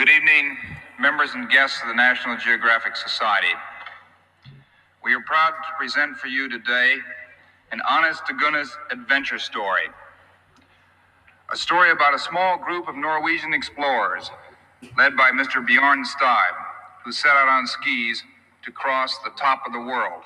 Good 0.00 0.08
evening, 0.08 0.56
members 0.98 1.34
and 1.34 1.46
guests 1.50 1.82
of 1.82 1.88
the 1.88 1.94
National 1.94 2.34
Geographic 2.38 2.96
Society. 2.96 3.52
We 5.04 5.12
are 5.12 5.20
proud 5.26 5.50
to 5.50 5.76
present 5.78 6.16
for 6.16 6.26
you 6.26 6.48
today 6.48 6.96
an 7.70 7.82
honest 7.86 8.26
to 8.28 8.32
goodness 8.32 8.74
adventure 8.90 9.38
story. 9.38 9.90
A 11.52 11.56
story 11.58 11.90
about 11.90 12.14
a 12.14 12.18
small 12.18 12.56
group 12.56 12.88
of 12.88 12.96
Norwegian 12.96 13.52
explorers 13.52 14.30
led 14.96 15.18
by 15.18 15.32
Mr. 15.32 15.60
Bjorn 15.66 16.02
Stibe, 16.06 16.56
who 17.04 17.12
set 17.12 17.32
out 17.32 17.48
on 17.48 17.66
skis 17.66 18.22
to 18.62 18.72
cross 18.72 19.18
the 19.18 19.32
top 19.36 19.64
of 19.66 19.74
the 19.74 19.80
world. 19.80 20.22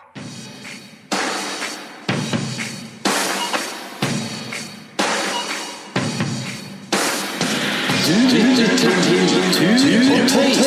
Du 8.05 8.13
lytter 8.13 8.69
til 8.77 8.97
Tut 9.05 9.31
og 10.13 10.25
Tøys 10.29 10.59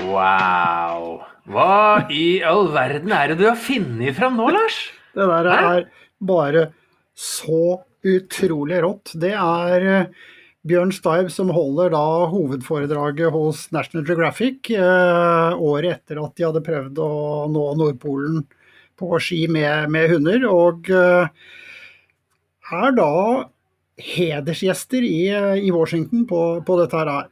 Wow. 0.04 1.24
Hva 1.48 2.04
i 2.12 2.42
all 2.44 2.68
verden 2.76 3.16
er 3.16 3.32
det 3.32 3.40
du 3.40 3.48
har 3.48 3.56
funnet 3.56 4.20
fram 4.20 4.36
nå, 4.36 4.52
Lars? 4.52 4.78
Det 5.16 5.32
der 5.32 5.50
er 5.54 5.88
bare 6.20 6.68
så 7.16 7.80
utrolig 8.04 8.80
rått. 8.84 9.14
Det 9.20 9.32
er 9.36 9.86
eh, 9.90 10.24
Bjørn 10.64 10.92
Steib 10.96 11.30
som 11.32 11.52
holder 11.52 11.92
da 11.92 12.04
hovedforedraget 12.32 13.32
hos 13.34 13.66
National 13.74 14.06
Geographic 14.08 14.70
eh, 14.72 15.56
året 15.60 15.98
etter 15.98 16.22
at 16.22 16.36
de 16.36 16.46
hadde 16.46 16.64
prøvd 16.64 17.00
å 17.04 17.10
nå 17.52 17.64
Nordpolen 17.80 18.44
på 19.00 19.18
ski 19.20 19.44
med, 19.50 19.90
med 19.92 20.14
hunder. 20.14 20.46
Og 20.48 20.88
eh, 20.88 21.28
er 22.72 22.96
da 22.96 23.12
hedersgjester 24.00 25.04
i, 25.06 25.28
i 25.60 25.72
Washington 25.74 26.24
på, 26.30 26.40
på 26.66 26.78
dette 26.80 27.02
her. 27.02 27.28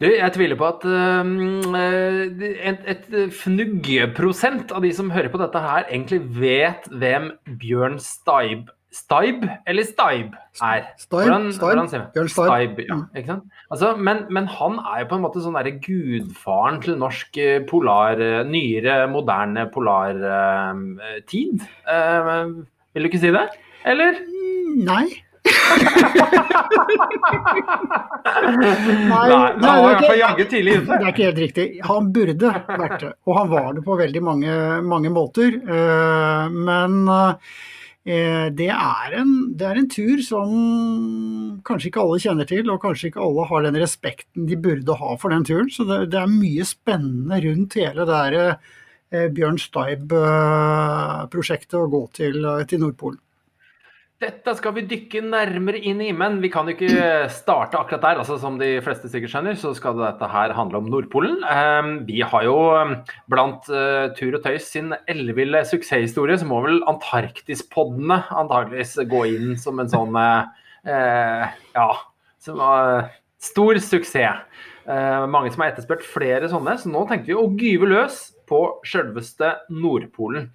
Du, 0.00 0.06
jeg 0.08 0.32
tviler 0.32 0.56
på 0.56 0.64
at 0.64 0.84
um, 0.88 1.74
eh, 1.76 2.20
et, 2.72 2.84
et 2.88 3.08
fnuggeprosent 3.36 4.72
av 4.72 4.82
de 4.82 4.94
som 4.96 5.12
hører 5.12 5.28
på 5.28 5.40
dette 5.42 5.60
her, 5.60 5.84
egentlig 5.92 6.22
vet 6.40 6.86
hvem 6.88 7.28
Bjørn 7.60 7.98
Staib 8.00 8.70
Staib 8.90 9.44
eller 9.70 9.84
Staib 9.86 10.32
er. 10.34 10.82
Staib, 10.98 11.20
Hvordan, 11.22 11.44
Staib, 11.54 11.68
hvordan 11.70 11.88
sier? 11.92 12.04
Bjørn 12.14 12.28
Staib. 12.32 12.48
Staib, 12.50 12.78
ja, 12.88 12.94
Mm. 12.96 13.04
ikke 13.16 13.26
sant? 13.30 13.44
Altså, 13.70 13.92
men, 13.96 14.24
men 14.34 14.46
han 14.50 14.78
er 14.82 15.04
jo 15.04 15.06
på 15.12 15.14
en 15.20 15.22
måte 15.24 15.42
sånn 15.44 15.54
derre 15.54 15.76
gudfaren 15.84 16.80
til 16.82 16.96
norsk 16.98 17.38
eh, 17.38 17.60
polar, 17.70 18.18
eh, 18.18 18.42
nyere, 18.50 19.06
moderne 19.12 19.68
polartid. 19.70 21.62
vil 22.94 23.02
du 23.04 23.08
ikke 23.12 23.22
si 23.22 23.30
det? 23.30 23.46
Eller? 23.86 24.18
Nei. 24.90 25.06
Nei, 28.30 29.28
nei, 29.30 29.50
nei, 29.56 29.94
det 30.00 30.08
er 30.10 30.34
ikke-. 30.34 30.46
Det 30.50 30.96
er 30.98 31.08
ikke 31.10 31.26
helt 31.28 31.40
riktig. 31.40 31.66
Han 31.88 32.10
burde 32.14 32.50
vært 32.68 33.00
det, 33.02 33.12
og 33.26 33.36
han 33.38 33.50
var 33.52 33.70
det 33.76 33.82
på 33.86 33.96
veldig 34.00 34.22
mange, 34.26 34.52
mange 34.86 35.10
måter. 35.14 35.56
Uh, 35.64 36.48
Men 36.52 36.98
eh, 37.08 37.32
det 38.04 38.68
er, 38.72 39.12
en, 39.20 39.54
det 39.60 39.66
er 39.66 39.76
en 39.76 39.88
tur 39.92 40.22
som 40.24 40.48
kanskje 41.68 41.88
ikke 41.90 42.00
alle 42.00 42.20
kjenner 42.22 42.46
til, 42.48 42.70
og 42.72 42.80
kanskje 42.80 43.08
ikke 43.10 43.20
alle 43.20 43.44
har 43.50 43.62
den 43.66 43.76
respekten 43.82 44.46
de 44.48 44.56
burde 44.56 44.94
ha 44.96 45.16
for 45.20 45.28
den 45.34 45.44
turen. 45.44 45.68
Så 45.70 45.84
det, 45.88 46.10
det 46.14 46.20
er 46.22 46.26
mye 46.32 46.64
spennende 46.66 47.40
rundt 47.44 47.74
hele 47.76 48.04
det 48.08 48.14
der 48.14 48.32
eh, 48.48 49.28
Bjørn 49.36 49.58
Staib-prosjektet 49.60 51.76
å 51.76 51.92
gå 51.92 52.02
til, 52.16 52.36
til 52.70 52.80
Nordpolen. 52.86 53.20
Dette 54.20 54.52
skal 54.58 54.74
vi 54.76 54.82
dykke 54.84 55.22
nærmere 55.24 55.78
inn 55.88 56.00
i, 56.04 56.10
men 56.12 56.42
vi 56.42 56.50
kan 56.52 56.66
jo 56.68 56.74
ikke 56.74 57.30
starte 57.32 57.78
akkurat 57.80 58.02
der. 58.04 58.18
altså 58.20 58.36
Som 58.42 58.58
de 58.60 58.74
fleste 58.84 59.08
sikkert 59.08 59.32
skjønner, 59.32 59.56
så 59.56 59.70
skal 59.78 59.96
dette 59.96 60.28
her 60.28 60.52
handle 60.52 60.76
om 60.82 60.90
Nordpolen. 60.92 61.38
Eh, 61.40 61.88
Vi 62.04 62.18
har 62.20 62.44
jo 62.44 62.56
eh, 62.76 62.92
blant 63.32 63.70
eh, 63.72 64.10
Tur 64.18 64.36
og 64.36 64.44
Tøys 64.44 64.66
sin 64.74 64.92
elleville 65.08 65.62
suksesshistorie, 65.64 66.36
så 66.36 66.44
må 66.50 66.60
vel 66.66 66.82
Antarktispoddene 66.90 68.20
antageligvis 68.28 68.92
gå 69.08 69.22
inn 69.32 69.56
som 69.56 69.80
en 69.80 69.88
sånn 69.88 70.20
eh, 70.20 71.56
Ja, 71.78 71.88
som 72.44 72.60
var 72.60 73.08
stor 73.40 73.80
suksess. 73.80 74.44
Eh, 74.90 75.24
mange 75.32 75.48
som 75.54 75.62
har 75.64 75.72
etterspurt 75.72 76.04
flere 76.04 76.48
sånne, 76.52 76.76
så 76.76 76.92
nå 76.92 77.06
tenkte 77.08 77.32
vi 77.32 77.40
å 77.40 77.48
gyve 77.56 77.88
løs 77.88 78.20
på 78.50 78.66
sjølveste 78.84 79.54
Nordpolen. 79.72 80.50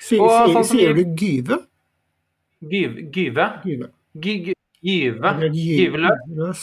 Sier, 0.00 0.22
Og 0.24 0.54
sånn 0.56 0.64
sier 0.72 0.94
vi- 0.96 1.04
du 1.04 1.20
gyve? 1.26 1.66
Gyve? 2.60 3.48
gyve. 4.84 5.32
Gyveløs. 5.48 6.62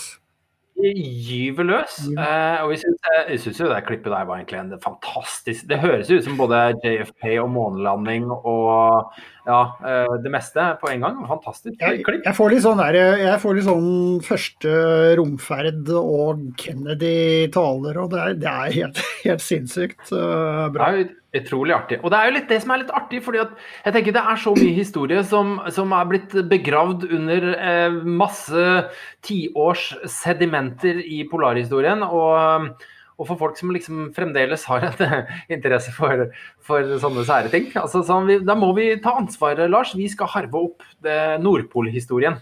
gyveløs. 0.78 1.96
Eh, 2.14 2.60
og 2.62 2.70
vi 2.70 2.78
syns, 2.78 3.08
jeg 3.32 3.40
syns 3.42 3.62
jo 3.64 3.70
det 3.72 3.80
klippet 3.88 4.14
der 4.14 4.28
var 4.30 4.38
egentlig 4.38 4.60
en 4.60 4.84
fantastisk 4.84 5.66
Det 5.72 5.80
høres 5.82 6.12
ut 6.12 6.28
som 6.28 6.38
både 6.38 6.60
JFK 6.84 7.40
og 7.42 7.50
månelanding 7.56 8.30
og 8.36 9.10
ja, 9.48 9.64
eh, 9.90 10.14
det 10.22 10.34
meste 10.34 10.68
på 10.78 10.92
en 10.92 11.08
gang. 11.08 11.20
Fantastisk 11.32 11.82
Jeg, 11.82 12.04
klipp. 12.06 12.22
jeg 12.30 12.38
får 12.38 12.54
litt 12.54 12.66
sånn 12.68 12.84
der, 12.84 13.00
jeg 13.24 13.42
får 13.42 13.58
litt 13.58 13.70
sånn 13.72 13.92
første 14.28 14.74
romferd 15.18 15.94
og 15.98 16.46
Kennedy 16.62 17.48
taler, 17.58 18.04
og 18.04 18.14
det 18.14 18.22
er, 18.22 18.38
det 18.46 18.54
er 18.54 18.76
helt, 18.84 19.02
helt 19.26 19.46
sinnssykt 19.50 20.14
uh, 20.14 20.68
bra. 20.76 20.94
jo 21.00 21.10
utrolig 21.42 21.76
artig. 21.76 22.00
Og 22.02 22.12
det 22.12 22.20
er 22.20 22.30
jo 22.30 22.36
litt 22.38 22.52
det 22.52 22.60
som 22.64 22.74
er 22.74 22.82
litt 22.84 22.94
artig, 22.96 23.22
fordi 23.26 23.42
at 23.44 23.54
jeg 23.86 23.96
tenker 23.96 24.16
det 24.16 24.24
er 24.34 24.42
så 24.44 24.54
mye 24.58 24.76
historie 24.76 25.24
som, 25.28 25.56
som 25.74 25.96
er 25.96 26.10
blitt 26.12 26.36
begravd 26.52 27.08
under 27.18 27.48
eh, 27.56 27.98
masse 28.22 28.68
tiårs 29.28 29.90
sedimenter 30.18 31.02
i 31.04 31.22
polarhistorien. 31.30 32.04
Og, 32.08 32.74
og 33.18 33.30
for 33.30 33.40
folk 33.40 33.60
som 33.60 33.72
liksom 33.76 34.10
fremdeles 34.18 34.66
har 34.70 34.90
en 34.90 35.06
interesse 35.58 35.94
for, 35.96 36.28
for 36.64 36.98
sånne 37.02 37.26
sære 37.28 37.54
ting. 37.54 37.72
Altså, 37.80 38.04
sånn, 38.08 38.34
da 38.48 38.58
må 38.58 38.74
vi 38.78 38.92
ta 39.04 39.18
ansvaret, 39.22 39.70
Lars. 39.72 39.96
Vi 39.98 40.10
skal 40.12 40.32
harve 40.36 40.68
opp 40.70 40.86
Nordpol-historien. 41.44 42.42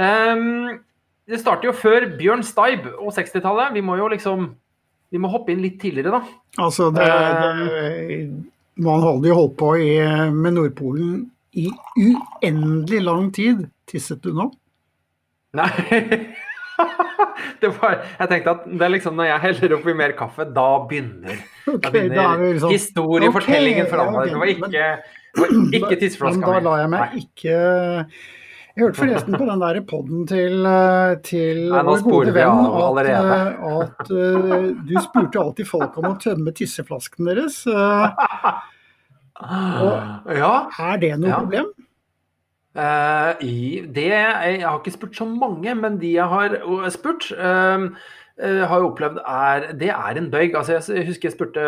Um, 0.00 0.80
det 1.30 1.38
starter 1.38 1.68
jo 1.68 1.76
før 1.76 2.08
Bjørn 2.18 2.42
Staib 2.46 2.88
og 2.96 3.12
60-tallet. 3.14 3.74
Vi 3.76 3.84
må 3.84 3.98
jo 4.00 4.08
liksom 4.10 4.50
vi 5.10 5.20
må 5.20 5.30
hoppe 5.32 5.54
inn 5.54 5.62
litt 5.64 5.80
tidligere, 5.82 6.20
da. 6.20 6.38
Altså, 6.62 6.90
det, 6.94 7.06
det, 7.06 8.18
man 8.80 9.02
hadde 9.04 9.30
jo 9.30 9.38
holdt 9.40 9.56
på 9.60 9.72
i, 9.82 9.90
med 10.34 10.56
Nordpolen 10.56 11.24
i 11.58 11.66
uendelig 11.98 13.00
lang 13.02 13.30
tid. 13.34 13.66
Tisset 13.90 14.22
du 14.22 14.32
nå? 14.36 14.50
Nei. 15.58 15.70
Det 17.60 17.68
var, 17.76 17.98
jeg 18.16 18.28
tenkte 18.30 18.52
at 18.54 18.62
det 18.68 18.84
er 18.86 18.92
liksom 18.94 19.16
når 19.18 19.26
jeg 19.28 19.42
heller 19.42 19.72
oppi 19.76 19.92
mer 19.96 20.12
kaffe, 20.16 20.46
da 20.56 20.66
begynner, 20.88 21.40
okay, 21.66 21.80
da 21.82 21.90
begynner 21.92 22.20
er 22.22 22.44
liksom- 22.54 22.72
historiefortellingen 22.72 23.84
okay, 23.84 23.90
for 23.90 24.00
alvor. 24.00 24.28
Det 24.30 24.38
var 24.40 24.52
ikke, 24.54 24.86
var 25.36 25.52
ikke 25.76 25.98
Men 26.24 26.38
mi. 26.38 26.46
da 26.46 26.62
lar 26.64 26.78
jeg 26.80 26.92
meg 26.94 27.18
ikke 27.20 27.58
Jeg 28.80 28.86
hørte 28.86 29.00
forresten 29.02 29.34
på 29.36 29.44
den 29.44 29.60
der 29.60 29.78
podden 29.84 30.20
til, 30.24 30.54
eh, 30.64 31.10
til 31.20 31.58
Nei, 31.68 31.82
vår 31.84 31.98
gode 32.06 32.32
venn 32.32 32.60
at, 32.80 33.08
eh, 33.10 33.66
at 33.76 34.08
uh, 34.08 34.70
du 34.88 34.94
spurte 35.04 35.42
alltid 35.42 35.68
folk 35.68 35.98
om 36.00 36.06
å 36.08 36.12
tømme 36.22 36.54
tisseflasken 36.56 37.28
deres. 37.28 37.58
Eh, 37.68 38.08
Ja. 40.40 40.54
Er 40.80 40.96
det 41.00 41.12
noe 41.20 41.28
Ja. 41.28 41.38
problem? 41.42 41.68
Uh, 42.70 43.34
i, 43.44 43.82
det, 43.84 44.08
jeg 44.14 44.62
har 44.64 44.78
ikke 44.78 44.92
spurt 44.96 45.16
så 45.16 45.26
mange, 45.28 45.74
men 45.74 45.98
de 45.98 46.14
jeg 46.14 46.28
har 46.28 46.56
uh, 46.64 46.88
spurt, 46.88 47.32
eh, 47.36 47.88
har 48.40 48.80
jo 48.80 48.88
opplevd 48.90 49.18
er 49.20 49.66
Det 49.78 49.90
er 49.92 50.18
en 50.18 50.28
bøyg. 50.32 50.54
Altså, 50.56 50.78
jeg, 50.78 51.04
husker 51.08 51.28
jeg 51.28 51.34
spurte 51.34 51.64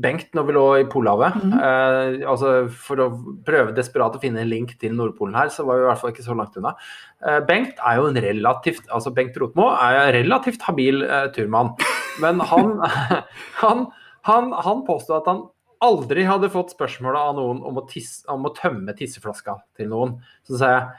Bengt 0.00 0.34
når 0.34 0.46
vi 0.48 0.54
lå 0.56 0.64
i 0.80 0.86
Polhavet. 0.90 1.36
eh, 1.54 2.24
altså 2.28 2.54
For 2.72 3.02
å 3.04 3.08
prøve 3.46 3.74
desperat 3.76 4.16
å 4.16 4.22
finne 4.22 4.42
en 4.42 4.50
link 4.50 4.76
til 4.80 4.96
Nordpolen 4.96 5.36
her, 5.38 5.52
så 5.54 5.66
var 5.68 5.78
vi 5.78 5.84
i 5.84 5.88
hvert 5.90 6.02
fall 6.02 6.14
ikke 6.14 6.26
så 6.26 6.36
langt 6.38 6.58
unna. 6.58 6.74
Eh, 7.22 7.40
Bengt 7.46 7.78
er 7.78 8.00
jo 8.00 8.08
en 8.10 8.20
relativt 8.26 8.90
altså 8.90 9.14
Bengt 9.14 9.38
Rotmo 9.40 9.70
er 9.74 10.00
en 10.00 10.14
relativt 10.18 10.64
habil 10.66 11.04
eh, 11.06 11.28
turmann. 11.36 11.74
Men 12.22 12.42
han, 12.52 12.78
han, 13.62 13.86
han, 14.28 14.52
han 14.66 14.84
påstod 14.88 15.20
at 15.20 15.30
han 15.30 15.44
aldri 15.80 16.26
hadde 16.28 16.50
fått 16.52 16.74
spørsmålet 16.74 17.20
av 17.30 17.38
noen 17.38 17.62
om 17.64 17.78
å, 17.80 17.86
tisse, 17.88 18.24
om 18.32 18.44
å 18.44 18.52
tømme 18.56 18.92
tisseflaska 18.98 19.56
til 19.78 19.88
noen. 19.92 20.18
Så 20.48 20.60
sa 20.60 20.74
jeg 20.74 20.90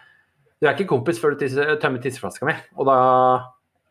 du 0.61 0.67
er 0.69 0.75
ikke 0.75 0.91
kompis 0.91 1.17
før 1.17 1.33
du 1.33 1.39
tisse, 1.41 1.63
tømmer 1.81 2.01
tisseflaska 2.03 2.45
mi. 2.45 2.53
Og 2.77 2.85
da 2.85 2.97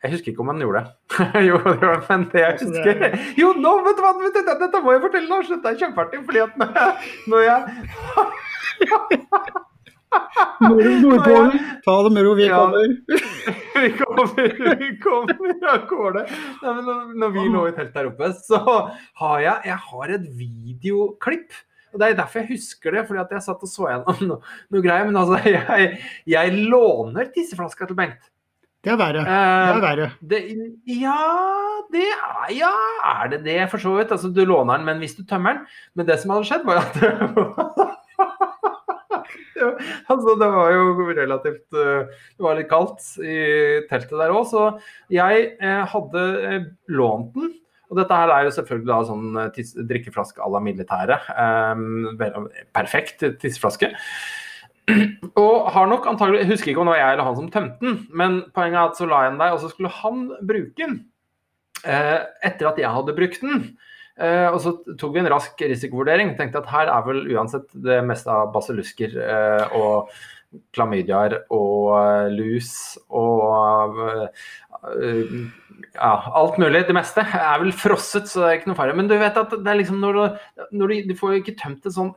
Jeg 0.03 0.15
husker 0.15 0.33
ikke 0.33 0.41
om 0.41 0.49
han 0.55 0.63
gjorde 0.65 0.81
det. 0.81 0.91
jo, 1.49 1.59
det 1.67 1.81
var- 1.85 2.05
men 2.09 2.23
det 2.33 2.41
jeg 2.41 2.53
Altså, 2.55 2.69
husker 2.71 3.03
er- 3.09 3.19
Jo, 3.37 3.51
nå, 3.61 3.73
vet 3.85 3.99
du 3.99 4.03
hva, 4.07 4.13
vet 4.23 4.39
du, 4.39 4.53
dette 4.65 4.81
må 4.85 4.95
jeg 4.97 5.03
fortelle, 5.05 5.29
Lars. 5.29 5.49
Dette 5.53 5.73
er 5.75 5.81
kjempeartig. 5.83 6.23
Fordi 6.25 6.41
at 6.47 6.57
når 6.57 6.71
jeg, 6.81 6.93
når 7.29 7.41
jeg 7.51 7.61
Nord 10.61 10.89
Nordpolen, 11.05 11.53
ta 11.85 11.93
det 12.03 12.11
med 12.17 12.25
ro, 12.27 12.33
vi 12.35 12.49
kommer. 12.51 12.95
vi 13.85 13.91
kommer, 14.01 14.55
vi 14.81 14.89
kommer 15.05 15.69
av 15.71 15.85
gårde. 15.91 16.25
Når, 16.65 16.91
når 17.23 17.35
vi 17.37 17.45
lå 17.55 17.63
i 17.69 17.75
telt 17.77 17.93
der 17.95 18.09
oppe, 18.11 18.33
så 18.43 18.59
har 19.23 19.37
jeg, 19.45 19.57
jeg 19.71 19.79
har 19.87 20.15
et 20.17 20.27
videoklipp. 20.41 21.61
Og 21.93 21.99
Det 22.03 22.09
er 22.09 22.19
derfor 22.21 22.43
jeg 22.43 22.53
husker 22.57 22.95
det, 22.95 23.05
fordi 23.07 23.23
at 23.23 23.33
jeg 23.35 23.43
satt 23.47 23.63
og 23.67 23.71
så 23.71 23.87
gjennom 23.91 24.21
noe, 24.29 24.43
noe 24.71 24.83
greier. 24.85 25.07
Men 25.09 25.21
altså, 25.23 25.41
jeg, 25.51 25.95
jeg 26.35 26.59
låner 26.71 27.31
tisseflaska 27.35 27.89
til 27.91 27.99
Bengt. 27.99 28.30
Det 28.81 28.93
er 28.95 28.97
verre. 28.97 29.23
Det 29.25 29.29
Eh, 29.29 29.71
er 29.77 29.81
verre. 29.85 30.07
det, 30.31 30.39
ja, 30.89 31.17
det 31.93 32.07
er 32.09 32.55
Ja, 32.57 32.71
er 33.23 33.29
det 33.35 33.43
det, 33.45 33.59
for 33.71 33.79
så 33.83 33.93
vidt? 33.99 34.11
Altså, 34.15 34.31
du 34.33 34.41
låner 34.49 34.77
den, 34.79 34.87
men 34.89 34.99
hvis 35.03 35.17
du 35.19 35.23
tømmer 35.29 35.53
den 35.59 35.67
Men 35.97 36.07
det 36.09 36.17
som 36.23 36.31
hadde 36.33 36.49
skjedd, 36.49 36.65
var 36.65 36.81
at 36.81 36.97
Ja, 39.61 39.69
altså, 40.09 40.33
det 40.41 40.49
var 40.55 40.71
jo 40.73 41.09
relativt 41.13 41.77
eh, 41.77 42.09
Det 42.39 42.45
var 42.45 42.57
litt 42.57 42.71
kaldt 42.71 43.05
i 43.21 43.37
teltet 43.91 44.17
der 44.17 44.33
òg, 44.33 44.47
så 44.49 44.63
jeg 45.13 45.51
eh, 45.61 45.83
hadde 45.93 46.23
eh, 46.49 46.63
lånt 46.89 47.35
den. 47.37 47.53
Og 47.91 47.99
dette 47.99 48.15
her 48.17 48.31
er 48.33 48.47
jo 48.47 48.53
selvfølgelig 48.55 48.89
da 48.89 48.99
sånn 49.09 49.41
eh, 49.43 49.75
drikkeflaske 49.91 50.41
à 50.41 50.49
la 50.55 50.61
militære. 50.65 51.17
Um, 51.35 52.15
perfekt 52.77 53.25
tisseflaske. 53.43 53.91
Og 55.41 55.69
har 55.75 55.87
nok 55.91 56.09
antagelig, 56.11 56.49
husker 56.51 56.73
ikke 56.73 56.83
om 56.83 56.91
det 56.91 56.97
var 56.97 57.03
jeg 57.03 57.15
eller 57.15 57.29
han 57.29 57.37
som 57.39 57.53
tømte 57.53 57.85
den, 57.85 58.01
men 58.17 58.41
poenget 58.57 58.81
er 58.81 58.89
at 58.89 58.99
så 58.99 59.07
la 59.09 59.23
jeg 59.25 59.35
den 59.35 59.43
der, 59.43 59.55
og 59.55 59.63
så 59.63 59.71
skulle 59.71 59.93
han 60.01 60.25
bruke 60.49 60.81
den. 60.81 60.99
Eh, 61.85 62.19
etter 62.45 62.69
at 62.69 62.81
jeg 62.81 62.93
hadde 62.93 63.17
brukt 63.17 63.41
den. 63.45 63.63
Eh, 64.21 64.49
og 64.51 64.59
så 64.61 64.75
tok 65.01 65.15
vi 65.15 65.23
en 65.23 65.31
rask 65.33 65.63
risikovurdering. 65.63 66.35
Tenkte 66.37 66.61
at 66.61 66.69
her 66.73 66.91
er 66.93 67.07
vel 67.07 67.23
uansett 67.33 67.71
det 67.87 68.03
meste 68.05 68.33
av 68.33 68.51
basillusker 68.53 69.17
eh, 69.17 69.79
og 69.79 70.11
klamydiaer 70.75 71.37
og 71.55 71.95
eh, 71.95 72.29
lus 72.35 72.73
og 73.07 74.01
eh, 74.11 75.35
ja, 75.95 76.13
alt 76.43 76.61
mulig. 76.61 76.85
Det 76.89 76.97
meste 76.97 77.25
er 77.25 77.63
vel 77.63 77.73
frosset, 77.77 78.29
så 78.29 78.43
det 78.43 78.49
er 78.51 78.61
ikke 78.61 78.73
noe 78.73 78.81
fare. 78.83 78.97
Men 78.99 79.09
du 79.11 79.17
vet 79.21 79.41
at 79.41 79.55
det 79.57 79.73
er 79.73 79.81
liksom 79.81 80.01
når 80.03 80.19
du, 80.19 80.41
når 80.83 80.93
du, 80.93 81.13
du 81.13 81.17
får 81.19 81.41
ikke 81.41 81.57
tømt 81.61 81.87
det 81.87 81.95
sånn, 81.97 82.13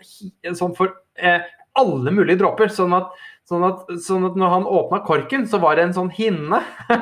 sånn 0.60 0.76
for 0.78 0.98
eh, 1.16 1.46
alle 1.80 2.10
mulige 2.14 2.40
dråper. 2.42 2.68
Sånn 2.74 2.94
at, 2.98 3.08
sånn, 3.50 3.64
at, 3.68 3.78
sånn 4.06 4.28
at 4.30 4.36
når 4.40 4.50
han 4.58 4.72
åpna 4.80 4.98
korken, 5.08 5.44
så 5.50 5.58
var 5.64 5.72
det 5.78 5.84
en 5.90 5.98
sånn 5.98 6.14
hinne. 6.14 6.60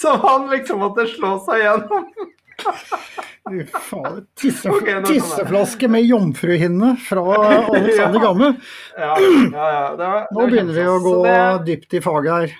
Som 0.00 0.14
han 0.24 0.42
liksom 0.52 0.76
måtte 0.80 1.02
slå 1.10 1.30
seg 1.44 1.56
gjennom. 1.64 2.04
Faen, 2.60 4.26
Tisse, 4.38 4.68
Ok, 4.70 4.84
nå 4.84 4.84
kommer 4.84 5.08
jeg. 5.10 5.16
tisseflaske 5.16 5.88
med 5.90 6.04
jomfruhinne 6.06 6.90
fra 7.02 7.22
Alexander 7.72 8.20
Gamme. 8.22 8.50
Ja, 8.94 9.14
ja, 9.18 9.78
ja. 9.98 10.26
Nå 10.30 10.44
begynner 10.46 10.76
vi 10.76 10.84
å 10.86 10.98
gå 11.02 11.14
det- 11.24 11.64
dypt 11.66 11.94
i 11.98 12.00
faget 12.04 12.30
her. 12.30 12.56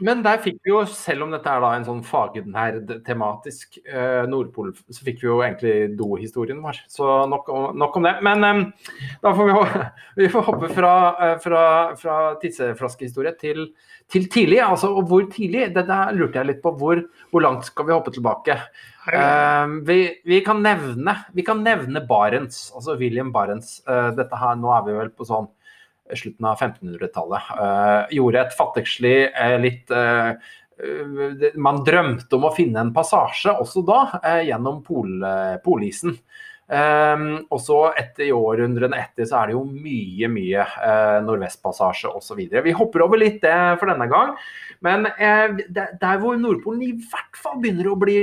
Men 0.00 0.20
der 0.22 0.38
fikk 0.38 0.58
vi 0.62 0.70
jo, 0.70 0.84
selv 0.86 1.22
om 1.24 1.30
dette 1.32 1.46
er 1.50 1.60
da 1.64 1.70
en 1.74 1.84
sånn 1.86 2.02
fagnerd 2.06 2.92
tematisk 3.06 3.78
eh, 3.86 4.26
Nordpol, 4.30 4.72
så 4.90 5.02
fikk 5.06 5.22
vi 5.22 5.26
jo 5.30 5.38
egentlig 5.42 5.96
dohistorien 5.98 6.60
vår. 6.62 6.82
Så 6.88 7.08
nok 7.30 7.48
om, 7.48 7.76
nok 7.78 7.96
om 7.96 8.02
det. 8.06 8.14
Men 8.22 8.44
eh, 8.44 8.62
da 9.22 9.32
får 9.34 9.48
vi, 9.48 9.86
vi 10.22 10.28
får 10.34 10.46
hoppe 10.50 10.68
fra, 10.74 10.92
eh, 11.24 11.38
fra, 11.42 11.64
fra 11.98 12.18
tisseflaskehistorie 12.42 13.32
til, 13.40 13.64
til 14.12 14.28
tidlig. 14.30 14.60
Altså, 14.66 14.92
og 14.94 15.08
hvor 15.10 15.26
tidlig? 15.32 15.72
Det 15.74 15.86
der 15.88 16.12
lurte 16.14 16.38
jeg 16.42 16.52
litt 16.52 16.62
på. 16.62 16.74
Hvor, 16.78 17.02
hvor 17.32 17.42
langt 17.48 17.66
skal 17.70 17.88
vi 17.88 17.96
hoppe 17.96 18.14
tilbake? 18.14 18.60
Eh, 19.12 19.66
vi, 19.88 19.98
vi, 20.24 20.40
kan 20.44 20.62
nevne, 20.62 21.14
vi 21.34 21.44
kan 21.46 21.62
nevne 21.64 22.02
Barents, 22.08 22.68
altså 22.74 22.98
William 23.00 23.32
Barents. 23.32 23.78
Uh, 23.88 24.10
dette 24.16 24.38
her, 24.38 24.58
nå 24.60 24.72
er 24.74 24.84
vi 24.86 24.96
vel 24.98 25.12
på 25.14 25.26
sånn 25.28 25.48
slutten 26.16 26.48
av 26.48 26.60
1500-tallet. 26.60 27.52
Uh, 27.58 28.16
gjorde 28.16 28.46
et 28.46 28.56
fattigslig 28.56 29.16
eh, 29.28 29.56
litt 29.60 29.92
eh, 29.92 30.30
eh, 30.80 31.48
Man 31.60 31.82
drømte 31.84 32.38
om 32.38 32.48
å 32.48 32.54
finne 32.56 32.80
en 32.80 32.94
passasje 32.96 33.52
også 33.52 33.84
da, 33.88 34.02
eh, 34.22 34.46
gjennom 34.48 34.82
pol, 34.86 35.18
eh, 35.24 35.56
polisen. 35.64 36.16
Um, 36.68 37.46
og 37.48 37.62
så 37.64 37.76
etter 37.96 38.26
i 38.26 38.34
århundrene 38.36 38.98
etter 39.00 39.24
så 39.24 39.38
er 39.38 39.48
det 39.48 39.54
jo 39.54 39.62
mye, 39.64 40.28
mye 40.28 40.66
eh, 40.84 41.14
Nordvestpassasje 41.24 42.10
osv. 42.12 42.42
Vi 42.66 42.74
hopper 42.76 43.06
over 43.06 43.20
litt 43.22 43.38
det 43.40 43.54
for 43.80 43.88
denne 43.88 44.04
gang. 44.10 44.34
Men 44.84 45.08
eh, 45.14 45.64
der, 45.72 45.94
der 45.96 46.20
hvor 46.20 46.36
Nordpolen 46.36 46.84
i 46.84 46.92
hvert 47.08 47.40
fall 47.40 47.56
begynner 47.62 47.88
å 47.88 47.96
bli 47.96 48.18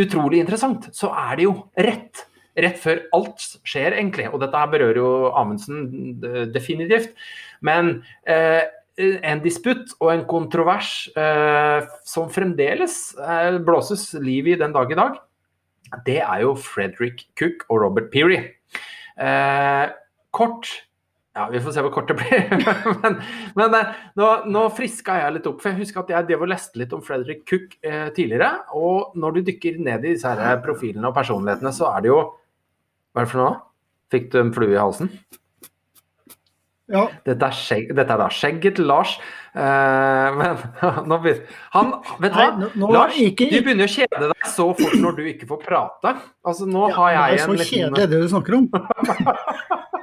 utrolig 0.00 0.40
interessant, 0.42 0.88
så 0.96 1.10
er 1.14 1.36
det 1.38 1.48
jo 1.48 1.56
rett. 1.78 2.24
Rett 2.54 2.78
før 2.78 3.02
alt 3.16 3.42
skjer, 3.66 3.96
egentlig. 3.96 4.28
Og 4.30 4.40
dette 4.42 4.58
her 4.58 4.70
berører 4.70 5.00
jo 5.00 5.10
Amundsen 5.34 6.22
eh, 6.22 6.44
definitivt. 6.54 7.14
Men 7.66 7.96
eh, 8.30 8.62
en 8.96 9.42
disputt 9.42 9.96
og 9.98 10.12
en 10.12 10.24
kontrovers 10.30 11.08
eh, 11.18 11.86
som 12.06 12.30
fremdeles 12.30 12.98
eh, 13.18 13.58
blåses 13.64 14.12
liv 14.22 14.52
i 14.52 14.58
den 14.60 14.74
dag 14.76 14.92
i 14.92 14.98
dag, 14.98 15.18
det 16.06 16.20
er 16.22 16.44
jo 16.44 16.54
Frederick 16.58 17.26
Cook 17.38 17.66
og 17.68 17.82
Robert 17.82 18.10
Peary. 18.14 18.38
Eh, 19.18 19.86
kort 20.34 20.70
ja, 21.34 21.48
Vi 21.50 21.60
får 21.64 21.72
se 21.74 21.82
hvor 21.82 21.90
kort 21.94 22.08
det 22.12 22.16
blir. 22.20 22.44
men 23.02 23.16
men 23.58 23.74
eh, 23.80 23.92
nå, 24.20 24.30
nå 24.54 24.64
friska 24.76 25.16
jeg 25.22 25.36
litt 25.38 25.46
opp. 25.50 25.60
For 25.62 25.72
jeg 25.72 25.80
husker 25.82 26.04
at 26.04 26.12
jeg 26.14 26.28
drev 26.30 26.44
og 26.46 26.52
leste 26.52 26.78
litt 26.78 26.92
om 26.94 27.02
Frederick 27.02 27.42
Cook 27.50 27.74
eh, 27.82 28.08
tidligere. 28.14 28.52
Og 28.78 29.16
når 29.18 29.38
du 29.38 29.44
dykker 29.50 29.80
ned 29.82 30.04
i 30.06 30.14
disse 30.14 30.30
her 30.30 30.60
profilene 30.64 31.10
og 31.10 31.16
personlighetene, 31.18 31.74
så 31.74 31.90
er 31.94 32.04
det 32.06 32.12
jo 32.14 32.20
Hva 33.14 33.22
er 33.22 33.26
det 33.26 33.32
for 33.34 33.42
noe? 33.44 33.56
Fikk 34.14 34.30
du 34.32 34.38
en 34.44 34.52
flue 34.54 34.74
i 34.76 34.78
halsen? 34.78 35.10
Ja, 36.92 37.06
Dette 37.24 37.46
er, 37.48 37.54
skjegg, 37.56 37.94
dette 37.96 38.12
er 38.12 38.20
da 38.20 38.26
skjegget 38.28 38.74
til 38.76 38.84
Lars. 38.90 39.14
Eh, 39.56 40.34
men 40.36 40.58
nå 41.08 41.16
begynner 41.24 41.54
han 41.72 41.94
Vet 42.20 42.34
du 42.34 42.36
hva? 42.36 42.48
Nei, 42.60 42.68
nå- 42.82 42.90
Lars, 42.92 43.16
ikke- 43.24 43.48
du 43.48 43.56
begynner 43.64 43.88
å 43.88 43.94
kjede 43.94 44.28
deg 44.34 44.46
så 44.52 44.66
fort 44.76 44.98
når 45.00 45.16
du 45.16 45.22
ikke 45.32 45.48
får 45.48 45.62
prate. 45.64 46.12
Altså, 46.44 46.68
nå 46.68 46.84
har 46.92 47.14
jeg 47.14 47.18
det 47.18 47.24
jeg 47.24 47.40
er 47.40 47.44
så 47.46 47.56
en 47.56 47.64
kjedelig 47.72 48.10
det 48.12 48.20
du 48.22 48.28
snakker 48.34 48.58
om. 48.60 48.68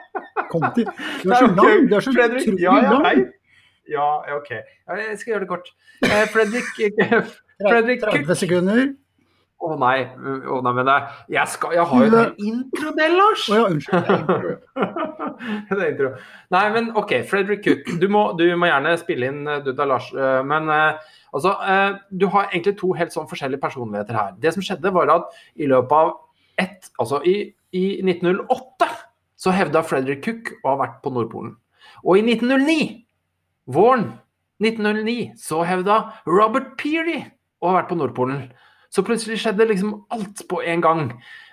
Kom 0.51 0.65
til. 0.75 0.87
Du 1.23 1.29
er 1.31 1.37
så 1.41 1.51
lang. 1.51 1.85
Du 1.89 1.95
er 1.97 2.05
så 2.07 2.13
Fredrik, 2.15 2.47
utrolig 2.47 2.65
ja, 2.67 2.75
ja, 2.83 2.97
lang. 2.97 3.27
Ja, 3.91 4.07
OK. 4.37 4.49
Jeg 4.53 5.19
skal 5.19 5.31
gjøre 5.33 5.45
det 5.45 5.51
kort. 5.51 5.71
Eh, 6.05 6.25
Fredrik 6.33 6.67
Fredrik 7.69 8.03
Cook 8.03 8.25
30 8.25 8.35
sekunder. 8.45 8.83
Å 9.61 9.75
nei, 9.77 9.97
Oh, 10.49 10.57
nei, 10.65 10.71
men 10.73 10.87
jeg, 11.29 11.43
skal, 11.53 11.75
jeg 11.77 11.83
har 11.85 12.05
jo 12.07 12.17
en 12.17 12.31
introdel, 12.49 13.11
Lars! 13.19 13.43
Å 13.53 13.59
ja, 13.59 13.65
unnskyld. 13.69 14.07
Det 15.69 15.77
er 15.77 15.91
intro. 15.91 16.09
Nei, 16.55 16.63
men 16.73 16.89
OK, 16.97 17.13
Fredrik 17.29 17.61
Cook. 17.67 17.91
Du 18.01 18.07
må, 18.09 18.23
du 18.39 18.43
må 18.57 18.71
gjerne 18.71 18.95
spille 18.97 19.29
inn 19.29 19.43
eh, 19.45 19.61
du 19.61 19.69
da, 19.77 19.85
Lars. 19.91 20.07
eh, 20.17 20.39
Men 20.49 20.65
eh, 20.73 21.13
altså, 21.29 21.53
eh, 21.61 21.99
du 22.09 22.25
har 22.33 22.49
egentlig 22.49 22.73
to 22.81 22.89
helt 22.97 23.13
sånn 23.13 23.29
forskjellige 23.29 23.61
personligheter 23.61 24.17
her. 24.17 24.33
Det 24.41 24.55
som 24.57 24.65
skjedde, 24.65 24.95
var 24.97 25.13
at 25.13 25.29
i 25.61 25.69
løpet 25.69 25.93
av 25.99 26.11
ett 26.61 26.89
Altså, 26.99 27.21
i, 27.25 27.35
i 27.77 27.85
1908 28.01 28.89
så 29.41 29.53
hevda 29.55 29.81
Frederick 29.85 30.23
Cook 30.25 30.53
å 30.61 30.73
ha 30.73 30.79
vært 30.83 30.99
på 31.01 31.13
Nordpolen. 31.13 31.55
Og 32.05 32.19
i 32.19 32.25
1909, 32.25 32.89
våren 33.73 34.11
1909, 34.61 35.31
så 35.41 35.63
hevda 35.65 36.01
Robert 36.29 36.75
Peary 36.81 37.23
å 37.61 37.71
ha 37.71 37.79
vært 37.79 37.89
på 37.89 37.97
Nordpolen. 37.97 38.45
Så 38.91 39.05
plutselig 39.07 39.39
skjedde 39.39 39.69
liksom 39.69 39.95
alt 40.11 40.43
på 40.51 40.59
en 40.67 40.83
gang. 40.83 41.05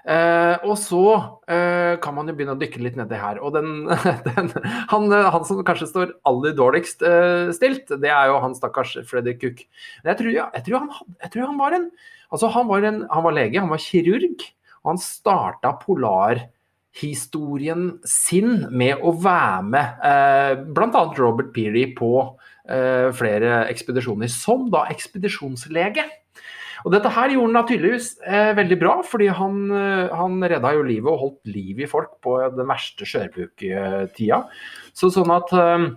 Eh, 0.08 0.64
og 0.66 0.74
så 0.80 1.02
eh, 1.46 1.94
kan 2.02 2.16
man 2.16 2.28
jo 2.28 2.34
begynne 2.34 2.56
å 2.56 2.60
dykke 2.60 2.82
litt 2.82 2.98
nedi 2.98 3.18
her. 3.20 3.38
Og 3.44 3.54
den, 3.54 3.86
den, 4.26 4.52
han, 4.90 5.08
han 5.12 5.46
som 5.46 5.62
kanskje 5.66 5.90
står 5.90 6.14
aller 6.28 6.56
dårligst 6.58 7.04
eh, 7.06 7.52
stilt, 7.56 7.92
det 8.02 8.10
er 8.10 8.32
jo 8.32 8.40
han 8.42 8.56
stakkars 8.58 8.96
Fredrik 9.08 9.40
Cook. 9.44 9.64
Men 10.02 10.12
jeg 10.12 10.20
tror, 10.20 10.32
ja, 10.34 10.48
jeg 10.58 10.66
tror, 10.66 10.84
han, 10.84 11.14
jeg 11.24 11.34
tror 11.34 11.52
han 11.52 11.60
var 11.64 11.80
en 11.80 11.90
Altså, 12.28 12.50
han 12.52 12.66
var, 12.68 12.84
en, 12.84 12.98
han 13.08 13.24
var 13.24 13.32
lege, 13.32 13.56
han 13.56 13.70
var 13.72 13.80
kirurg. 13.80 14.42
Og 14.82 14.90
han 14.90 14.98
starta 15.00 15.70
polarhistorien 16.98 17.98
sin 18.04 18.66
med 18.70 18.98
å 19.02 19.12
være 19.12 19.62
med 19.62 20.00
eh, 20.04 20.64
bl.a. 20.74 21.14
Robert 21.18 21.52
Peary 21.54 21.94
på 21.94 22.38
eh, 22.68 23.10
flere 23.14 23.66
ekspedisjoner, 23.68 24.28
som 24.28 24.68
da 24.70 24.86
ekspedisjonslege. 24.90 26.04
Og 26.86 26.92
dette 26.94 27.10
her 27.10 27.32
gjorde 27.34 27.58
han 27.58 27.68
tydeligvis 27.68 28.18
eh, 28.24 28.52
veldig 28.54 28.78
bra, 28.78 28.98
fordi 29.02 29.28
han, 29.28 29.70
eh, 29.70 30.10
han 30.14 30.42
redda 30.42 30.74
jo 30.74 30.84
livet 30.86 31.12
og 31.12 31.22
holdt 31.22 31.54
liv 31.54 31.80
i 31.80 31.88
folk 31.90 32.18
på 32.22 32.38
den 32.54 32.68
verste 32.68 33.06
skjørbuk-tida. 33.06 34.44
Så 34.94 35.10
sånn 35.10 35.32
at 35.34 35.54
eh, 35.54 35.88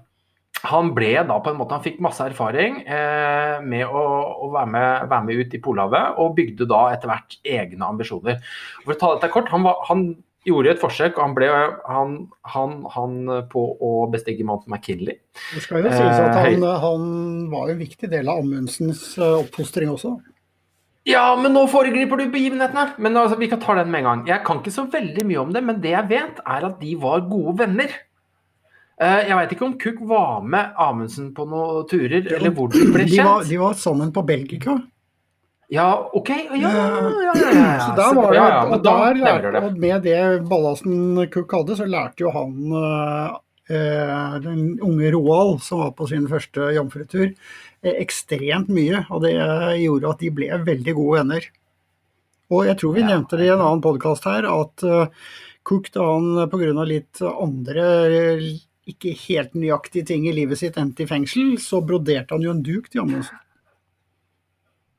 han 0.62 0.90
ble 0.94 1.14
da 1.26 1.38
på 1.42 1.52
en 1.52 1.58
måte, 1.58 1.78
han 1.78 1.86
fikk 1.86 2.02
masse 2.04 2.26
erfaring 2.26 2.82
eh, 2.86 3.62
med 3.66 3.86
å, 3.86 4.02
å 4.46 4.50
være, 4.54 4.74
med, 4.74 5.08
være 5.10 5.26
med 5.30 5.40
ut 5.42 5.56
i 5.58 5.62
Polhavet, 5.62 6.20
og 6.22 6.36
bygde 6.38 6.68
da 6.70 6.84
etter 6.94 7.10
hvert 7.10 7.40
egne 7.46 7.94
ambisjoner. 7.94 8.42
For 8.84 8.94
å 8.94 9.00
ta 9.00 9.16
dette 9.16 9.32
kort, 9.34 9.50
han, 9.54 9.66
var, 9.66 9.82
han 9.90 10.12
gjorde 10.48 10.72
et 10.74 10.80
forsøk, 10.82 11.18
og 11.18 11.24
han 11.28 11.34
ble 11.38 11.48
han, 11.86 12.14
han, 12.54 12.72
han 12.96 13.18
på 13.52 13.62
å 13.78 13.92
bestige 14.12 14.46
Mount 14.48 14.66
McKinley. 14.72 15.20
Det 15.54 15.62
skal 15.68 15.84
jo 15.84 15.92
sies 15.94 16.20
at 16.24 16.36
Eh, 16.36 16.56
han, 16.56 16.66
han 16.82 17.06
var 17.52 17.70
en 17.70 17.82
viktig 17.82 18.10
del 18.10 18.30
av 18.32 18.42
Amundsens 18.42 19.04
eh, 19.22 19.36
oppfostring 19.44 19.92
også. 19.94 20.16
Ja, 21.10 21.36
men 21.38 21.54
nå 21.58 21.64
foregriper 21.70 22.20
du 22.22 22.28
begivenhetene! 22.34 22.92
Men 23.02 23.18
altså, 23.18 23.38
vi 23.42 23.48
kan 23.50 23.62
ta 23.62 23.74
den 23.80 23.90
med 23.94 24.04
en 24.04 24.10
gang. 24.10 24.24
Jeg 24.30 24.44
kan 24.46 24.60
ikke 24.62 24.74
så 24.74 24.84
veldig 24.94 25.24
mye 25.26 25.40
om 25.42 25.54
det, 25.54 25.64
men 25.66 25.80
det 25.82 25.94
jeg 25.96 26.10
vet, 26.12 26.42
er 26.46 26.68
at 26.68 26.80
de 26.82 26.96
var 27.02 27.24
gode 27.30 27.56
venner. 27.64 27.94
Eh, 29.02 29.22
Jeg 29.30 29.38
veit 29.40 29.54
ikke 29.56 29.66
om 29.66 29.78
Cook 29.82 30.02
var 30.10 30.42
med 30.46 30.74
Amundsen 30.78 31.32
på 31.38 31.48
noen 31.50 31.88
turer, 31.90 32.28
eller 32.38 32.54
hvor 32.54 32.70
de 32.70 32.84
ble 32.94 33.06
De 33.10 33.18
var, 33.18 33.40
kjent. 33.42 33.50
de 33.50 33.58
var 33.62 33.74
sammen 33.82 34.12
på 34.14 34.22
Belgica. 34.30 34.78
Ja, 35.72 36.10
OK. 36.14 36.30
Ja, 36.30 36.56
ja, 36.56 36.72
ja. 37.24 37.80
Så 37.86 37.94
der 37.96 38.16
var 38.16 38.32
det, 38.32 38.38
ja, 38.38 38.48
ja, 38.50 38.64
men 38.68 38.74
og, 38.74 38.84
der 38.84 39.20
lærte, 39.22 39.62
og 39.62 39.78
med 39.80 40.04
det 40.04 40.20
ballasten 40.50 41.22
Cook 41.32 41.54
hadde, 41.56 41.78
så 41.80 41.86
lærte 41.88 42.26
jo 42.26 42.34
han 42.36 42.74
eh, 42.76 43.38
eh, 43.72 44.34
den 44.44 44.66
unge 44.84 45.14
Roald, 45.16 45.62
som 45.64 45.80
var 45.86 45.94
på 45.96 46.10
sin 46.12 46.26
første 46.28 46.74
jomfrutur, 46.76 47.30
eh, 47.32 47.96
ekstremt 48.04 48.68
mye. 48.68 49.06
Og 49.16 49.24
det 49.24 49.32
gjorde 49.80 50.12
at 50.12 50.26
de 50.26 50.34
ble 50.42 50.50
veldig 50.68 50.96
gode 50.98 51.22
venner. 51.22 51.48
Og 52.52 52.68
jeg 52.68 52.76
tror 52.82 52.98
vi 52.98 53.06
nevnte 53.08 53.40
det 53.40 53.48
i 53.48 53.54
en 53.54 53.64
annen 53.64 53.84
podkast 53.86 54.28
her, 54.28 54.50
at 54.52 54.84
eh, 54.84 55.32
Cook 55.64 55.88
da 55.96 56.10
han 56.10 56.50
pga. 56.52 56.84
litt 56.84 57.22
andre 57.32 57.88
eh, 58.10 58.44
ikke 58.92 59.16
helt 59.30 59.56
nøyaktige 59.56 60.10
ting 60.12 60.28
i 60.28 60.36
livet 60.36 60.60
sitt 60.60 60.76
endte 60.82 61.06
i 61.06 61.08
fengsel, 61.08 61.56
så 61.64 61.80
broderte 61.80 62.36
han 62.36 62.44
jo 62.44 62.52
en 62.52 62.64
duk 62.66 62.92
til 62.92 63.06
Amundsen. 63.06 63.40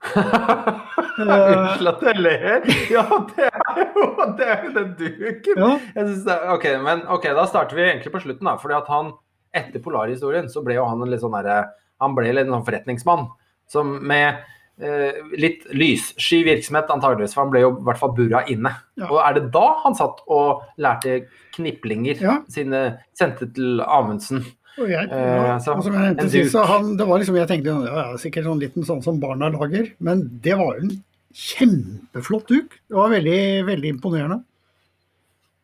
Unnskyld 1.22 1.90
at 1.92 2.02
jeg 2.08 2.20
ler. 2.22 2.64
Ja, 2.92 3.04
det 3.32 3.48
er 3.48 3.82
jo, 3.92 4.06
det 4.38 4.46
er 4.48 4.64
jo 4.66 4.72
den 4.76 4.94
duken. 4.98 5.60
Ja. 5.62 5.70
Det, 5.94 6.38
ok, 6.56 6.66
men 6.84 7.04
ok, 7.12 7.28
da 7.36 7.44
starter 7.48 7.78
vi 7.78 7.84
egentlig 7.88 8.12
på 8.14 8.22
slutten, 8.24 8.48
da. 8.48 8.56
fordi 8.60 8.78
at 8.78 8.90
han, 8.92 9.12
etter 9.54 9.82
Polarhistorien, 9.84 10.48
så 10.52 10.62
ble 10.64 10.78
jo 10.78 10.86
han 10.88 11.04
en 11.04 11.12
litt 11.12 11.20
sånn 11.22 11.34
derre 11.36 11.60
Han 12.02 12.16
ble 12.16 12.32
litt 12.34 12.48
sånn 12.50 12.64
forretningsmann 12.66 13.28
som 13.70 13.92
med 14.08 14.40
eh, 14.82 15.20
litt 15.38 15.62
lyssky 15.72 16.40
virksomhet, 16.44 16.90
antageligvis, 16.90 17.32
for 17.36 17.44
han 17.44 17.52
ble 17.52 17.62
jo 17.62 17.70
i 17.76 17.84
hvert 17.86 18.00
fall 18.00 18.10
burra 18.16 18.42
inne. 18.50 18.72
Ja. 18.98 19.06
Og 19.06 19.20
er 19.22 19.36
det 19.38 19.44
da 19.54 19.66
han 19.84 19.94
satt 19.96 20.18
og 20.26 20.64
lærte 20.82 21.22
kniplinger 21.54 22.18
Ja. 22.20 22.34
sine 22.52 22.82
sendte 23.16 23.48
til 23.54 23.80
Amundsen? 23.86 24.42
Og 24.80 24.88
jeg, 24.88 25.08
Eh, 25.12 25.30
ja, 25.36 25.56
så 25.60 25.74
og 25.76 25.84
som 25.84 25.96
jeg 25.96 26.06
nevnte 26.06 26.28
sist, 26.32 26.56
han, 26.56 26.94
det 26.96 27.06
var 27.08 27.20
liksom, 27.20 27.36
jeg 27.36 27.50
tenkte 27.50 27.74
ja, 27.84 27.96
ja, 27.98 28.18
sikkert 28.20 28.46
sånn 28.48 28.62
liten 28.62 28.86
sånn 28.88 29.02
som 29.04 29.20
barna 29.20 29.50
lager, 29.52 29.90
men 30.00 30.24
det 30.44 30.56
var 30.56 30.80
en 30.80 30.94
kjempeflott 31.36 32.48
duk. 32.48 32.78
Det 32.88 32.96
var 32.96 33.12
veldig, 33.12 33.42
veldig 33.68 33.92
imponerende. 33.96 34.42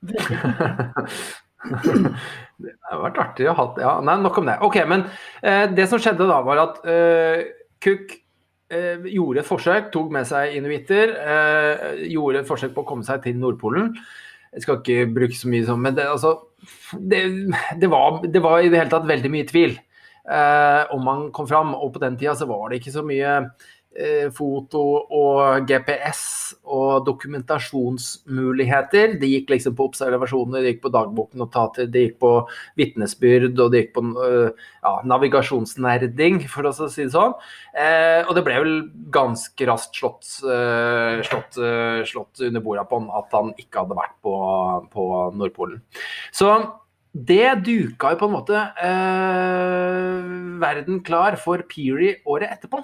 Det 2.59 2.73
har 2.89 3.01
vært 3.03 3.19
artig 3.23 3.47
å 3.51 3.55
ha 3.55 3.65
ja, 3.83 3.91
Nei, 4.03 4.15
nok 4.23 4.39
om 4.41 4.47
det. 4.49 4.57
Ok, 4.67 4.79
men 4.91 5.05
eh, 5.43 5.67
det 5.75 5.89
som 5.91 6.01
skjedde 6.03 6.27
da, 6.27 6.39
var 6.47 6.63
at 6.63 6.81
eh, 6.91 7.43
Cook 7.83 8.15
eh, 8.75 9.05
gjorde 9.15 9.43
et 9.43 9.49
forsøk, 9.49 9.91
tok 9.95 10.09
med 10.15 10.27
seg 10.27 10.57
inuitter, 10.59 11.13
eh, 11.19 12.03
gjorde 12.15 12.43
et 12.43 12.49
forsøk 12.49 12.75
på 12.75 12.83
å 12.85 12.89
komme 12.89 13.07
seg 13.07 13.23
til 13.27 13.39
Nordpolen. 13.39 13.93
Jeg 14.55 14.65
skal 14.65 14.81
ikke 14.81 15.11
bruke 15.17 15.37
så 15.37 15.51
mye 15.51 15.67
sånn, 15.67 15.83
men 15.85 15.97
det, 15.99 16.07
altså, 16.09 16.35
det, 16.97 17.23
det, 17.81 17.91
var, 17.93 18.23
det 18.25 18.43
var 18.45 18.63
i 18.63 18.71
det 18.73 18.81
hele 18.81 18.93
tatt 18.93 19.09
veldig 19.09 19.33
mye 19.33 19.49
tvil 19.49 19.75
eh, 19.77 20.83
om 20.95 21.05
man 21.05 21.27
kom 21.37 21.49
fram. 21.51 21.75
Og 21.77 21.93
på 21.95 22.03
den 22.05 22.17
tida 22.21 22.37
så 22.39 22.49
var 22.51 22.69
det 22.69 22.81
ikke 22.81 22.95
så 22.97 23.05
mye 23.07 23.35
foto 24.37 24.83
og 25.11 25.67
GPS 25.67 26.49
og 26.69 27.07
dokumentasjonsmuligheter. 27.07 29.15
Det 29.21 29.29
gikk 29.31 29.51
liksom 29.55 29.77
på 29.79 29.87
observasjoner, 29.91 30.63
det 30.63 30.69
gikk 30.75 30.83
på 30.85 30.95
dagboknotater, 30.95 31.85
det 31.91 32.01
gikk 32.05 32.17
på 32.23 32.33
vitnesbyrd, 32.79 33.55
og 33.59 33.69
det 33.73 33.79
gikk 33.83 33.93
på 33.97 34.03
eh, 34.27 34.51
ja, 34.85 34.93
navigasjonsnerding, 35.09 36.37
for 36.53 36.63
å 36.69 36.73
si 36.79 37.05
det 37.05 37.15
sånn. 37.15 37.35
Eh, 37.75 38.21
og 38.27 38.33
det 38.37 38.45
ble 38.47 38.55
vel 38.63 38.77
ganske 39.15 39.63
raskt 39.71 39.95
slått, 39.99 40.27
eh, 40.45 41.15
slått, 41.27 41.53
eh, 41.63 42.01
slått 42.09 42.35
under 42.49 42.63
bordet 42.65 42.87
på 42.91 42.97
at 43.19 43.29
han 43.39 43.49
ikke 43.57 43.79
hadde 43.83 43.99
vært 43.99 44.17
på, 44.25 44.35
på 44.93 45.03
Nordpolen. 45.39 45.79
Så 46.35 46.49
det 47.19 47.65
duka 47.65 48.13
jo 48.13 48.19
på 48.21 48.27
en 48.29 48.37
måte 48.37 48.57
eh, 48.85 50.23
verden 50.61 50.97
klar 51.03 51.33
for 51.41 51.57
Peary 51.71 52.11
året 52.29 52.53
etterpå. 52.53 52.79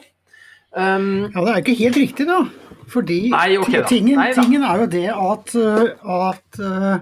Um, 0.76 1.30
Ja, 1.34 1.40
det 1.40 1.50
er 1.50 1.58
jo 1.58 1.64
ikke 1.64 1.78
helt 1.84 1.96
riktig, 2.00 2.26
da. 2.26 2.40
Fordi 2.90 3.18
Nei, 3.32 3.56
okay, 3.58 3.80
da. 3.80 3.88
tingen, 3.88 4.16
Nei 4.20 4.32
da. 4.34 4.42
tingen 4.42 4.64
er 4.66 4.80
jo 4.82 4.86
det 4.92 5.06
at, 5.08 5.54
uh, 5.56 6.18
at 6.30 6.58
uh, 6.60 6.98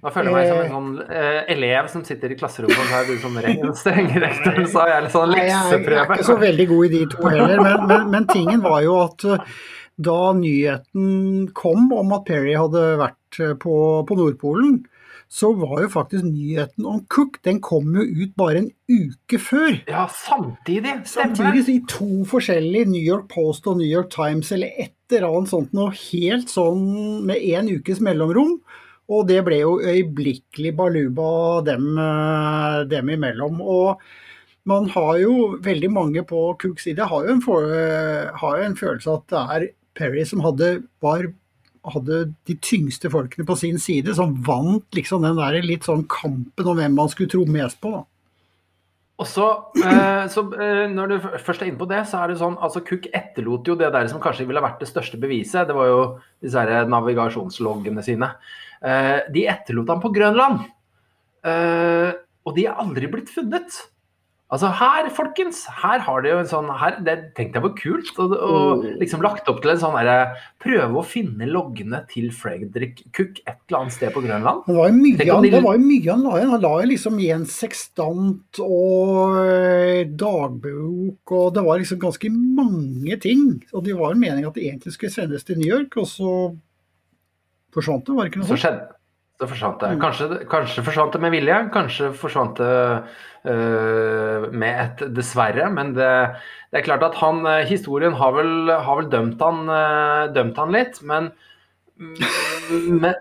Nå 0.00 0.10
føler 0.14 0.30
jeg 0.30 0.34
meg 0.36 0.48
som 0.50 0.60
en 0.60 0.70
sånn 0.74 0.90
uh, 1.08 1.40
elev 1.54 1.88
som 1.92 2.04
sitter 2.04 2.32
i 2.34 2.36
klasserommet 2.40 2.78
og 2.82 2.86
så 2.90 2.98
er 3.00 3.08
du 3.08 3.16
som 3.22 3.38
strengerektor, 3.82 4.52
streng 4.52 4.68
så 4.72 4.82
har 4.82 4.92
jeg 4.94 5.06
litt 5.06 5.14
sånn 5.16 5.34
lekseprøve. 5.34 5.96
jeg 5.96 6.04
er- 6.04 6.14
ikke 6.18 6.28
så 6.30 6.38
veldig 6.44 6.66
god 6.72 6.84
i 6.86 6.92
de 6.94 7.02
to 7.14 7.26
heller, 7.28 7.62
men, 7.64 7.86
men, 7.90 8.06
men 8.14 8.28
tingen 8.32 8.62
var 8.64 8.80
jo 8.84 8.96
at 9.06 9.26
uh, 9.28 9.58
da 10.00 10.18
nyheten 10.36 11.50
kom 11.56 11.90
om 11.92 12.14
at 12.16 12.24
Perry 12.28 12.54
hadde 12.56 12.84
vært 13.00 13.40
uh, 13.44 13.54
på, 13.60 13.74
på 14.08 14.16
Nordpolen, 14.20 14.80
så 15.30 15.52
var 15.54 15.84
jo 15.84 15.88
faktisk 15.92 16.26
nyheten 16.26 16.86
om 16.90 17.04
Cook 17.06 17.38
den 17.46 17.60
kom 17.62 17.92
jo 17.94 18.02
ut 18.02 18.32
bare 18.38 18.64
en 18.64 18.70
uke 18.90 19.38
før. 19.38 19.76
Ja, 19.86 20.08
samtidig. 20.10 20.96
Stemmer. 21.06 21.36
Samtidig 21.38 21.76
i 21.76 21.82
to 21.88 22.24
forskjellige 22.26 22.90
New 22.90 23.02
York 23.02 23.28
Post 23.30 23.68
og 23.70 23.78
New 23.78 23.86
York 23.86 24.10
Times 24.10 24.50
eller 24.50 24.74
et 24.74 24.96
eller 25.14 25.28
annet 25.30 25.52
sånt 25.52 25.76
noe 25.76 25.94
helt 25.94 26.50
sånn 26.50 26.82
med 27.28 27.46
én 27.46 27.70
ukes 27.70 28.02
mellomrom. 28.02 28.58
Og 29.10 29.26
det 29.30 29.40
ble 29.46 29.60
jo 29.62 29.78
øyeblikkelig 29.78 30.74
baluba 30.78 31.30
dem, 31.66 31.86
eh, 31.98 32.82
dem 32.90 33.14
imellom. 33.14 33.62
Og 33.62 34.02
man 34.66 34.88
har 34.90 35.16
jo 35.18 35.56
veldig 35.62 35.90
mange 35.90 36.22
på 36.26 36.42
Cooks 36.58 36.86
side 36.86 37.06
har 37.06 37.26
jo 37.26 37.34
en, 37.34 37.42
for, 37.42 37.70
eh, 37.70 38.30
har 38.34 38.58
jo 38.58 38.64
en 38.64 38.76
følelse 38.76 39.14
at 39.14 39.26
det 39.30 39.42
er 39.56 39.68
Perry 39.94 40.24
som 40.24 40.40
hadde, 40.40 40.82
var, 41.02 41.26
hadde 41.94 42.22
de 42.48 42.56
tyngste 42.60 43.10
folkene 43.12 43.46
på 43.48 43.56
sin 43.58 43.78
side, 43.80 44.14
som 44.16 44.34
vant 44.46 44.84
liksom 44.96 45.24
den 45.24 45.38
der 45.40 45.60
litt 45.64 45.86
sånn 45.88 46.06
kampen 46.10 46.68
om 46.68 46.78
hvem 46.78 46.96
man 46.98 47.10
skulle 47.12 47.30
tro 47.32 47.46
mest 47.48 47.80
på. 47.82 47.94
Og 49.20 49.28
så, 49.28 49.46
eh, 49.76 50.26
så 50.32 50.46
eh, 50.56 50.86
Når 50.88 51.10
du 51.10 51.16
først 51.44 51.62
er 51.62 51.68
inne 51.68 51.80
på 51.80 51.88
det, 51.90 52.00
så 52.08 52.22
er 52.22 52.30
det 52.32 52.38
sånn 52.40 52.56
altså 52.56 52.80
Cook 52.86 53.10
etterlot 53.12 53.68
jo 53.68 53.76
det 53.76 53.90
der 53.92 54.08
som 54.08 54.20
kanskje 54.22 54.46
ville 54.48 54.62
vært 54.64 54.80
det 54.80 54.88
største 54.88 55.20
beviset. 55.20 55.68
Det 55.68 55.76
var 55.76 55.90
jo 55.90 56.00
disse 56.40 56.64
her 56.64 56.88
navigasjonsloggene 56.88 58.04
sine. 58.04 58.32
Eh, 58.80 59.28
de 59.32 59.44
etterlot 59.52 59.92
ham 59.92 60.00
på 60.00 60.12
Grønland. 60.16 60.64
Og 61.40 62.56
de 62.56 62.64
er 62.68 62.80
aldri 62.80 63.08
blitt 63.12 63.30
funnet. 63.32 63.76
Altså 64.50 64.66
her, 64.74 65.06
folkens, 65.14 65.60
her 65.78 66.00
har 66.02 66.22
det 66.24 66.32
jo 66.32 66.38
en 66.40 66.48
sånn 66.50 66.70
her, 66.74 66.96
Det 67.06 67.12
tenkte 67.36 67.60
jeg 67.60 67.62
var 67.62 67.74
kult. 67.78 68.08
Og, 68.18 68.32
og 68.34 68.84
liksom 68.98 69.22
lagt 69.22 69.46
opp 69.52 69.60
til 69.62 69.70
en 69.70 69.78
sånn 69.78 69.94
derre 69.94 70.32
Prøve 70.58 70.98
å 70.98 71.04
finne 71.06 71.46
loggene 71.46 72.00
til 72.10 72.32
Fredrik 72.34 73.04
Cook 73.14 73.38
et 73.46 73.60
eller 73.70 73.78
annet 73.84 73.94
sted 73.94 74.10
på 74.12 74.24
Grønland. 74.24 74.64
Det 74.66 74.74
var 74.74 74.90
jo 74.90 74.96
mye, 74.98 75.28
han, 75.30 75.46
de- 75.46 75.52
det 75.54 75.62
var 75.64 75.78
mye 75.84 76.10
han 76.10 76.24
la 76.26 76.34
igjen. 76.40 76.50
Han 76.56 76.64
la 76.66 76.72
jo 76.82 76.88
liksom 76.90 77.20
igjen 77.22 77.46
sekstant 77.48 78.60
og 78.66 79.38
eh, 79.44 80.02
dagbok, 80.18 81.36
og 81.38 81.54
det 81.54 81.64
var 81.70 81.78
liksom 81.84 82.02
ganske 82.02 82.32
mange 82.34 83.20
ting. 83.22 83.46
Og 83.72 83.86
det 83.86 83.94
var 84.02 84.16
jo 84.16 84.20
meningen 84.26 84.50
at 84.50 84.58
det 84.58 84.66
egentlig 84.66 84.96
skulle 84.98 85.14
sendes 85.14 85.46
til 85.46 85.62
New 85.62 85.70
York, 85.70 85.94
og 86.02 86.10
så 86.10 86.34
forsvant 87.74 88.02
det, 88.08 88.16
var 88.18 88.26
det 88.26 88.32
ikke 88.34 88.42
noe 88.42 88.48
Så 88.50 88.56
sånt? 88.56 88.64
skjedde 88.66 88.96
så 89.40 89.48
forsvant 89.48 89.80
det. 89.80 89.90
Mm. 89.94 90.00
Kanskje, 90.02 90.26
kanskje 90.50 90.84
forsvant 90.84 91.14
det 91.16 91.20
med 91.24 91.32
vilje, 91.32 91.58
kanskje 91.72 92.10
forsvant 92.20 92.58
det 92.60 92.72
uh, 93.48 94.48
med 94.52 94.80
et 94.84 95.04
dessverre. 95.16 95.70
Men 95.72 95.94
det, 95.96 96.08
det 96.70 96.80
er 96.80 96.86
klart 96.86 97.06
at 97.06 97.16
han, 97.22 97.40
øh, 97.48 97.62
historien 97.68 98.16
har 98.20 98.34
vel, 98.36 98.68
har 98.70 99.00
vel 99.00 99.08
dømt, 99.12 99.40
han, 99.40 99.62
uh, 99.70 100.28
dømt 100.34 100.60
han 100.60 100.76
litt. 100.76 101.00
Men, 101.08 101.30
men 101.96 103.16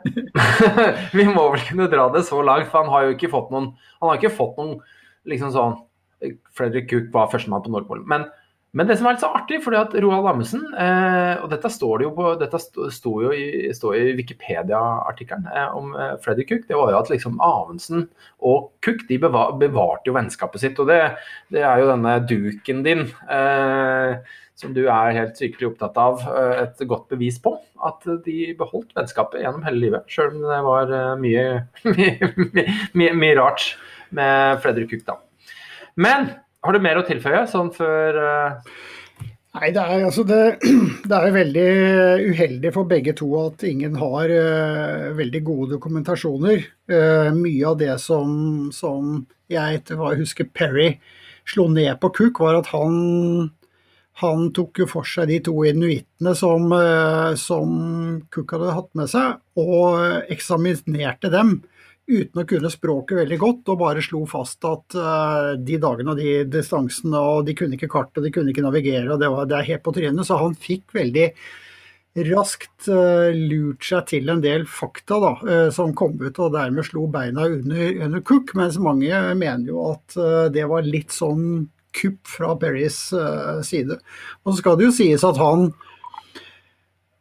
vi 1.17 1.27
må 1.27 1.47
vel 1.55 1.63
kunne 1.69 1.87
dra 1.91 2.09
det 2.11 2.25
så 2.27 2.43
langt, 2.43 2.67
for 2.67 2.83
han 2.83 2.91
har 2.91 3.07
jo 3.07 3.15
ikke 3.15 3.31
fått 3.31 3.49
noen 3.51 3.73
Han 3.99 4.07
har 4.07 4.19
ikke 4.19 4.37
fått 4.37 4.59
noen 4.59 4.77
liksom 5.27 5.51
sånn 5.51 5.73
Fredrik 6.55 6.87
Cook 6.91 7.09
var 7.13 7.31
førstemann 7.31 7.63
på 7.63 7.71
Nordpolen. 7.71 8.05
Men, 8.11 8.27
men 8.77 8.85
det 8.85 8.99
som 8.99 9.07
er 9.09 9.15
litt 9.15 9.23
så 9.23 9.31
artig, 9.33 9.57
fordi 9.63 9.79
at 9.79 9.95
Roald 9.97 10.27
Amundsen 10.29 10.61
eh, 10.77 11.39
Og 11.41 11.47
dette 11.49 11.71
står 11.73 11.99
det 11.99 12.05
jo 12.05 12.11
på 12.13 12.33
Dette 12.37 12.59
sto, 12.61 13.13
jo 13.23 13.31
i, 13.33 13.65
i 13.65 14.11
Wikipedia-artikkelen 14.19 15.47
eh, 15.49 15.77
om 15.77 15.95
eh, 15.97 16.11
Fredrik 16.21 16.51
Cook. 16.51 16.67
Det 16.69 16.77
var 16.77 16.91
jo 16.93 16.99
at 16.99 17.09
liksom 17.09 17.39
Amundsen 17.41 18.05
og 18.45 18.69
Cook 18.85 19.07
de 19.09 19.17
beva, 19.23 19.47
bevarte 19.57 20.11
jo 20.11 20.13
vennskapet 20.17 20.61
sitt. 20.61 20.81
Og 20.81 20.91
det, 20.91 20.99
det 21.53 21.63
er 21.65 21.81
jo 21.81 21.89
denne 21.89 22.13
duken 22.29 22.83
din 22.85 23.07
eh, 23.25 24.21
som 24.59 24.75
du 24.75 24.83
er 24.91 25.15
helt 25.15 25.39
sykelig 25.39 25.71
opptatt 25.71 25.97
av, 26.01 26.21
eh, 26.27 26.65
et 26.65 26.83
godt 26.87 27.07
bevis 27.13 27.39
på. 27.41 27.55
At 27.89 28.05
de 28.25 28.51
beholdt 28.59 28.93
vennskapet 28.97 29.41
gjennom 29.41 29.63
hele 29.65 29.81
livet. 29.85 30.05
Sjøl 30.11 30.33
om 30.35 30.43
det 30.43 30.59
var 30.67 30.93
eh, 30.93 31.15
mye, 31.23 31.47
mye, 31.97 32.29
mye, 32.93 33.17
mye 33.23 33.39
rart 33.39 33.71
med 34.13 34.61
Fredrik 34.61 34.93
Cook, 34.93 35.07
da. 35.09 35.17
Men 35.99 36.29
har 36.65 36.75
du 36.75 36.81
mer 36.83 36.99
å 36.99 37.05
tilføye 37.07 37.45
sånn 37.49 37.73
før 37.75 38.23
uh... 38.23 38.79
Nei, 39.49 39.71
det 39.73 39.81
er, 39.81 40.03
altså 40.05 40.23
det, 40.29 40.59
det 41.09 41.17
er 41.17 41.33
veldig 41.33 41.69
uheldig 42.29 42.71
for 42.75 42.89
begge 42.89 43.15
to 43.17 43.31
at 43.41 43.63
ingen 43.65 43.95
har 43.97 44.29
uh, 44.29 45.07
veldig 45.17 45.41
gode 45.47 45.71
dokumentasjoner. 45.73 46.67
Uh, 46.91 47.31
mye 47.33 47.63
av 47.71 47.79
det 47.79 47.95
som, 48.03 48.69
som 48.75 49.23
jeg 49.49 49.79
etter 49.79 49.97
hva 49.97 50.13
jeg 50.13 50.21
husker 50.21 50.51
Perry 50.53 50.91
slo 51.49 51.65
ned 51.73 51.97
på 51.97 52.11
Cook, 52.13 52.43
var 52.45 52.59
at 52.59 52.69
han, 52.75 53.49
han 54.21 54.45
tok 54.53 54.83
jo 54.83 54.89
for 54.91 55.09
seg 55.09 55.31
de 55.31 55.39
to 55.47 55.55
inuittene 55.65 56.35
som, 56.37 56.69
som 57.41 57.71
Cook 58.29 58.53
hadde 58.53 58.75
hatt 58.77 58.91
med 58.99 59.09
seg, 59.09 59.39
og 59.57 60.29
eksaminerte 60.29 61.33
dem 61.33 61.55
uten 62.09 62.41
å 62.41 62.47
kunne 62.49 62.71
språket 62.73 63.21
veldig 63.21 63.37
godt, 63.39 63.71
og 63.71 63.81
bare 63.83 64.03
slo 64.03 64.23
fast 64.29 64.65
at 64.67 64.97
uh, 64.97 65.55
de 65.55 65.77
dagene 65.81 66.13
og 66.13 66.19
de 66.19 66.43
distansene, 66.49 67.15
og 67.17 67.47
de 67.47 67.55
kunne 67.57 67.77
ikke 67.77 67.91
kart 67.91 68.17
og 68.17 68.25
de 68.25 68.33
kunne 68.33 68.53
ikke 68.53 68.65
navigere, 68.65 69.07
og 69.13 69.21
det, 69.21 69.29
var, 69.33 69.49
det 69.49 69.59
er 69.59 69.67
helt 69.71 69.83
på 69.85 69.93
trynet. 69.95 70.25
Så 70.27 70.39
han 70.41 70.57
fikk 70.59 70.95
veldig 70.97 71.27
raskt 72.29 72.89
uh, 72.89 73.29
lurt 73.35 73.85
seg 73.85 74.07
til 74.09 74.33
en 74.33 74.41
del 74.43 74.65
fakta 74.67 75.19
da, 75.21 75.33
uh, 75.45 75.67
som 75.75 75.93
kom 75.97 76.17
ut, 76.17 76.41
og 76.41 76.55
dermed 76.57 76.87
slo 76.87 77.05
beina 77.13 77.45
under, 77.49 77.99
under 78.07 78.25
Cook, 78.25 78.55
mens 78.57 78.79
mange 78.81 79.21
mener 79.37 79.69
jo 79.69 79.91
at 79.93 80.17
det 80.55 80.65
var 80.69 80.87
litt 80.87 81.13
sånn 81.15 81.69
kupp 81.95 82.29
fra 82.29 82.53
Perrys 82.59 82.97
side. 83.65 83.95
Og 84.45 84.51
så 84.51 84.59
skal 84.59 84.75
det 84.77 84.89
jo 84.89 84.93
sies 84.93 85.23
at 85.25 85.39
han 85.41 85.71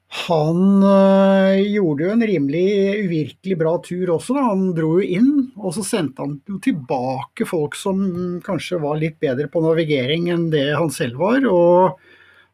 han 0.09 0.83
øh, 0.89 1.59
gjorde 1.69 2.05
jo 2.07 2.13
en 2.15 2.25
rimelig 2.25 2.69
uvirkelig 3.05 3.57
bra 3.61 3.75
tur 3.85 4.15
også. 4.15 4.39
Da. 4.39 4.45
Han 4.47 4.71
dro 4.77 4.95
jo 4.97 5.05
inn, 5.05 5.33
og 5.61 5.75
så 5.77 5.85
sendte 5.85 6.25
han 6.25 6.39
jo 6.49 6.57
tilbake 6.65 7.45
folk 7.49 7.77
som 7.77 8.01
kanskje 8.45 8.81
var 8.81 8.97
litt 9.01 9.19
bedre 9.21 9.51
på 9.53 9.61
navigering 9.61 10.31
enn 10.33 10.47
det 10.55 10.71
han 10.73 10.89
selv 10.95 11.21
var. 11.21 11.45
Og 11.53 12.01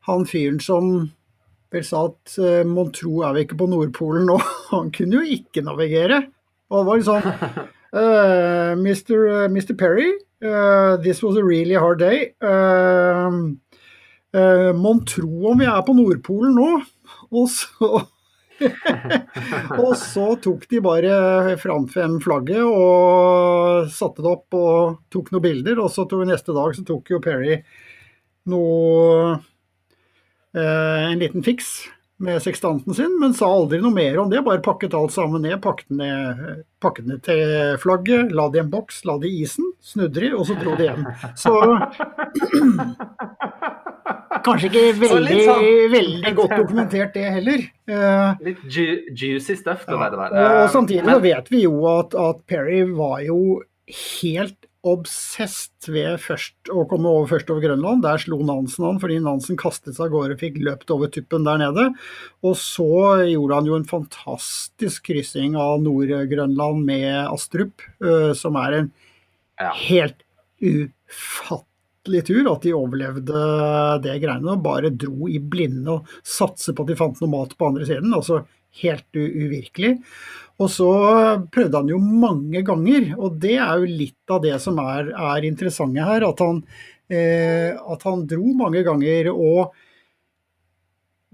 han 0.08 0.26
fyren 0.26 0.58
som 0.62 1.12
vel 1.75 1.87
sa 1.87 2.08
at 2.08 2.34
øh, 2.42 2.64
mon 2.66 2.90
tro 2.94 3.23
er 3.26 3.37
vi 3.37 3.46
ikke 3.46 3.61
på 3.62 3.70
Nordpolen 3.70 4.26
nå, 4.30 4.40
han 4.75 4.90
kunne 4.94 5.20
jo 5.20 5.38
ikke 5.38 5.62
navigere. 5.66 6.25
Og 6.75 6.80
det 6.80 6.87
var 6.88 6.96
liksom 6.99 7.23
uh, 7.94 8.73
Mr. 8.82 9.46
Mr. 9.52 9.75
Perry, 9.78 10.11
uh, 10.42 10.96
this 11.02 11.23
was 11.23 11.37
a 11.37 11.44
really 11.44 11.75
hard 11.78 11.99
day. 12.02 12.32
Uh, 12.42 13.54
mon 14.75 15.04
tro 15.06 15.52
om 15.52 15.61
vi 15.61 15.70
er 15.70 15.82
på 15.87 15.94
Nordpolen 15.94 16.56
nå? 16.58 16.70
Og 17.34 17.48
så 17.52 17.88
og 19.82 19.96
så 19.98 20.26
tok 20.38 20.68
de 20.70 20.78
bare 20.84 21.56
fram 21.58 21.88
frem 21.90 22.20
flagget 22.22 22.62
og 22.62 23.90
satte 23.90 24.22
det 24.22 24.30
opp 24.30 24.54
og 24.58 25.00
tok 25.12 25.32
noen 25.34 25.44
bilder. 25.44 25.80
Og 25.82 25.90
så 25.92 26.06
tog 26.10 26.22
neste 26.28 26.54
dag 26.54 26.76
så 26.76 26.86
tok 26.86 27.10
jo 27.10 27.22
Perry 27.24 27.58
noe 28.50 29.34
eh, 30.54 31.02
en 31.10 31.20
liten 31.22 31.44
fiks 31.46 31.76
med 32.23 32.42
sekstanten 32.42 32.94
sin, 32.94 33.18
men 33.21 33.35
sa 33.35 33.49
aldri 33.50 33.80
noe 33.83 33.94
mer 33.94 34.18
om 34.23 34.30
det. 34.30 34.42
Bare 34.47 34.62
pakket 34.62 34.94
alt 34.94 35.12
sammen 35.14 35.42
ned. 35.42 35.59
Pakket 35.62 35.90
ned, 35.99 36.62
pakket 36.83 37.09
ned 37.11 37.23
til 37.26 37.42
flagget, 37.83 38.33
la 38.35 38.49
det 38.52 38.61
i 38.61 38.64
en 38.64 38.71
boks, 38.73 39.02
la 39.09 39.18
det 39.23 39.33
i 39.33 39.42
isen, 39.44 39.73
snudde 39.83 40.23
de, 40.23 40.30
og 40.37 40.47
så 40.49 40.56
dro 40.61 40.76
de 40.78 40.88
hjem. 40.88 41.04
Så 41.38 41.54
Kanskje 44.44 44.68
ikke 44.68 44.80
veldig, 45.00 45.37
sånn, 45.47 45.66
veldig 45.94 46.33
godt 46.37 46.52
dokumentert, 46.59 47.14
det 47.14 47.30
heller. 47.38 47.62
Uh, 47.88 48.42
litt 48.44 48.61
ju 48.68 48.85
juicy 49.16 49.56
stuff, 49.56 49.87
det 49.88 49.97
ja, 49.97 50.11
der. 50.12 50.21
Og, 50.21 50.59
og 50.64 50.71
samtidig 50.75 51.04
Men, 51.06 51.23
vet 51.25 51.49
vi 51.52 51.62
jo 51.64 51.78
at, 51.88 52.16
at 52.18 52.42
Perry 52.50 52.83
var 52.92 53.23
jo 53.25 53.38
helt 53.88 54.59
obsesst 54.84 55.88
ved 55.88 56.18
først 56.20 56.70
å 56.72 56.84
komme 56.88 57.08
over 57.08 57.30
først 57.30 57.50
over 57.52 57.64
Grønland. 57.64 58.02
Der 58.04 58.20
slo 58.20 58.38
Nansen 58.44 58.84
han 58.86 59.00
fordi 59.02 59.16
Nansen 59.24 59.58
kastet 59.60 59.96
seg 59.96 60.10
av 60.10 60.14
gårde 60.14 60.36
og 60.36 60.42
fikk 60.42 60.58
løpt 60.64 60.92
over 60.92 61.10
tuppen 61.12 61.46
der 61.46 61.62
nede. 61.62 61.86
Og 62.44 62.56
så 62.60 62.88
gjorde 63.30 63.60
han 63.60 63.70
jo 63.70 63.78
en 63.78 63.88
fantastisk 63.88 65.08
kryssing 65.08 65.56
av 65.60 65.80
Nord-Grønland 65.84 66.84
med 66.84 67.10
Astrup, 67.24 67.84
uh, 68.04 68.32
som 68.36 68.60
er 68.60 68.78
en 68.80 68.90
helt 69.88 70.20
ufattelig 70.60 72.24
tur 72.28 72.50
at 72.52 72.66
de 72.66 72.74
overlevde 72.76 73.46
det 74.04 74.18
greiene 74.22 74.52
og 74.56 74.64
bare 74.64 74.92
dro 74.92 75.30
i 75.30 75.40
blinde 75.40 75.96
og 75.96 76.12
satse 76.20 76.74
på 76.74 76.84
at 76.84 76.92
de 76.92 76.98
fant 76.98 77.24
noe 77.24 77.32
mat 77.32 77.56
på 77.56 77.70
andre 77.70 77.88
siden. 77.88 78.12
Altså 78.12 78.42
helt 78.82 79.16
uvirkelig. 79.16 79.98
Og 80.62 80.70
så 80.70 80.90
prøvde 81.50 81.80
han 81.80 81.88
jo 81.90 81.99
mange 81.99 82.62
ganger, 82.66 83.08
og 83.18 83.40
det 83.42 83.56
er 83.58 83.80
jo 83.80 83.96
litt 84.02 84.30
av 84.30 84.44
det 84.44 84.54
som 84.62 84.78
er, 84.82 85.11
er 85.11 85.49
interessante 85.49 86.04
her. 86.06 86.26
At 86.28 86.42
han, 86.44 86.61
eh, 87.11 87.75
at 87.75 88.06
han, 88.06 88.23
dro 88.30 88.54
mange 88.61 88.84
ganger, 88.87 89.32
og 89.34 89.75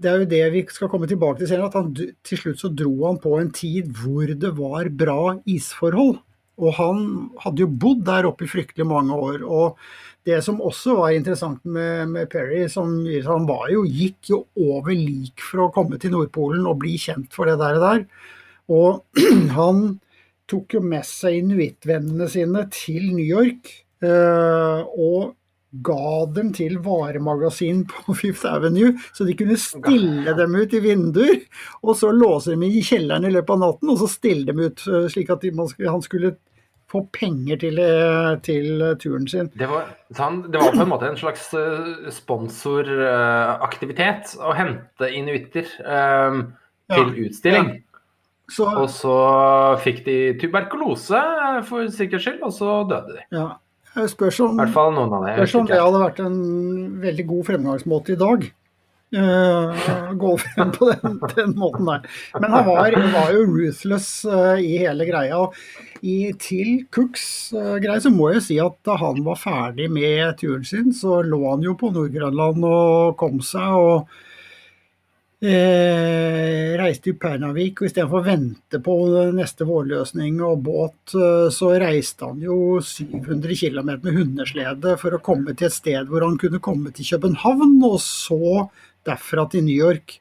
det 0.01 0.09
er 0.09 0.23
jo 0.23 0.31
det 0.31 0.41
vi 0.55 0.65
skal 0.73 0.89
komme 0.89 1.09
tilbake 1.09 1.43
til 1.43 1.51
senere. 1.51 1.69
At 1.69 1.77
han, 1.77 1.93
til 1.93 2.41
slutt 2.41 2.63
så 2.63 2.73
dro 2.73 2.95
han 3.05 3.21
på 3.21 3.37
en 3.37 3.53
tid 3.53 3.93
hvor 4.01 4.25
det 4.25 4.55
var 4.57 4.89
bra 5.03 5.21
isforhold. 5.45 6.17
Og 6.61 6.75
han 6.77 7.05
hadde 7.41 7.63
jo 7.63 7.69
bodd 7.83 8.01
der 8.09 8.27
oppe 8.29 8.45
i 8.45 8.49
fryktelig 8.49 8.85
mange 8.89 9.13
år. 9.13 9.45
og 9.45 9.77
det 10.25 10.37
som 10.45 10.59
også 10.61 10.93
var 10.99 11.15
interessant 11.15 11.63
med, 11.65 12.09
med 12.13 12.29
Perry, 12.29 12.67
som 12.69 12.91
han 13.25 13.47
jo, 13.71 13.85
gikk 13.89 14.29
jo 14.29 14.43
over 14.53 14.93
lik 14.93 15.41
for 15.41 15.65
å 15.65 15.71
komme 15.73 15.97
til 15.97 16.13
Nordpolen 16.13 16.67
og 16.69 16.77
bli 16.83 16.93
kjent 17.01 17.33
for 17.33 17.49
det 17.49 17.57
der. 17.57 17.79
Og 17.79 17.85
der. 17.87 18.03
Og 18.69 19.01
han 19.57 19.85
tok 20.51 20.75
jo 20.77 20.81
med 20.83 21.05
seg 21.07 21.39
inuittvennene 21.41 22.27
sine 22.31 22.65
til 22.73 23.13
New 23.15 23.25
York. 23.25 23.71
Eh, 24.01 24.79
og 24.97 25.35
ga 25.85 26.25
dem 26.35 26.49
til 26.55 26.79
varemagasin 26.83 27.85
på 27.91 28.13
Fifth 28.17 28.47
Avenue, 28.49 28.91
så 29.15 29.21
de 29.27 29.33
kunne 29.39 29.57
stille 29.61 30.31
dem 30.37 30.55
ut 30.57 30.73
i 30.75 30.79
vinduer. 30.83 31.37
Og 31.85 31.93
så 31.99 32.07
låse 32.15 32.51
dem 32.55 32.63
i 32.67 32.83
kjelleren 32.83 33.27
i 33.27 33.33
løpet 33.33 33.53
av 33.55 33.59
natten, 33.65 33.87
og 33.93 33.97
så 34.01 34.07
stille 34.11 34.45
dem 34.49 34.59
ut 34.63 34.79
eh, 34.87 35.07
slik 35.11 35.29
at 35.33 35.41
han 35.47 36.03
skulle 36.03 36.31
få 36.91 36.99
penger 37.15 37.57
til, 37.61 37.75
eh, 37.79 38.33
til 38.43 38.67
turen 38.99 39.27
sin. 39.31 39.47
Det 39.55 39.69
var, 39.71 39.83
det 40.11 40.57
var, 40.59 40.75
på 40.75 40.83
en 40.83 40.91
måte 40.91 41.07
en 41.07 41.21
slags 41.21 41.45
sponsoraktivitet 42.17 44.35
å 44.43 44.51
hente 44.57 45.05
inuitter 45.15 45.65
um, 45.85 46.51
til 46.91 47.07
ja, 47.07 47.15
utstilling. 47.29 47.67
Ja. 47.77 47.90
Så, 48.51 48.67
og 48.67 48.87
så 48.91 49.17
fikk 49.83 50.01
de 50.07 50.15
tuberkulose 50.41 51.19
for 51.67 51.87
sikkerhets 51.87 52.27
skyld, 52.27 52.41
og 52.43 52.55
så 52.55 52.79
døde 52.89 53.19
de. 53.19 53.27
Ja. 53.37 53.49
Spørs 54.07 54.39
om, 54.43 54.55
I 54.55 54.63
hvert 54.63 54.73
fall 54.75 54.93
noen 54.95 55.13
av 55.17 55.27
det. 55.27 55.35
Spørs 55.39 55.55
om 55.59 55.67
det 55.67 55.79
hadde 55.79 56.01
vært 56.01 56.19
en 56.23 56.41
veldig 57.03 57.25
god 57.27 57.47
fremgangsmåte 57.49 58.15
i 58.15 58.19
dag. 58.19 58.51
Uh, 59.11 60.13
gå 60.15 60.29
frem 60.39 60.69
på 60.71 60.87
den, 60.87 61.17
den, 61.35 61.55
måten 61.59 61.89
der. 61.89 62.05
Men 62.39 62.53
han 62.55 62.67
var, 62.69 62.95
var 63.11 63.33
jo 63.35 63.41
ruthless 63.49 64.07
uh, 64.23 64.55
i 64.55 64.77
hele 64.79 65.07
greia. 65.09 65.41
I, 65.99 66.31
til 66.39 66.85
Cooks 66.95 67.25
uh, 67.51 67.75
greie 67.83 67.99
så 67.99 68.13
må 68.13 68.29
jeg 68.31 68.45
si 68.45 68.59
at 68.63 68.77
da 68.87 68.95
han 69.01 69.19
var 69.27 69.39
ferdig 69.41 69.89
med 69.91 70.39
turen 70.39 70.63
sin, 70.67 70.95
så 70.95 71.19
lå 71.27 71.41
han 71.49 71.67
jo 71.67 71.75
på 71.75 71.91
Nord-Grønland 71.91 72.63
og 72.67 73.17
kom 73.19 73.43
seg. 73.43 73.75
og 73.75 74.21
Eh, 75.41 76.75
reiste 76.77 77.07
til 77.07 77.15
Pernavik, 77.17 77.79
og 77.81 77.87
istedenfor 77.87 78.19
å 78.19 78.25
vente 78.27 78.77
på 78.85 78.95
neste 79.33 79.65
vårløsning 79.65 80.35
og 80.45 80.59
båt, 80.67 81.15
så 81.55 81.69
reiste 81.81 82.29
han 82.29 82.43
jo 82.45 82.77
700 82.85 83.55
km 83.57 83.89
med 84.03 84.19
hundeslede 84.19 84.93
for 85.01 85.17
å 85.17 85.21
komme 85.25 85.55
til 85.57 85.71
et 85.71 85.73
sted 85.73 86.11
hvor 86.11 86.27
han 86.27 86.37
kunne 86.41 86.61
komme 86.61 86.93
til 86.93 87.09
København, 87.15 87.79
og 87.87 87.97
så 88.05 88.67
derfra 89.07 89.47
til 89.49 89.65
New 89.65 89.79
York. 89.79 90.19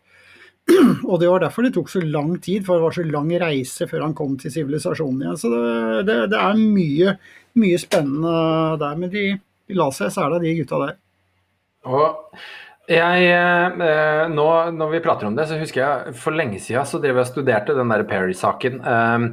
Og 1.11 1.21
det 1.21 1.29
var 1.29 1.45
derfor 1.45 1.67
det 1.67 1.75
tok 1.75 1.91
så 1.93 2.01
lang 2.05 2.35
tid, 2.41 2.65
for 2.65 2.79
det 2.79 2.87
var 2.87 2.97
så 2.97 3.05
lang 3.09 3.31
reise 3.43 3.89
før 3.91 4.07
han 4.07 4.17
kom 4.17 4.37
til 4.41 4.53
sivilisasjonen 4.55 5.25
igjen. 5.25 5.39
Så 5.41 5.51
det, 5.53 5.63
det, 6.09 6.19
det, 6.33 6.41
er 6.41 6.61
mye, 6.61 7.15
mye 7.61 7.81
spennende 7.81 8.35
der. 8.81 8.99
Men 9.01 9.13
de, 9.13 9.25
de 9.69 9.79
la 9.79 9.89
seg 9.95 10.13
særlig, 10.15 10.43
de 10.45 10.57
gutta 10.61 10.83
der. 10.85 10.99
Og 11.91 12.41
jeg, 12.91 13.27
eh, 13.31 14.25
nå 14.33 14.47
når 14.75 14.95
vi 14.97 15.03
prater 15.05 15.29
om 15.29 15.37
det, 15.37 15.47
så 15.47 15.59
husker 15.61 15.83
jeg 15.83 16.15
for 16.19 16.35
lenge 16.35 16.59
siden 16.63 16.89
så 16.89 16.99
drev 16.99 17.21
jeg 17.21 17.29
og 17.29 17.31
studerte 17.31 17.77
den 17.77 17.93
der 17.93 18.03
Perry-saken. 18.09 18.81
Um, 18.83 19.29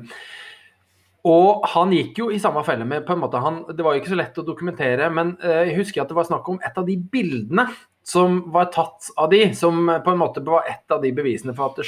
og 1.28 1.66
han 1.74 1.92
gikk 1.96 2.22
jo 2.22 2.30
i 2.32 2.40
samme 2.40 2.62
felle 2.68 2.86
med 2.88 3.04
på 3.08 3.16
en 3.16 3.24
måte 3.24 3.42
han, 3.44 3.64
Det 3.74 3.84
var 3.84 3.96
jo 3.96 4.04
ikke 4.04 4.14
så 4.14 4.20
lett 4.20 4.38
å 4.38 4.46
dokumentere, 4.46 5.10
men 5.14 5.34
uh, 5.42 5.64
jeg 5.66 5.78
husker 5.80 6.04
at 6.04 6.12
det 6.12 6.20
var 6.20 6.30
snakk 6.30 6.50
om 6.54 6.60
et 6.62 6.78
av 6.78 6.86
de 6.88 7.00
bildene 7.02 7.68
som 8.08 8.40
var 8.54 8.70
tatt 8.72 9.10
av 9.20 9.32
de, 9.34 9.42
som 9.58 9.90
på 10.04 10.14
en 10.14 10.22
måte 10.22 10.44
var 10.46 10.70
et 10.70 10.94
av 10.96 11.02
de 11.04 11.10
bevisene 11.12 11.56
for 11.58 11.74
at 11.74 11.82
det 11.82 11.88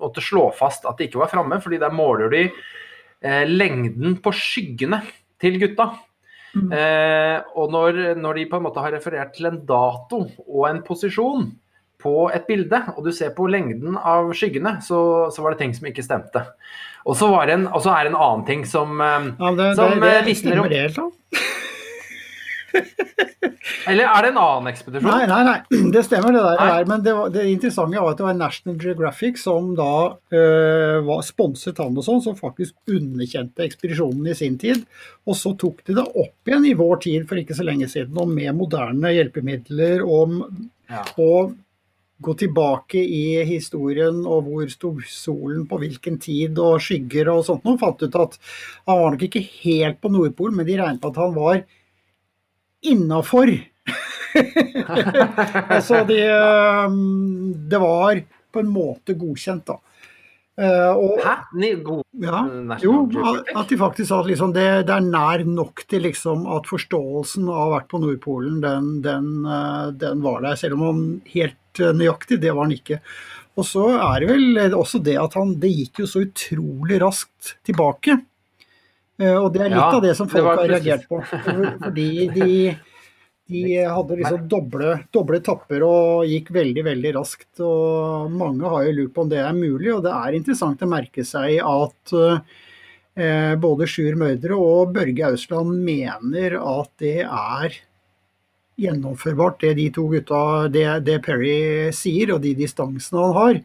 måtte 0.00 0.22
slå 0.24 0.46
fast 0.56 0.86
at 0.88 0.96
de 0.96 1.10
ikke 1.10 1.20
var 1.20 1.28
framme. 1.32 1.58
fordi 1.60 1.80
der 1.82 1.92
måler 1.92 2.32
de 2.32 2.46
eh, 2.48 3.44
lengden 3.44 4.16
på 4.24 4.32
skyggene 4.32 5.02
til 5.40 5.58
gutta. 5.60 5.90
Mm. 6.54 6.70
Eh, 6.74 7.36
og 7.54 7.70
når, 7.70 7.98
når, 8.18 8.40
de 8.40 8.46
på 8.50 8.58
en 8.58 8.66
måte 8.66 8.82
har 8.82 8.94
referert 8.96 9.34
til 9.36 9.50
en 9.50 9.60
dato 9.66 10.24
og 10.46 10.64
en 10.70 10.80
posisjon 10.86 11.50
på 12.00 12.14
et 12.32 12.46
bilde, 12.48 12.80
og 12.96 13.04
du 13.04 13.12
ser 13.14 13.34
på 13.36 13.46
lengden 13.52 13.98
av 13.98 14.32
skyggene, 14.36 14.78
så, 14.82 15.28
så 15.32 15.44
var 15.44 15.54
det 15.54 15.62
ting 15.62 15.74
som 15.76 15.90
ikke 15.90 16.06
stemte. 16.06 16.46
Og 17.08 17.16
så 17.16 17.28
er 17.36 17.50
det 17.50 17.58
en 17.60 17.68
annen 17.70 18.44
ting 18.48 18.64
som, 18.68 18.98
eh, 19.04 19.30
ja, 19.36 19.54
det, 19.58 19.72
som 19.78 19.94
det, 19.94 20.00
det, 20.02 20.12
det 20.18 20.28
visner 20.32 20.64
om 20.64 20.70
Eller 23.88 24.06
er 24.06 24.24
det 24.24 24.30
en 24.32 24.40
annen 24.40 24.68
ekspedisjon? 24.70 25.08
Nei, 25.08 25.26
nei, 25.30 25.40
nei, 25.46 25.90
det 25.94 26.02
stemmer 26.06 26.34
det 26.34 26.42
der. 26.44 26.60
Der. 26.60 26.88
Men 26.90 27.04
det, 27.04 27.14
var, 27.16 27.30
det 27.34 27.46
interessante 27.50 28.02
var 28.02 28.12
at 28.12 28.20
det 28.20 28.26
var 28.26 28.36
National 28.38 28.76
Geographic 28.82 29.40
som 29.42 29.72
da 29.78 29.92
øh, 30.36 30.98
var 31.06 31.24
sponset 31.26 31.80
sånn, 31.80 32.20
som 32.24 32.38
faktisk 32.38 32.76
underkjente 32.90 33.64
ekspedisjonen 33.66 34.30
i 34.30 34.36
sin 34.38 34.58
tid. 34.60 34.84
Og 35.26 35.38
så 35.38 35.54
tok 35.60 35.82
de 35.88 35.96
det 35.98 36.06
opp 36.10 36.50
igjen 36.50 36.68
i 36.68 36.76
vår 36.78 37.02
tid 37.06 37.26
for 37.30 37.40
ikke 37.40 37.56
så 37.56 37.66
lenge 37.66 37.88
siden, 37.90 38.18
og 38.20 38.30
med 38.30 38.54
moderne 38.58 39.14
hjelpemidler 39.16 40.04
og, 40.06 40.40
Ja. 40.90 41.04
og 41.22 41.56
gå 42.20 42.34
tilbake 42.36 43.00
i 43.00 43.40
historien 43.48 44.18
og 44.28 44.44
hvor 44.48 44.66
sto 44.68 44.92
solen 45.08 45.64
på 45.68 45.78
hvilken 45.80 46.18
tid 46.20 46.58
og 46.60 46.80
skygger 46.84 47.30
og 47.32 47.44
sånt. 47.46 47.64
Nå 47.64 47.78
fant 47.80 48.02
ut 48.02 48.18
at 48.20 48.36
han 48.88 49.00
var 49.00 49.14
nok 49.14 49.24
ikke 49.28 49.44
helt 49.62 50.00
på 50.02 50.10
Nordpolen, 50.12 50.58
men 50.58 50.68
de 50.68 50.76
regnet 50.80 51.00
på 51.00 51.12
at 51.14 51.20
han 51.22 51.32
var 51.36 51.62
innafor. 52.86 53.52
altså 55.74 56.04
de, 56.08 56.20
det 57.70 57.80
var 57.82 58.20
på 58.50 58.62
en 58.62 58.72
måte 58.72 59.16
godkjent, 59.18 59.66
da. 59.70 59.78
Eh, 60.60 60.92
og, 60.92 61.20
Hæ? 61.24 61.36
God 61.80 62.02
ja, 62.20 62.40
jo, 62.82 62.94
at 63.56 63.70
de 63.70 63.78
faktisk 63.80 64.10
sa 64.10 64.18
at 64.20 64.28
liksom 64.28 64.50
det, 64.52 64.66
det 64.88 64.92
er 64.92 65.06
nær 65.06 65.44
nok 65.48 65.86
til 65.88 66.04
liksom 66.04 66.44
at 66.52 66.68
forståelsen 66.68 67.46
av 67.48 67.54
å 67.54 67.62
ha 67.62 67.68
vært 67.78 67.88
på 67.88 68.00
Nordpolen, 68.02 68.58
den, 68.64 68.90
den, 69.04 69.30
eh, 69.46 69.86
den 70.02 70.24
var 70.24 70.42
der. 70.44 70.58
Selv 70.60 70.76
om 70.76 70.84
han 70.84 71.04
helt 71.32 71.80
eh, 71.80 71.94
nøyaktig, 71.96 72.42
det 72.42 72.52
var 72.52 72.68
han 72.68 72.76
ikke. 72.76 73.00
Og 73.56 73.66
så 73.66 73.86
er 73.94 74.20
det 74.20 74.28
vel 74.30 74.76
også 74.76 75.00
det 75.04 75.16
at 75.20 75.34
han 75.36 75.56
Det 75.60 75.68
gikk 75.72 76.02
jo 76.04 76.06
så 76.08 76.22
utrolig 76.26 77.00
raskt 77.02 77.54
tilbake. 77.66 78.20
Eh, 79.20 79.36
Og 79.36 79.50
det 79.52 79.66
er 79.66 79.72
litt 79.72 79.78
Ja, 79.78 79.90
av 79.96 80.02
det 80.04 80.14
som 80.16 80.28
folk 80.30 80.46
det 80.46 80.54
har 80.62 80.72
reagert 80.74 81.08
på. 81.10 81.20
Fordi 81.84 82.08
de, 82.34 82.54
de 83.50 83.62
hadde 83.96 84.18
liksom 84.20 84.48
doble, 84.48 84.94
doble 85.12 85.40
tapper 85.44 85.84
og 85.86 86.24
gikk 86.30 86.50
veldig, 86.56 86.84
veldig 86.88 87.12
raskt. 87.18 87.50
Og 87.66 88.32
mange 88.32 88.72
har 88.72 88.88
jo 88.88 88.96
lurt 89.00 89.14
på 89.16 89.26
om 89.26 89.30
det 89.32 89.42
er 89.44 89.52
mulig, 89.56 89.92
og 89.94 90.02
det 90.06 90.16
er 90.16 90.38
interessant 90.40 90.82
å 90.86 90.90
merke 90.90 91.26
seg 91.26 91.60
at 91.60 92.14
eh, 92.16 93.54
både 93.60 93.88
Sjur 93.90 94.16
Mørdre 94.20 94.56
og 94.56 94.94
Børge 94.96 95.32
Ausland 95.34 95.76
mener 95.84 96.56
at 96.60 96.92
det 97.02 97.18
er 97.26 97.80
gjennomførbart, 98.80 99.60
det 99.60 99.74
de 99.76 99.90
to 99.92 100.06
gutta, 100.08 100.68
det, 100.72 100.86
det 101.04 101.18
Perry 101.26 101.90
sier, 101.92 102.32
og 102.32 102.40
de 102.46 102.54
distansene 102.56 103.26
han 103.26 103.36
har. 103.36 103.58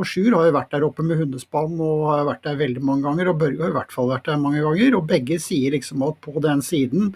Og 0.00 0.08
Sjur 0.08 0.32
har 0.32 0.46
jo 0.48 0.56
vært 0.56 0.70
der 0.72 0.84
oppe 0.86 1.04
med 1.04 1.20
hundespann 1.20 1.74
og 1.76 2.06
har 2.08 2.22
vært 2.30 2.46
der 2.46 2.60
veldig 2.62 2.82
mange 2.88 3.04
ganger, 3.04 3.28
og 3.28 3.40
Børge 3.42 3.60
har 3.60 3.72
i 3.72 3.76
hvert 3.76 3.92
fall 3.92 4.08
vært 4.08 4.30
der 4.30 4.40
mange 4.40 4.62
ganger. 4.64 4.96
Og 4.96 5.08
begge 5.10 5.36
sier 5.44 5.76
liksom 5.76 6.04
at 6.06 6.16
på 6.24 6.40
den 6.40 6.64
siden, 6.64 7.12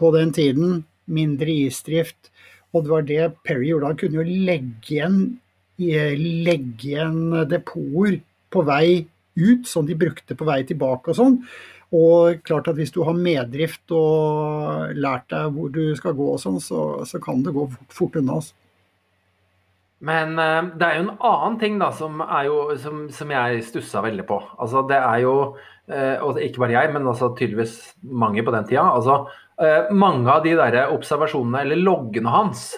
på 0.00 0.10
den 0.16 0.34
tiden, 0.34 0.80
mindre 1.06 1.54
isdrift. 1.68 2.32
Og 2.74 2.84
det 2.84 2.92
var 2.92 3.06
det 3.06 3.28
Perry 3.46 3.70
gjorde. 3.70 3.92
Han 3.92 4.00
kunne 4.00 4.18
jo 4.18 4.42
legge 4.48 4.96
igjen, 4.96 5.20
legge 5.78 6.90
igjen 6.90 7.22
depoter 7.48 8.18
på 8.50 8.64
vei 8.66 9.06
ut, 9.38 9.68
som 9.70 9.86
de 9.86 9.94
brukte 9.98 10.34
på 10.34 10.46
vei 10.48 10.64
tilbake 10.66 11.12
og 11.12 11.20
sånn. 11.20 11.42
Og 11.94 12.42
klart 12.44 12.68
at 12.68 12.76
hvis 12.76 12.92
du 12.92 13.00
har 13.06 13.16
meddrift 13.16 13.94
og 13.96 14.90
lært 14.98 15.30
deg 15.32 15.54
hvor 15.54 15.70
du 15.72 15.84
skal 15.96 16.16
gå 16.18 16.32
og 16.34 16.40
sånn, 16.42 16.58
så, 16.60 17.04
så 17.08 17.20
kan 17.22 17.46
det 17.46 17.54
gå 17.56 17.70
fort 17.94 18.18
unna. 18.18 18.42
Altså. 18.42 18.56
Men 20.04 20.38
eh, 20.38 20.70
det 20.78 20.86
er 20.86 20.98
jo 20.98 21.06
en 21.06 21.16
annen 21.26 21.58
ting 21.58 21.80
da, 21.80 21.90
som, 21.94 22.22
jo, 22.46 22.60
som, 22.82 23.06
som 23.14 23.34
jeg 23.34 23.64
stussa 23.66 24.02
veldig 24.04 24.26
på. 24.28 24.38
Altså, 24.58 24.84
det 24.90 25.00
er 25.00 25.24
jo, 25.24 25.34
eh, 25.90 26.16
og 26.22 26.38
ikke 26.42 26.62
bare 26.64 26.76
jeg, 26.76 26.92
men 26.94 27.08
altså, 27.10 27.32
tydeligvis 27.38 27.76
mange 28.02 28.44
på 28.46 28.54
den 28.54 28.68
tida. 28.68 28.86
Altså, 28.92 29.24
eh, 29.58 29.90
mange 29.90 30.30
av 30.30 30.46
de 30.46 30.54
der 30.58 30.80
observasjonene, 30.94 31.64
eller 31.66 31.82
loggene 31.82 32.34
hans 32.34 32.70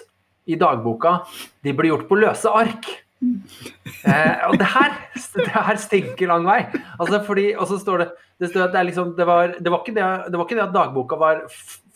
i 0.49 0.57
dagboka, 0.59 1.19
de 1.61 1.75
blir 1.77 1.93
gjort 1.93 2.09
på 2.09 2.19
løse 2.23 2.49
ark. 2.49 2.89
Eh, 3.21 4.37
og 4.47 4.57
det 4.57 4.65
her, 4.73 4.95
det 5.37 5.51
her 5.53 5.77
stinker 5.79 6.31
lang 6.31 6.47
vei. 6.47 6.63
Altså, 6.97 7.21
fordi, 7.27 7.51
og 7.53 7.69
så 7.69 7.77
står 7.81 8.01
det, 8.01 8.09
det, 8.41 8.49
står 8.49 8.65
at 8.65 8.75
det, 8.75 8.85
liksom, 8.89 9.13
det, 9.17 9.27
var, 9.29 9.53
det, 9.59 9.69
var 9.69 9.85
det, 9.85 10.01
var 10.33 10.47
ikke 10.47 10.57
det 10.57 10.65
at 10.65 10.73
dagboka 10.73 11.19
var 11.21 11.43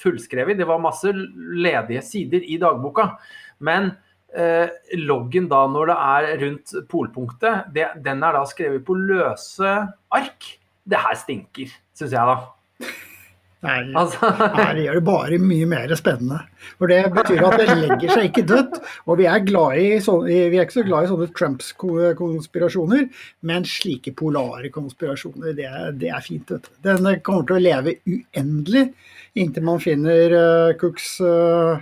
fullskrevet, 0.01 0.59
det 0.59 0.67
var 0.69 0.83
masse 0.83 1.09
ledige 1.09 2.03
sider 2.05 2.45
i 2.45 2.59
dagboka. 2.61 3.15
Men 3.65 3.95
loggen 5.00 5.50
da 5.52 5.62
når 5.71 5.91
det 5.91 5.95
er 5.95 6.30
rundt 6.43 6.76
polpunktet, 6.91 7.71
det, 7.76 7.88
den 8.04 8.24
er 8.26 8.36
da 8.36 8.43
skrevet 8.50 8.84
på 8.88 8.98
løse 9.00 9.76
ark. 10.15 10.52
Det 10.86 11.02
her 11.02 11.17
stinker, 11.17 11.71
syns 11.98 12.13
jeg 12.13 12.30
da. 12.30 12.38
Nei, 13.65 13.80
Altså, 14.00 14.30
nei, 14.58 14.67
det 14.78 14.84
gjør 14.86 15.00
det 15.00 15.06
bare 15.08 15.39
mye 15.41 15.69
mer 15.69 15.93
spennende. 15.98 16.41
For 16.80 16.91
det 16.91 17.00
betyr 17.15 17.45
at 17.48 17.58
det 17.62 17.78
legger 17.80 18.13
seg 18.13 18.30
ikke 18.30 18.45
dødt. 18.52 18.78
Og 19.06 19.19
vi 19.21 19.28
er, 19.30 19.41
i 19.41 19.88
vi 19.95 20.60
er 20.60 20.65
ikke 20.65 20.80
så 20.80 20.86
glad 20.88 21.06
i 21.08 21.12
sånne 21.12 21.30
Trumps-konspirasjoner, 21.39 23.08
men 23.50 23.67
slike 23.69 24.15
polare 24.17 24.71
konspirasjoner, 24.74 25.56
det 25.58 25.71
det 26.02 26.13
er 26.13 26.26
fint. 26.26 26.52
Vet 26.52 26.69
du. 26.69 26.71
Den 26.86 27.10
kommer 27.26 27.48
til 27.48 27.58
å 27.58 27.65
leve 27.65 27.98
uendelig 28.06 28.88
inntil 29.36 29.65
man 29.67 29.82
finner 29.84 30.32
uh, 30.32 30.76
Cooks 30.80 31.17
uh, 31.19 31.82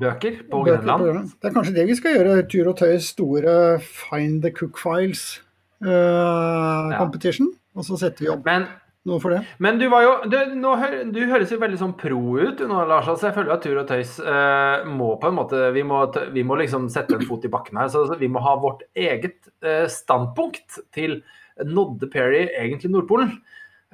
bøker 0.00 0.42
på 0.50 0.64
Grønland. 0.66 1.30
Det 1.38 1.50
er 1.50 1.54
kanskje 1.54 1.76
det 1.76 1.86
vi 1.88 1.96
skal 1.98 2.16
gjøre. 2.16 2.42
Tur 2.50 2.70
og 2.72 2.76
Tøys 2.80 3.12
store 3.14 3.54
Find 3.84 4.42
the 4.44 4.52
Cook 4.54 4.80
Files 4.80 5.40
uh, 5.84 6.92
competition. 6.98 7.50
Og 7.78 7.86
så 7.86 7.98
setter 8.00 8.24
vi 8.24 8.30
opp 8.32 8.46
Men, 8.48 8.66
noe 9.08 9.20
for 9.22 9.34
det. 9.34 9.42
men 9.62 9.78
du 9.78 9.86
var 9.92 10.02
jo 10.02 10.14
du, 10.30 10.38
nå, 10.58 10.72
du 11.14 11.20
høres 11.30 11.52
jo 11.54 11.60
veldig 11.62 11.78
sånn 11.80 11.94
pro 12.00 12.20
ut 12.38 12.62
nå, 12.64 12.80
Lars. 12.90 13.10
Altså, 13.10 13.28
jeg 13.28 13.36
føler 13.38 13.54
at 13.54 13.66
Tur 13.66 13.82
og 13.82 13.90
Tøys 13.90 14.16
uh, 14.24 14.86
må 14.88 15.12
på 15.22 15.30
en 15.30 15.38
måte 15.38 15.68
vi 15.76 15.84
må, 15.86 16.02
vi 16.34 16.46
må 16.46 16.58
liksom 16.62 16.88
sette 16.92 17.18
en 17.18 17.28
fot 17.28 17.46
i 17.46 17.52
bakken 17.52 17.78
her. 17.82 17.92
Så 17.94 18.06
vi 18.18 18.30
må 18.32 18.42
ha 18.44 18.56
vårt 18.62 18.86
eget 18.98 19.40
uh, 19.66 19.86
standpunkt 19.92 20.80
til 20.94 21.20
nådde 21.58 22.10
Perry 22.12 22.46
egentlig 22.54 22.90
Nordpolen? 22.92 23.38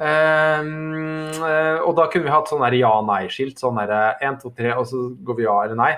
Ehm, 0.03 1.31
eh, 1.31 1.79
og 1.85 1.95
da 1.99 2.09
kunne 2.11 2.27
vi 2.27 2.33
hatt 2.35 2.51
sånn 2.51 2.65
ja-nei-skilt. 2.79 3.61
Sånn 3.61 3.79
der 3.83 4.19
én, 4.25 4.41
to, 4.41 4.51
tre, 4.57 4.75
og 4.75 4.89
så 4.91 5.07
går 5.25 5.39
vi 5.39 5.47
ja 5.47 5.55
eller 5.67 5.79
nei. 5.79 5.93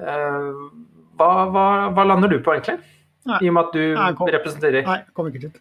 Eh, 0.00 0.48
hva, 1.20 1.30
hva, 1.52 1.66
hva 1.92 2.06
lander 2.08 2.32
du 2.32 2.38
på, 2.40 2.54
egentlig? 2.56 2.80
Nei. 3.28 3.38
I 3.44 3.50
og 3.50 3.54
med 3.54 3.68
at 3.68 3.76
du 3.76 3.82
Nei, 3.94 4.08
kom. 4.18 4.30
representerer 4.34 4.88
Nei, 4.88 4.96
kom 5.14 5.28
ikke 5.30 5.44
dit. 5.44 5.60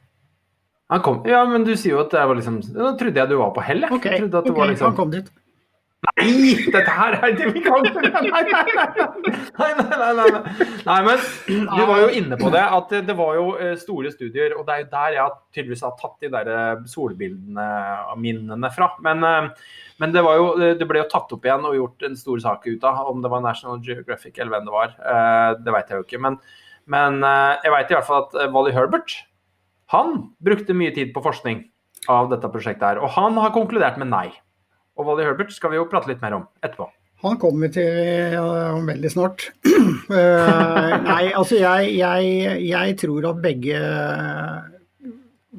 Han 0.92 1.04
kom. 1.06 1.20
Ja, 1.30 1.44
men 1.48 1.64
du 1.68 1.76
sier 1.78 1.94
jo 1.94 2.02
at 2.02 2.12
det 2.12 2.24
var 2.28 2.36
liksom 2.36 2.58
Da 2.74 2.90
trodde 3.00 3.22
jeg 3.22 3.30
du 3.30 3.38
var 3.40 3.52
på 3.56 3.64
hell, 3.64 3.86
jeg. 3.86 3.94
Ok, 3.96 4.08
jeg 4.10 4.24
trodde 4.24 4.40
at 4.42 4.48
det 4.48 4.52
ok, 4.52 4.58
var 4.58 4.72
liksom 4.72 4.90
han 4.90 4.98
kom 4.98 5.14
dit. 5.14 5.30
Nei, 6.02 6.56
dette 6.74 6.94
her 6.98 7.14
er 7.14 7.36
det 7.38 7.52
vi 7.54 7.62
kan 7.62 7.84
Nei, 7.86 8.22
nei, 8.26 8.62
nei. 8.74 8.86
Nei, 9.60 9.68
nei, 9.78 10.14
nei, 10.18 10.40
nei, 10.88 10.98
men 11.06 11.22
du 11.70 11.84
var 11.86 12.02
jo 12.02 12.08
inne 12.18 12.40
på 12.42 12.50
det, 12.54 12.64
at 12.78 12.96
det, 13.06 13.16
var 13.20 13.36
jo 13.38 13.46
eh, 13.62 13.76
store 13.78 14.10
studier, 14.14 14.56
og 14.58 14.66
det 14.66 14.74
er 14.74 14.82
jo 14.82 14.90
der 14.96 15.18
jeg 15.20 15.36
tydeligvis 15.54 15.86
har 15.86 15.94
tatt 16.00 16.26
de 16.26 16.32
der 16.34 16.50
eh, 16.50 16.82
solbildene 16.90 17.68
og 18.10 18.18
minnene 18.24 18.74
fra. 18.74 18.90
Men, 19.06 19.22
eh, 19.30 19.72
men 20.02 20.16
det, 20.16 20.26
jo, 20.26 20.50
det 20.58 20.90
ble 20.90 21.04
jo 21.04 21.10
tatt 21.14 21.38
opp 21.38 21.46
igjen 21.46 21.70
og 21.70 21.78
gjort 21.78 22.10
en 22.10 22.18
stor 22.18 22.44
sak 22.50 22.66
ut 22.66 22.90
av, 22.90 23.06
om 23.14 23.22
det 23.22 23.34
var 23.38 23.46
National 23.46 23.82
Geographic 23.86 24.40
eller 24.40 24.58
hvem 24.58 24.70
det 24.72 24.78
var. 24.80 24.98
Eh, 24.98 25.50
Det 25.62 25.78
vet 25.78 25.94
jeg 25.94 26.02
jo 26.02 26.10
ikke. 26.10 26.26
Men, 26.26 26.42
men 26.90 27.22
eh, 27.22 27.58
jeg 27.62 27.78
vet 27.78 27.94
i 27.94 28.00
hvert 28.00 28.10
fall 28.10 28.26
at 28.26 28.40
eh, 28.42 28.54
Wally 28.58 28.74
Herbert, 28.74 29.20
han 29.94 30.24
brukte 30.42 30.74
mye 30.74 30.98
tid 30.98 31.14
på 31.14 31.22
forskning 31.22 31.68
av 32.10 32.32
dette 32.34 32.50
prosjektet 32.50 32.88
her, 32.96 33.06
og 33.06 33.14
han 33.14 33.38
har 33.38 33.54
konkludert 33.54 34.02
med 34.02 34.10
nei. 34.10 34.30
Og 35.02 35.08
Wally 35.10 35.26
Herbert 35.26 35.54
skal 35.56 35.74
vi 35.74 35.80
jo 35.80 35.88
prate 35.90 36.12
litt 36.12 36.22
mer 36.22 36.38
om 36.38 36.50
etterpå. 36.62 36.86
Han 37.22 37.38
kommer 37.42 37.68
vi 37.68 37.76
til 37.76 38.38
om 38.42 38.88
veldig 38.90 39.14
snart. 39.14 39.50
Eh, 40.12 40.94
nei, 41.06 41.32
altså 41.38 41.58
jeg, 41.58 41.94
jeg, 41.96 42.56
jeg 42.68 42.96
tror 43.00 43.26
at 43.30 43.38
begge 43.42 43.78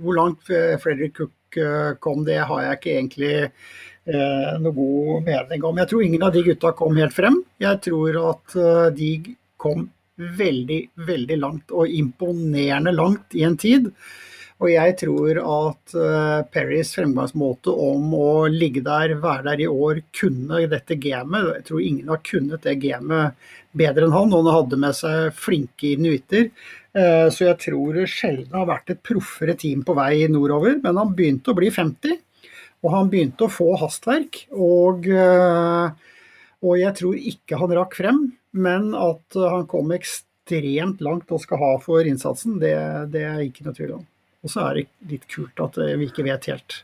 Hvor 0.03 0.17
langt 0.19 0.45
Frederick 0.45 1.17
Cook 1.17 1.57
eh, 1.59 1.95
kom, 2.03 2.21
det 2.27 2.37
har 2.49 2.61
jeg 2.67 2.79
ikke 2.79 2.93
egentlig 2.93 3.33
eh, 3.43 4.53
noe 4.61 4.75
god 4.77 5.27
mening 5.27 5.65
om. 5.69 5.81
Jeg 5.81 5.91
tror 5.91 6.05
ingen 6.05 6.27
av 6.27 6.35
de 6.37 6.45
gutta 6.47 6.75
kom 6.79 7.01
helt 7.01 7.17
frem. 7.17 7.41
Jeg 7.63 7.81
tror 7.89 8.21
at 8.33 8.57
eh, 8.61 8.89
de 8.99 9.11
kom 9.61 9.89
veldig, 10.39 10.81
veldig 11.09 11.39
langt, 11.41 11.73
og 11.73 11.91
imponerende 11.91 12.95
langt 12.95 13.35
i 13.39 13.47
en 13.49 13.59
tid. 13.59 13.89
Og 14.63 14.71
jeg 14.71 14.95
tror 15.01 15.39
at 15.43 15.95
uh, 15.99 16.45
Perrys 16.55 16.93
fremgangsmåte 16.95 17.73
om 17.75 18.13
å 18.15 18.29
ligge 18.51 18.85
der, 18.87 19.17
være 19.19 19.49
der 19.49 19.65
i 19.65 19.67
år, 19.67 20.05
kunne 20.15 20.61
dette 20.71 20.99
gamet 21.03 21.49
Jeg 21.57 21.65
tror 21.67 21.83
ingen 21.83 22.13
har 22.13 22.21
kunnet 22.23 22.63
det 22.69 22.77
gamet 22.85 23.49
bedre 23.75 24.07
enn 24.07 24.15
han, 24.15 24.31
og 24.31 24.45
han 24.45 24.55
hadde 24.61 24.79
med 24.85 24.95
seg 24.95 25.33
flinke 25.35 25.95
inuitter. 25.97 26.53
Uh, 26.95 27.27
så 27.35 27.49
jeg 27.49 27.59
tror 27.65 27.99
det 27.99 28.07
sjelden 28.13 28.55
har 28.55 28.69
vært 28.71 28.95
et 28.95 29.03
proffere 29.03 29.57
team 29.59 29.83
på 29.87 29.97
vei 29.99 30.29
nordover. 30.31 30.79
Men 30.85 31.01
han 31.01 31.17
begynte 31.19 31.51
å 31.51 31.59
bli 31.59 31.73
50, 31.75 32.15
og 32.87 32.95
han 32.95 33.11
begynte 33.11 33.49
å 33.49 33.51
få 33.51 33.73
hastverk. 33.83 34.45
Og, 34.55 35.11
uh, 35.11 35.91
og 36.63 36.79
jeg 36.79 36.99
tror 37.01 37.19
ikke 37.19 37.59
han 37.59 37.77
rakk 37.81 37.99
frem, 37.99 38.23
men 38.55 38.93
at 38.95 39.43
han 39.57 39.67
kom 39.67 39.91
ekstremt 39.97 41.03
langt 41.03 41.35
og 41.35 41.43
skal 41.43 41.59
ha 41.65 41.75
for 41.83 42.07
innsatsen, 42.07 42.63
det, 42.63 42.77
det 43.11 43.27
er 43.27 43.43
ikke 43.49 43.67
noe 43.67 43.79
tvil 43.81 43.99
om. 43.99 44.09
Og 44.43 44.51
så 44.51 44.65
er 44.67 44.81
det 44.81 44.89
litt 45.11 45.29
kult 45.31 45.63
at 45.63 45.79
eh, 45.83 45.95
vi 46.01 46.11
ikke 46.11 46.27
vet 46.27 46.51
helt. 46.51 46.83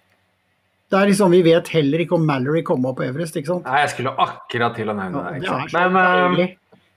Det 0.89 0.97
er 0.97 1.11
liksom, 1.11 1.35
Vi 1.35 1.43
vet 1.45 1.69
heller 1.75 2.05
ikke 2.05 2.17
om 2.17 2.25
Mallory 2.25 2.63
kom 2.65 2.87
opp 2.89 3.01
på 3.01 3.09
Everest, 3.09 3.37
ikke 3.37 3.51
sant? 3.51 3.67
Nei, 3.69 3.83
jeg 3.85 3.93
skulle 3.97 4.15
akkurat 4.25 4.79
til 4.79 4.89
å 4.89 4.97
nevne 4.97 5.27
Ja, 5.43 5.59
det. 5.67 5.75
er 5.75 5.93
Men, 5.93 6.01
eh, 6.01 6.23
deilig. 6.25 6.49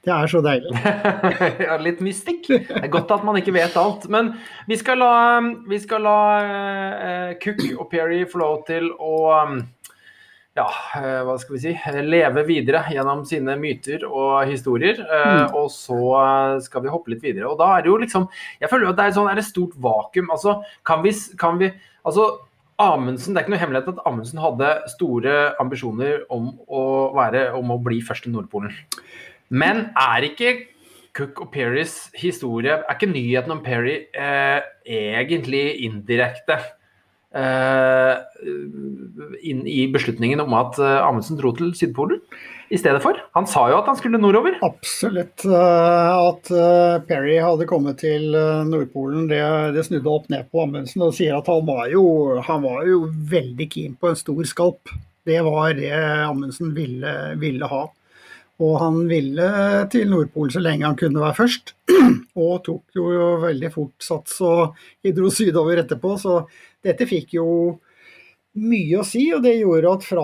Det 0.01 0.09
er 0.09 0.29
så 0.31 0.39
deilig. 0.41 0.71
ja, 1.67 1.75
litt 1.77 1.99
mystikk. 2.01 2.47
Det 2.49 2.79
er 2.79 2.89
godt 2.89 3.11
at 3.13 3.25
man 3.25 3.37
ikke 3.37 3.53
vet 3.53 3.75
alt. 3.77 4.07
Men 4.09 4.31
vi 4.69 4.77
skal 4.79 4.97
la, 4.97 5.11
vi 5.69 5.77
skal 5.83 6.01
la 6.07 6.15
uh, 6.41 7.33
Cook 7.43 7.61
og 7.75 7.85
Perry 7.91 8.23
få 8.25 8.41
lov 8.41 8.63
til 8.65 8.89
å 8.97 9.11
um, 9.45 9.59
ja, 10.57 10.65
eh, 10.99 11.21
hva 11.23 11.37
skal 11.39 11.55
vi 11.55 11.61
si, 11.63 11.73
leve 12.03 12.43
videre 12.43 12.81
gjennom 12.91 13.23
sine 13.27 13.55
myter 13.59 14.03
og 14.07 14.49
historier. 14.49 14.99
Mm. 14.99 15.55
Og 15.55 15.69
så 15.71 15.99
eh, 16.19 16.55
skal 16.65 16.83
vi 16.83 16.91
hoppe 16.91 17.13
litt 17.13 17.23
videre. 17.23 17.47
Og 17.47 17.59
da 17.61 17.69
er 17.75 17.85
det 17.85 17.91
jo 17.91 17.99
liksom 18.01 18.27
Jeg 18.59 18.71
føler 18.71 18.91
at 18.91 18.99
det 18.99 19.05
er, 19.05 19.15
sånn, 19.15 19.29
er 19.31 19.39
et 19.39 19.47
stort 19.47 19.77
vakuum. 19.79 20.31
Altså, 20.33 20.59
kan 20.87 21.05
vi, 21.05 21.13
kan 21.39 21.61
vi 21.61 21.71
altså, 22.03 22.27
Amundsen, 22.81 23.33
Det 23.33 23.39
er 23.39 23.45
ikke 23.45 23.53
noe 23.53 23.61
hemmelighet 23.61 23.93
at 23.93 24.03
Amundsen 24.09 24.41
hadde 24.41 24.73
store 24.95 25.37
ambisjoner 25.61 26.25
om 26.33 26.51
å, 26.67 26.83
være, 27.15 27.51
om 27.55 27.71
å 27.71 27.79
bli 27.83 28.01
først 28.03 28.27
i 28.27 28.33
Nordpolen. 28.33 28.73
Men 29.53 29.89
er 29.99 30.27
ikke 30.31 30.53
Cook 31.15 31.41
og 31.43 31.49
Perrys 31.51 32.05
historie 32.15 32.77
Er 32.79 32.95
ikke 32.95 33.09
nyheten 33.11 33.51
om 33.51 33.59
Perry 33.63 33.97
eh, 34.15 34.61
egentlig 34.87 35.81
indirekte 35.85 36.55
eh, 36.55 36.69
inn 39.41 39.61
i 39.67 39.85
beslutningen 39.91 40.41
om 40.43 40.55
at 40.57 40.79
eh, 40.81 40.97
Amundsen 41.05 41.37
dro 41.39 41.53
til 41.55 41.71
Sydpolen 41.77 42.19
i 42.71 42.79
stedet 42.79 43.01
for? 43.03 43.17
Han 43.35 43.47
sa 43.49 43.65
jo 43.71 43.77
at 43.81 43.87
han 43.89 43.97
skulle 43.99 44.19
nordover. 44.21 44.55
Absolutt. 44.63 45.45
eh, 45.47 46.11
At 46.31 46.51
eh, 46.55 46.97
Perry 47.07 47.37
hadde 47.43 47.67
kommet 47.69 47.99
til 48.03 48.35
eh, 48.35 48.65
Nordpolen, 48.67 49.29
det, 49.31 49.41
det 49.75 49.85
snudde 49.87 50.11
opp 50.11 50.27
ned 50.31 50.47
på 50.51 50.65
Amundsen 50.65 51.03
og 51.07 51.15
sier 51.17 51.37
at 51.39 51.49
han 51.51 51.65
var, 51.67 51.87
jo, 51.91 52.03
han 52.47 52.63
var 52.63 52.85
jo 52.87 53.05
veldig 53.31 53.69
keen 53.71 53.97
på 53.99 54.11
en 54.11 54.19
stor 54.19 54.43
skalp. 54.47 54.93
Det 55.27 55.39
var 55.45 55.75
det 55.77 55.91
Amundsen 56.25 56.71
ville, 56.75 57.15
ville 57.41 57.67
ha. 57.69 57.83
Og 58.61 58.75
han 58.77 59.03
ville 59.09 59.45
til 59.89 60.09
Nordpolen 60.09 60.53
så 60.53 60.61
lenge 60.61 60.85
han 60.85 60.97
kunne 60.99 61.21
være 61.23 61.37
først. 61.39 61.71
Og 62.41 62.59
tok 62.65 62.95
jo 62.95 63.05
veldig 63.41 63.71
fort 63.73 64.05
sats 64.05 64.37
og 64.45 64.77
dro 65.17 65.31
sydover 65.33 65.81
etterpå, 65.81 66.13
så 66.21 66.35
dette 66.83 67.07
fikk 67.09 67.35
jo 67.37 67.47
mye 68.59 68.97
å 68.99 69.03
si, 69.07 69.21
og 69.31 69.45
det 69.45 69.53
gjorde 69.61 69.91
at 69.95 70.03
fra 70.03 70.23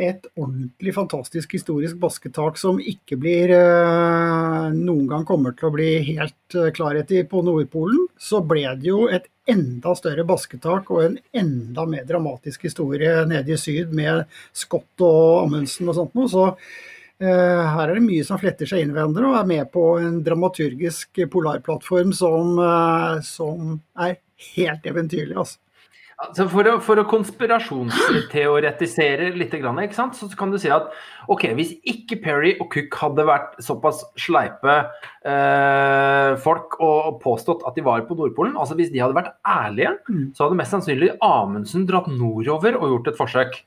et 0.00 0.24
ordentlig 0.38 0.94
fantastisk 0.96 1.52
historisk 1.58 1.98
basketak 2.00 2.56
som 2.56 2.78
ikke 2.80 3.18
blir 3.20 3.52
eh, 3.52 4.68
noen 4.72 5.04
gang 5.10 5.26
kommer 5.28 5.52
til 5.56 5.68
å 5.68 5.74
bli 5.74 5.90
helt 6.14 6.56
eh, 6.56 6.70
klarhet 6.76 7.12
i 7.12 7.20
på 7.28 7.42
Nordpolen, 7.44 8.06
så 8.16 8.40
ble 8.40 8.64
det 8.80 8.88
jo 8.88 9.04
et 9.12 9.28
enda 9.52 9.92
større 9.98 10.24
basketak 10.26 10.88
og 10.90 11.02
en 11.04 11.18
enda 11.36 11.84
mer 11.90 12.08
dramatisk 12.08 12.64
historie 12.64 13.12
nede 13.28 13.52
i 13.52 13.60
syd 13.60 13.92
med 13.94 14.24
Scott 14.56 15.04
og 15.04 15.44
Amundsen 15.44 15.92
og 15.92 15.98
sånt 16.00 16.16
noe. 16.16 16.32
Så 16.32 16.46
eh, 16.48 17.60
her 17.76 17.84
er 17.84 17.92
det 17.92 18.06
mye 18.06 18.24
som 18.24 18.40
fletter 18.40 18.72
seg 18.72 18.86
inn 18.86 18.94
i 18.94 18.96
hverandre 18.96 19.28
og 19.28 19.38
er 19.42 19.52
med 19.52 19.68
på 19.76 19.84
en 20.00 20.22
dramaturgisk 20.24 21.20
polarplattform 21.28 22.16
som, 22.16 22.56
som 23.20 23.78
er 24.00 24.16
helt 24.56 24.88
eventyrlig. 24.88 25.36
altså. 25.36 25.60
Altså 26.16 26.46
for, 26.48 26.64
å, 26.64 26.78
for 26.80 26.96
å 26.96 27.02
konspirasjonsteoretisere 27.10 29.34
litt, 29.36 29.52
så 29.52 30.08
kan 30.38 30.48
du 30.48 30.56
si 30.56 30.70
at 30.72 30.88
ok, 31.28 31.44
hvis 31.58 31.74
ikke 31.92 32.16
Perry 32.24 32.54
og 32.56 32.70
Cook 32.72 32.88
hadde 33.02 33.20
vært 33.28 33.52
såpass 33.60 34.00
sleipe 34.24 34.78
eh, 35.28 36.32
folk 36.40 36.80
og, 36.80 36.96
og 37.10 37.20
påstått 37.20 37.68
at 37.68 37.76
de 37.76 37.84
var 37.84 38.00
på 38.08 38.16
Nordpolen, 38.16 38.56
altså 38.56 38.72
hvis 38.80 38.88
de 38.94 39.02
hadde 39.04 39.12
vært 39.18 39.34
ærlige, 39.44 39.92
Mm. 40.06 40.30
så 40.32 40.46
hadde 40.46 40.56
mest 40.56 40.70
sannsynlig 40.72 41.10
Amundsen 41.24 41.82
dratt 41.88 42.06
nordover 42.08 42.76
og 42.78 42.88
gjort 42.94 43.08
et 43.12 43.18
forsøk. 43.18 43.58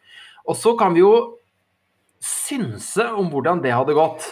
Og 0.49 0.55
så 0.57 0.73
kan 0.79 0.95
vi 0.95 1.03
jo 1.03 1.12
synse 2.23 3.03
om 3.13 3.29
hvordan 3.29 3.62
det 3.62 3.75
hadde 3.75 3.93
gått. 3.97 4.31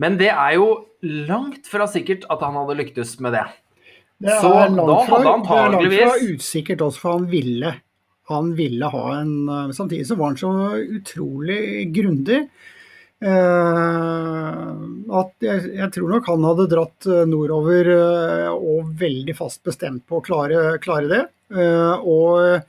Men 0.00 0.16
det 0.18 0.30
er 0.32 0.56
jo 0.56 0.86
langt 1.02 1.66
fra 1.70 1.86
sikkert 1.90 2.24
at 2.32 2.40
han 2.42 2.56
hadde 2.56 2.78
lyktes 2.78 3.18
med 3.22 3.34
det. 3.36 3.44
Det 4.22 4.36
Så 4.42 4.52
er 4.54 4.68
langt 4.70 4.90
da 4.90 4.98
hadde 5.08 5.32
antageligvis... 5.36 5.96
det 5.96 6.02
er 6.02 6.06
langt 6.06 6.20
fra 6.20 6.36
usikkert 6.36 6.84
også, 6.86 7.02
for 7.02 7.16
han 7.16 7.26
ville. 7.32 7.72
Han 8.30 8.52
ville 8.58 8.92
ha 8.92 9.06
en 9.18 9.34
eh, 9.48 9.72
Samtidig 9.74 10.06
så 10.08 10.18
var 10.20 10.32
han 10.32 10.38
så 10.40 10.52
utrolig 11.00 11.62
grundig. 11.94 12.44
Uh, 13.22 14.82
at 15.14 15.44
jeg, 15.46 15.68
jeg 15.76 15.90
tror 15.94 16.08
nok 16.10 16.26
han 16.26 16.42
hadde 16.48 16.64
dratt 16.72 17.06
eh, 17.06 17.20
nordover 17.30 17.90
uh, 17.94 18.48
og 18.56 18.88
veldig 18.98 19.36
fast 19.38 19.60
bestemt 19.62 20.02
på 20.10 20.18
å 20.18 20.24
klare, 20.26 20.64
klare 20.82 21.06
det. 21.06 21.20
Uh, 21.54 22.02
og 22.02 22.66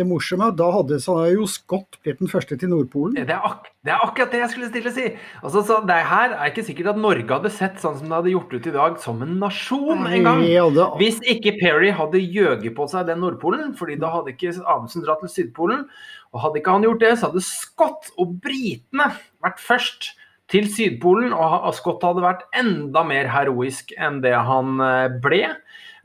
det 0.00 0.06
morsomme 0.08 0.48
er 0.48 0.54
at 0.54 0.58
da 0.58 0.68
hadde 0.74 0.98
jo 1.34 1.46
Scott 1.50 1.98
blitt 2.00 2.20
den 2.22 2.30
første 2.30 2.56
til 2.58 2.72
Nordpolen. 2.72 3.18
Det 3.18 3.34
er, 3.34 3.44
ak 3.44 3.68
det 3.84 3.92
er 3.94 4.04
akkurat 4.04 4.32
det 4.34 4.40
jeg 4.42 4.52
skulle 4.52 4.68
stille 4.70 4.92
si. 4.92 5.06
Altså, 5.40 5.62
så 5.64 5.78
det 5.88 5.98
her 6.10 6.34
er 6.36 6.50
ikke 6.50 6.64
sikkert 6.66 6.92
at 6.94 7.00
Norge 7.00 7.32
hadde 7.32 7.52
sett 7.54 7.80
sånn 7.80 7.98
som 7.98 8.08
det 8.08 8.16
hadde 8.18 8.34
gjort 8.34 8.54
ut 8.56 8.68
i 8.68 8.74
dag, 8.74 8.96
som 9.00 9.22
en 9.24 9.34
nasjon 9.40 10.04
en 10.04 10.26
gang. 10.26 10.42
Hadde, 10.44 10.86
Hvis 11.00 11.20
ikke 11.24 11.56
Perry 11.60 11.92
hadde 11.96 12.20
gjøget 12.20 12.74
på 12.76 12.88
seg 12.92 13.08
den 13.08 13.22
Nordpolen, 13.24 13.74
fordi 13.78 13.98
da 14.00 14.12
hadde 14.16 14.34
ikke 14.34 14.54
Amundsen 14.64 15.04
dratt 15.06 15.24
til 15.24 15.32
Sydpolen. 15.32 15.86
Og 16.34 16.44
hadde 16.44 16.60
ikke 16.60 16.76
han 16.76 16.86
gjort 16.86 17.04
det, 17.04 17.12
så 17.18 17.30
hadde 17.30 17.44
Scott 17.44 18.10
og 18.20 18.36
britene 18.44 19.10
vært 19.44 19.62
først 19.64 20.12
til 20.50 20.68
Sydpolen. 20.70 21.32
Og 21.36 21.72
Scott 21.78 22.04
hadde 22.06 22.24
vært 22.24 22.46
enda 22.56 23.04
mer 23.06 23.30
heroisk 23.32 23.94
enn 23.98 24.20
det 24.24 24.36
han 24.36 24.80
eh, 24.84 25.20
ble. 25.22 25.44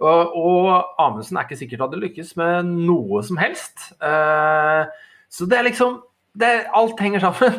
Og, 0.04 0.36
og 0.36 1.00
Amundsen 1.02 1.38
er 1.40 1.48
ikke 1.48 1.60
sikkert 1.60 1.86
hadde 1.86 2.02
lykkes 2.02 2.36
med 2.40 2.74
noe 2.88 3.22
som 3.26 3.40
helst. 3.40 3.92
Eh, 4.04 4.84
så 5.32 5.48
det 5.50 5.60
er 5.60 5.68
liksom 5.70 6.02
det, 6.36 6.50
Alt 6.76 7.00
henger 7.00 7.24
sammen. 7.24 7.54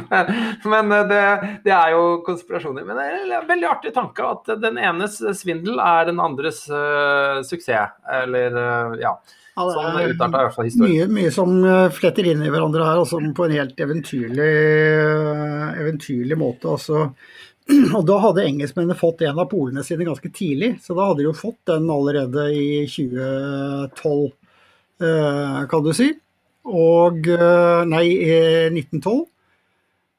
men 0.70 0.90
men 0.90 1.08
det, 1.10 1.22
det 1.64 1.72
er 1.74 1.94
jo 1.96 2.20
konspirasjoner. 2.26 2.86
Men 2.86 3.00
det 3.00 3.06
er 3.06 3.38
en 3.40 3.48
veldig 3.48 3.70
artig 3.72 3.94
tanke 3.96 4.26
at 4.28 4.52
den 4.62 4.78
enes 4.78 5.18
svindel 5.34 5.82
er 5.82 6.06
den 6.06 6.22
andres 6.22 6.62
uh, 6.70 7.42
suksess. 7.42 7.96
Eller 8.22 8.54
uh, 8.54 8.94
ja. 9.02 9.16
Ja, 9.54 9.64
det 9.68 9.74
Sånn 9.76 9.96
er 10.00 10.10
utarta 10.10 10.40
i 10.40 10.46
hvert 10.48 10.56
fall 10.56 10.66
historien. 10.66 10.94
Mye, 10.94 11.10
mye 11.14 11.32
som 11.34 11.52
eh, 11.62 11.92
fletter 11.94 12.26
inn 12.26 12.42
i 12.42 12.50
hverandre 12.50 12.86
her, 12.88 12.98
altså 13.04 13.20
på 13.22 13.44
en 13.46 13.54
helt 13.54 13.78
eventyrlig, 13.84 14.48
eh, 14.50 15.68
eventyrlig 15.78 16.38
måte. 16.40 16.72
Altså. 16.74 17.04
Og 17.96 18.02
da 18.04 18.18
hadde 18.20 18.42
engelskmennene 18.44 18.96
fått 18.98 19.22
en 19.24 19.38
av 19.40 19.48
polene 19.48 19.80
sine 19.86 20.04
ganske 20.04 20.28
tidlig, 20.36 20.74
så 20.84 20.92
da 20.98 21.06
hadde 21.08 21.22
de 21.22 21.28
jo 21.30 21.36
fått 21.38 21.62
den 21.70 21.86
allerede 21.90 22.42
i 22.52 22.82
2012, 22.90 24.32
eh, 25.00 25.60
kan 25.70 25.84
du 25.86 25.92
si. 25.96 26.10
Og 26.68 27.26
eh, 27.32 27.84
Nei, 27.88 28.04
eh, 28.24 28.66
1912. 28.72 29.24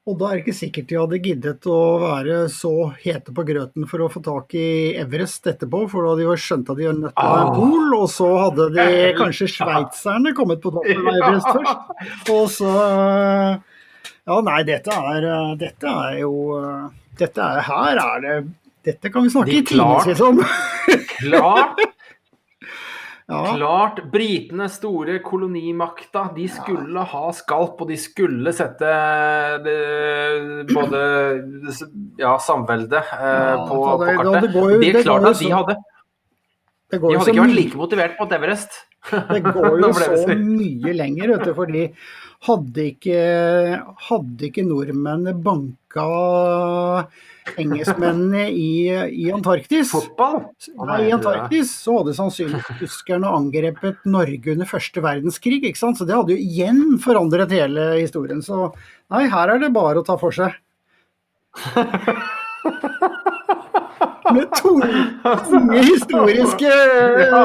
Og 0.06 0.14
da 0.20 0.28
er 0.30 0.36
det 0.38 0.42
ikke 0.44 0.54
sikkert 0.54 0.86
de 0.90 0.98
hadde 1.00 1.18
giddet 1.22 1.64
å 1.66 1.78
være 1.98 2.34
så 2.54 2.70
hete 3.02 3.32
på 3.34 3.42
grøten 3.48 3.88
for 3.90 4.04
å 4.04 4.10
få 4.10 4.20
tak 4.22 4.54
i 4.54 4.66
Everest 5.02 5.48
etterpå, 5.50 5.80
for 5.90 6.02
da 6.06 6.12
hadde 6.12 6.22
de 6.22 6.28
jo 6.28 6.36
skjønt 6.44 6.68
at 6.70 6.78
de 6.78 6.86
var 6.86 6.98
nødt 7.00 7.16
til 7.16 7.24
å 7.24 7.32
ha 7.32 7.40
en 7.40 7.48
Ah. 7.50 7.56
pol, 7.56 7.96
og 7.96 8.06
så 8.14 8.28
hadde 8.44 8.68
de 8.76 8.86
kanskje 9.22 9.48
sveitserne 9.56 10.34
kommet 10.38 10.62
på 10.62 10.70
toppen 10.76 11.10
av 11.10 11.18
Everest 11.22 11.50
først. 11.56 12.30
Og 12.36 12.44
så 12.54 12.70
eh, 12.84 13.58
Ja, 14.26 14.38
nei, 14.46 14.60
dette 14.66 14.94
er, 15.14 15.26
dette 15.58 15.90
er 16.06 16.20
jo 16.22 16.30
Dette 17.18 17.42
er 17.42 17.60
Her 17.66 18.00
er 18.02 18.20
det 18.24 18.36
Dette 18.86 19.10
kan 19.10 19.24
vi 19.26 19.30
snakke 19.32 19.50
De 19.50 19.58
i 19.58 19.66
timevis 19.66 20.20
om. 20.22 20.40
Klart, 21.16 21.80
Ja. 23.26 23.40
klart. 23.56 23.96
Britene, 24.12 24.68
store 24.70 25.16
kolonimakta, 25.24 26.28
de 26.36 26.44
skulle 26.46 27.02
ha 27.10 27.22
skalp, 27.34 27.80
og 27.82 27.88
de 27.90 27.96
skulle 27.98 28.52
sette 28.54 28.90
det, 29.64 29.74
både 30.70 31.00
ja, 32.20 32.36
samveldet 32.38 33.00
eh, 33.00 33.26
Ja, 33.26 33.66
på, 33.66 33.80
det- 34.04 34.14
på 34.14 34.22
kartet. 34.22 34.42
det 34.46 34.52
går 34.54 34.78
det 34.78 34.92
er 34.94 35.02
klart 35.02 35.26
at 35.32 35.38
de 35.42 35.50
hadde, 35.50 35.76
de 36.92 37.00
hadde 37.02 37.32
ikke 37.32 37.42
vært 37.42 37.56
like 37.58 37.76
motivert 37.82 38.14
på 38.20 38.28
Everest. 38.38 38.70
Det 39.34 39.42
går 39.42 39.80
jo 39.82 39.90
så 39.94 40.34
mye 40.38 40.92
lenger, 40.94 41.28
vet 41.34 41.44
du, 41.46 41.52
fordi 41.54 41.82
hadde 42.46 42.86
ikke, 42.92 43.18
hadde 44.08 44.42
ikke 44.52 44.64
nordmennene 44.66 45.34
banka 45.42 45.85
engelskmennene 47.56 48.48
i, 48.50 48.90
i 48.90 49.30
Antarktis 49.32 49.92
Fotball? 49.94 50.40
Nei, 50.88 51.00
I 51.08 51.14
Antarktis 51.14 51.70
så 51.84 52.00
hadde 52.00 52.16
sannsynligvis 52.18 52.80
tyskerne 52.80 53.30
angrepet 53.38 54.02
Norge 54.08 54.56
under 54.56 54.68
første 54.68 55.02
verdenskrig, 55.04 55.62
ikke 55.62 55.80
sant? 55.80 56.00
så 56.00 56.04
det 56.08 56.18
hadde 56.18 56.34
jo 56.34 56.42
igjen 56.42 56.98
forandret 57.02 57.54
hele 57.54 57.82
historien. 58.00 58.42
Så 58.44 58.54
nei, 59.12 59.28
her 59.32 59.54
er 59.54 59.58
det 59.62 59.76
bare 59.76 60.02
å 60.02 60.06
ta 60.06 60.14
for 60.20 60.34
seg. 60.34 60.52
Med 64.34 64.50
tunge, 64.58 64.88
tunge 65.46 65.82
historiske 65.86 66.68
Ja. 66.68 67.42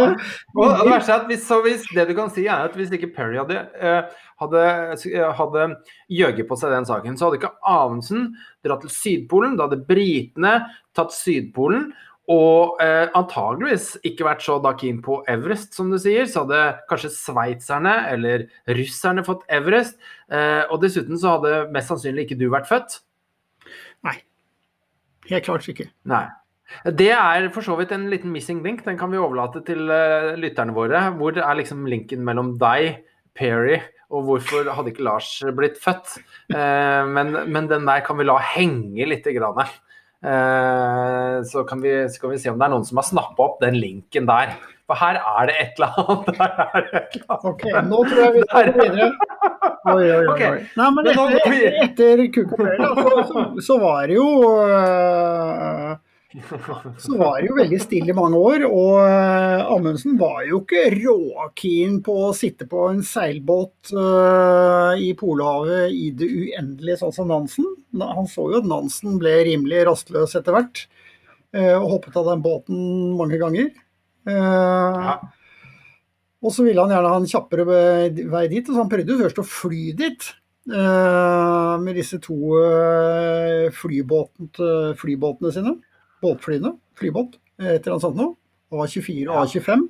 Og 0.57 0.81
det 0.81 0.89
verste 0.89 1.13
er 1.13 1.21
at 1.21 1.27
hvis, 1.29 1.43
så 1.47 1.61
hvis, 1.63 1.85
det 1.95 2.07
du 2.09 2.15
kan 2.17 2.31
si 2.33 2.45
er 2.47 2.67
at 2.67 2.75
hvis 2.77 2.91
ikke 2.95 3.11
Perry 3.15 3.37
hadde, 3.39 3.59
eh, 3.79 4.07
hadde, 4.41 4.63
eh, 5.11 5.27
hadde 5.37 5.67
gjøget 6.11 6.47
på 6.49 6.57
seg 6.59 6.73
den 6.73 6.87
saken, 6.89 7.17
så 7.17 7.27
hadde 7.27 7.41
ikke 7.41 7.53
Amundsen 7.67 8.31
dratt 8.65 8.83
til 8.85 8.93
Sydpolen. 8.93 9.57
Da 9.57 9.69
hadde 9.69 9.83
britene 9.87 10.55
tatt 10.97 11.13
Sydpolen. 11.15 11.91
og 12.31 12.77
eh, 12.79 13.09
antageligvis 13.17 13.97
ikke 14.07 14.23
vært 14.23 14.43
så 14.45 14.55
da 14.63 14.71
keen 14.77 15.01
på 15.03 15.17
Everest, 15.27 15.73
som 15.75 15.89
du 15.91 15.97
sier, 15.99 16.29
så 16.29 16.45
hadde 16.45 16.59
kanskje 16.87 17.09
sveitserne 17.11 17.95
eller 18.11 18.45
russerne 18.77 19.25
fått 19.27 19.41
Everest. 19.51 19.97
Eh, 20.31 20.61
og 20.69 20.79
dessuten 20.83 21.19
så 21.19 21.35
hadde 21.35 21.65
mest 21.75 21.91
sannsynlig 21.91 22.29
ikke 22.29 22.39
du 22.39 22.45
vært 22.53 22.69
født. 22.69 23.01
Nei. 24.07 24.21
Helt 25.31 25.49
klart 25.49 25.67
ikke. 25.67 25.89
Nei. 26.07 26.27
Det 26.97 27.12
er 27.13 27.47
for 27.53 27.65
så 27.65 27.75
vidt 27.79 27.93
en 27.95 28.10
liten 28.12 28.34
missing 28.34 28.62
link. 28.65 28.84
Den 28.86 28.99
kan 28.99 29.12
vi 29.13 29.19
overlate 29.21 29.63
til 29.67 29.86
uh, 29.91 30.34
lytterne 30.39 30.75
våre. 30.75 31.03
Hvor 31.19 31.38
er 31.38 31.60
liksom 31.60 31.86
linken 31.89 32.25
mellom 32.25 32.55
deg, 32.62 33.03
Perry, 33.38 33.77
og 34.12 34.25
hvorfor 34.27 34.67
hadde 34.75 34.91
ikke 34.91 35.05
Lars 35.07 35.29
blitt 35.55 35.79
født? 35.81 36.17
Uh, 36.53 37.07
men, 37.07 37.36
men, 37.47 37.69
den 37.71 37.88
der 37.88 38.03
kan 38.05 38.19
vi 38.19 38.27
la 38.27 38.39
henge 38.55 39.07
litt. 39.07 39.29
grann. 39.38 39.62
Uh, 40.21 41.41
så, 41.47 41.63
kan 41.65 41.81
vi, 41.81 41.95
så, 42.10 42.21
kan 42.21 42.34
vi, 42.34 42.41
se 42.41 42.51
om 42.51 42.60
det 42.60 42.67
er 42.67 42.73
noen 42.75 42.86
som 42.86 42.99
har 43.01 43.07
snappa 43.07 43.47
opp 43.47 43.62
den 43.63 43.79
linken 43.81 44.29
der. 44.29 44.53
For 44.91 44.99
her 44.99 45.21
er 45.21 45.47
det 45.47 45.55
et 45.62 45.79
eller 45.79 46.01
annet. 46.01 46.34
Der 46.41 46.57
er 46.65 46.81
det 46.84 46.99
et 46.99 47.13
eller 47.15 47.36
annet. 47.38 47.45
Ok, 47.47 47.63
nå 47.88 48.01
tror 48.10 48.23
jeg 48.25 48.34
vi 48.36 48.41
tar 48.51 48.71
gå 48.75 48.88
videre. 48.89 49.12
Oi, 49.91 50.03
oi, 50.03 50.10
oi. 50.13 50.25
Ok, 50.29 50.41
Nei, 50.77 50.88
men 50.93 51.07
etter, 51.10 51.15
går 51.17 51.31
etter, 51.81 52.19
etter 52.21 52.51
så, 52.77 53.23
så, 53.25 53.45
så 53.65 53.77
var 53.81 54.12
det 54.12 54.19
jo 54.19 54.27
så 57.04 57.17
var 57.20 57.41
det 57.41 57.50
jo 57.50 57.58
veldig 57.58 57.80
stille 57.84 58.13
i 58.13 58.15
mange 58.15 58.39
år, 58.39 58.63
og 58.67 59.02
øh, 59.04 59.63
Amundsen 59.76 60.15
var 60.20 60.46
jo 60.48 60.62
ikke 60.63 60.86
råkeen 60.96 61.98
på 62.06 62.15
å 62.30 62.32
sitte 62.38 62.67
på 62.72 62.86
en 62.89 63.02
seilbåt 63.06 63.91
uh, 63.98 64.96
i 64.96 65.12
Polhavet 65.20 65.91
i 65.91 66.13
det 66.15 66.30
uendelige, 66.30 67.02
sånn 67.02 67.13
som 67.17 67.30
Nansen. 67.34 67.67
Han 68.00 68.30
så 68.32 68.48
jo 68.54 68.62
at 68.62 68.70
Nansen 68.70 69.20
ble 69.22 69.36
rimelig 69.50 69.84
rastløs 69.89 70.38
etter 70.39 70.56
hvert, 70.56 70.86
uh, 71.58 71.78
og 71.82 71.89
hoppet 71.98 72.17
av 72.22 72.32
den 72.32 72.48
båten 72.48 72.82
mange 73.20 73.41
ganger. 73.41 73.70
Uh, 74.28 75.12
Ja. 75.12 75.20
Og 76.41 76.50
så 76.50 76.63
ville 76.65 76.82
han 76.82 76.89
gjerne 76.89 77.10
ha 77.13 77.17
en 77.22 77.30
kjappere 77.30 77.65
vei 77.67 78.48
dit, 78.50 78.65
så 78.65 78.80
han 78.80 78.89
prøvde 78.89 79.13
jo 79.13 79.20
først 79.22 79.41
å 79.44 79.46
fly 79.46 79.91
dit. 79.94 80.32
eh, 80.72 81.76
med 81.82 81.96
disse 81.98 82.20
to 82.22 82.38
flybåtene, 83.74 84.50
flybåten, 84.50 84.96
flybåtene 84.98 85.52
sine. 85.54 85.76
Båtflyene. 86.21 86.75
Flybåt, 86.99 87.39
eh, 87.60 87.75
et 87.75 87.81
eller 87.86 87.97
annet 87.97 88.07
sånt 88.07 88.21
noe. 88.21 88.36
A24 88.71 89.27
og 89.27 89.43
A25. 89.43 89.89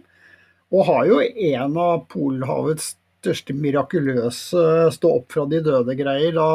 Og 0.71 0.85
har 0.87 1.05
jo 1.09 1.21
en 1.21 1.77
av 1.77 2.05
Polhavets 2.09 2.95
største 3.21 3.53
mirakuløse 3.53 4.91
stå 4.95 5.15
opp 5.19 5.33
fra 5.35 5.45
de 5.49 5.61
døde-greier. 5.65 6.33
Da 6.33 6.51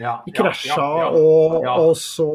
Ja, 0.00 0.20
de 0.24 0.32
ja, 0.32 0.36
krasja, 0.40 0.76
ja, 0.76 0.86
ja. 1.04 1.10
og, 1.14 1.68
og 1.68 1.92
så 2.00 2.30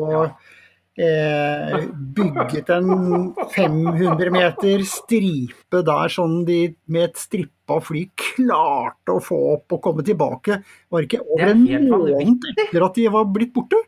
eh, 0.95 1.87
bygget 2.15 2.71
en 2.77 3.33
500 3.55 4.31
meter 4.31 4.85
stripe 4.87 5.81
der 5.89 6.13
sånn 6.13 6.43
de 6.47 6.59
med 6.87 7.09
et 7.09 7.19
strippa 7.19 7.81
fly 7.83 8.05
klarte 8.19 9.17
å 9.17 9.23
få 9.23 9.41
opp 9.57 9.75
og 9.75 9.83
komme 9.89 10.05
tilbake. 10.07 10.61
Var 10.93 11.09
ikke 11.09 11.23
over 11.25 11.49
er 11.49 11.55
en 11.55 11.89
måned 11.91 12.47
etter 12.55 12.87
at 12.87 13.01
de 13.01 13.09
var 13.11 13.27
blitt 13.35 13.53
borte. 13.55 13.81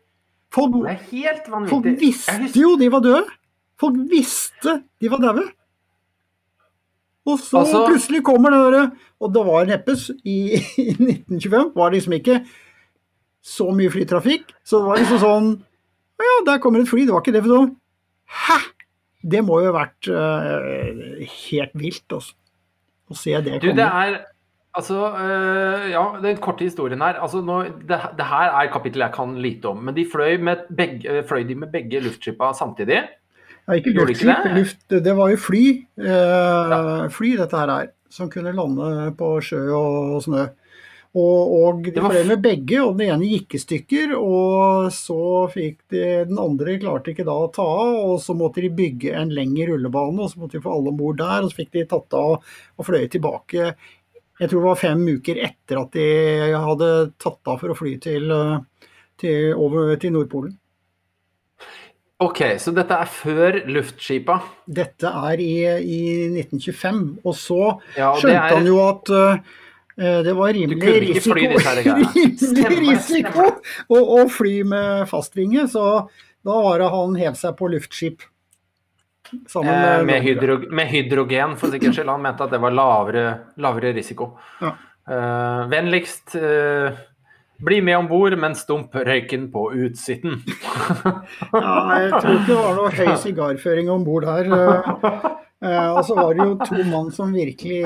Folk, 0.53 0.73
Det 0.83 0.91
er 0.93 1.01
helt 1.12 1.47
vanvittig. 1.51 1.69
folk 1.71 1.99
visste 2.01 2.51
jo 2.62 2.75
de 2.79 2.89
var 2.91 3.01
døde. 3.03 3.25
Folk 3.79 3.97
visste 4.10 4.77
de 5.01 5.10
var 5.12 5.19
daue. 5.21 5.43
Og 7.27 7.39
så 7.43 7.60
Altså- 7.60 7.88
plutselig 7.89 8.23
kommer 8.23 8.49
det 8.51 8.60
derre 8.73 8.91
Og 9.19 9.33
det 9.33 9.43
var 9.45 9.65
neppes 9.65 10.10
i, 10.23 10.55
i 10.77 10.93
1925. 10.93 11.73
Var 11.75 11.91
liksom 11.91 12.13
ikke 12.13 12.45
så 13.43 13.71
mye 13.73 13.89
flytrafikk. 13.89 14.51
Så 14.63 14.79
det 14.79 14.86
var 14.88 14.97
liksom 14.97 15.19
sånn 15.19 15.47
«Å 16.17 16.23
Ja, 16.25 16.43
der 16.45 16.60
kommer 16.60 16.79
et 16.81 16.88
fly. 16.89 17.05
Det 17.05 17.13
var 17.13 17.21
ikke 17.21 17.33
det 17.33 17.43
for 17.43 17.53
sånn, 17.53 17.75
Hæ? 18.27 18.57
Det 19.27 19.41
må 19.43 19.60
jo 19.62 19.71
ha 19.71 19.86
vært 19.86 20.07
uh, 20.13 21.25
helt 21.49 21.73
vilt, 21.75 22.05
altså. 22.13 22.33
Å 23.10 23.15
se 23.17 23.31
det 23.41 23.62
Du, 23.62 23.71
det 23.73 23.86
er 23.88 24.17
Altså, 24.77 24.97
øh, 25.09 25.91
ja, 25.91 26.03
den 26.21 26.37
korte 26.37 26.67
historien 26.67 27.01
her. 27.01 27.17
Altså, 27.21 27.41
nå, 27.41 27.61
det, 27.89 27.97
det 28.17 28.27
her 28.29 28.51
er 28.61 28.71
kapittel 28.73 29.01
jeg 29.01 29.13
kan 29.15 29.33
lite 29.41 29.71
om. 29.71 29.77
Men 29.77 29.95
de 29.95 30.05
fløy, 30.11 30.37
med 30.37 30.67
begge, 30.77 31.23
fløy 31.27 31.47
de 31.49 31.55
med 31.55 31.71
begge 31.73 32.01
luftskipa 32.05 32.51
samtidig? 32.53 33.01
Ja, 33.67 33.73
ikke 33.73 33.95
luftskip, 33.97 34.29
det? 34.45 34.53
luft, 34.55 34.89
det 34.89 35.15
var 35.17 35.33
jo 35.33 35.39
fly, 35.41 35.65
eh, 35.99 37.09
fly 37.11 37.33
dette 37.41 37.57
her 37.59 37.73
er, 37.73 37.89
som 38.09 38.29
kunne 38.31 38.53
lande 38.55 39.11
på 39.17 39.33
sjø 39.43 39.65
og 39.75 40.21
snø. 40.23 40.45
Og, 41.17 41.53
og 41.57 41.85
de 41.87 42.03
fløy 42.03 42.27
med 42.29 42.41
begge, 42.43 42.77
og 42.83 42.97
den 42.99 43.09
ene 43.09 43.29
gikk 43.31 43.55
i 43.57 43.61
stykker, 43.61 44.13
og 44.19 44.89
så 44.93 45.47
fikk 45.53 45.79
de 45.93 46.03
Den 46.29 46.39
andre 46.41 46.75
klarte 46.81 47.13
ikke 47.13 47.25
da 47.27 47.37
å 47.41 47.49
ta 47.53 47.63
av, 47.63 47.93
og 48.11 48.19
så 48.21 48.35
måtte 48.37 48.61
de 48.61 48.69
bygge 48.75 49.15
en 49.17 49.31
lengre 49.33 49.71
rullebane, 49.71 50.19
og 50.21 50.29
så 50.31 50.41
måtte 50.43 50.59
de 50.59 50.63
få 50.65 50.75
alle 50.75 50.93
om 50.93 50.99
bord 50.99 51.17
der, 51.21 51.45
og 51.45 51.51
så 51.51 51.63
fikk 51.63 51.73
de 51.73 51.85
tatt 51.89 52.17
av 52.19 52.35
og 52.37 52.85
fløy 52.85 53.07
tilbake. 53.09 53.71
Jeg 54.38 54.50
tror 54.52 54.62
det 54.62 54.69
var 54.69 54.80
fem 54.82 55.02
uker 55.17 55.39
etter 55.47 55.80
at 55.82 55.95
de 55.97 56.08
hadde 56.54 56.89
tatt 57.21 57.50
av 57.50 57.60
for 57.63 57.73
å 57.73 57.78
fly 57.78 57.95
til, 58.04 58.30
eh, 58.32 58.89
til, 59.17 59.54
over 59.58 59.95
til 60.02 60.13
Nordpolen. 60.13 60.54
OK, 62.21 62.39
så 62.58 62.71
dette 62.73 62.95
er 62.97 63.10
før 63.13 63.58
luftskipa. 63.69 64.39
Dette 64.65 65.10
er 65.30 65.41
i, 65.43 65.52
i 65.86 66.00
1925, 66.34 67.02
og 67.23 67.36
så 67.38 67.60
Ja, 67.97 68.12
skjønte 68.17 68.38
er- 68.39 68.56
han 68.56 68.65
jo 68.69 68.78
at 68.88 69.12
uh, 69.13 69.38
det 70.26 70.34
var 70.38 70.54
rimelig 70.54 70.95
risiko, 71.04 71.36
rimelig 71.38 72.80
risiko 72.88 73.45
å, 73.89 74.02
å 74.17 74.23
fly 74.34 74.56
med 74.65 75.06
fastvinge, 75.10 75.67
så 75.69 75.86
da 76.45 76.58
var 76.65 76.82
det 76.82 76.89
han 76.93 77.15
hev 77.21 77.38
seg 77.38 77.54
på 77.60 77.69
luftskip. 77.73 78.26
Eh, 79.33 79.63
med, 79.63 80.05
med, 80.05 80.21
hydro, 80.21 80.57
med 80.71 80.87
hydrogen, 80.87 81.55
for 81.59 81.73
sikkerhets 81.73 81.99
skyld. 81.99 82.11
Han 82.11 82.23
mente 82.23 82.45
at 82.45 82.53
det 82.53 82.61
var 82.63 82.75
lavere, 82.75 83.25
lavere 83.63 83.93
risiko. 83.95 84.31
Ja. 84.61 84.73
Eh, 85.07 85.61
vennligst 85.71 86.35
eh, 86.35 86.99
bli 87.63 87.81
med 87.81 87.97
om 87.97 88.07
bord, 88.07 88.37
men 88.39 88.55
stump 88.55 88.95
røyken 88.95 89.49
på 89.51 89.69
utsitten. 89.87 90.41
Ja, 91.57 91.73
jeg 92.03 92.11
tror 92.13 92.33
ikke 92.33 92.47
det 92.47 92.55
var 92.61 92.73
noe 92.77 92.93
høy 92.93 93.11
sigarføring 93.21 93.91
om 93.91 94.03
bord 94.07 94.27
her. 94.27 94.49
eh, 94.53 94.89
eh, 95.63 95.91
og 95.91 96.01
så 96.05 96.17
var 96.17 96.33
det 96.35 96.47
jo 96.47 96.57
to 96.63 96.83
mann 96.89 97.11
som 97.15 97.31
virkelig 97.35 97.79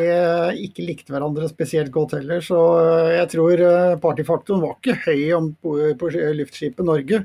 ikke 0.65 0.87
likte 0.87 1.13
hverandre 1.13 1.49
spesielt 1.51 1.93
godt 1.93 2.17
heller, 2.19 2.41
så 2.43 2.59
jeg 3.15 3.29
tror 3.35 3.63
partyfaktoren 4.03 4.65
var 4.65 4.77
ikke 4.77 4.97
høy 5.05 5.37
om, 5.37 5.53
på, 5.61 5.77
på 5.97 6.11
luftskipet 6.41 6.85
Norge. 6.87 7.23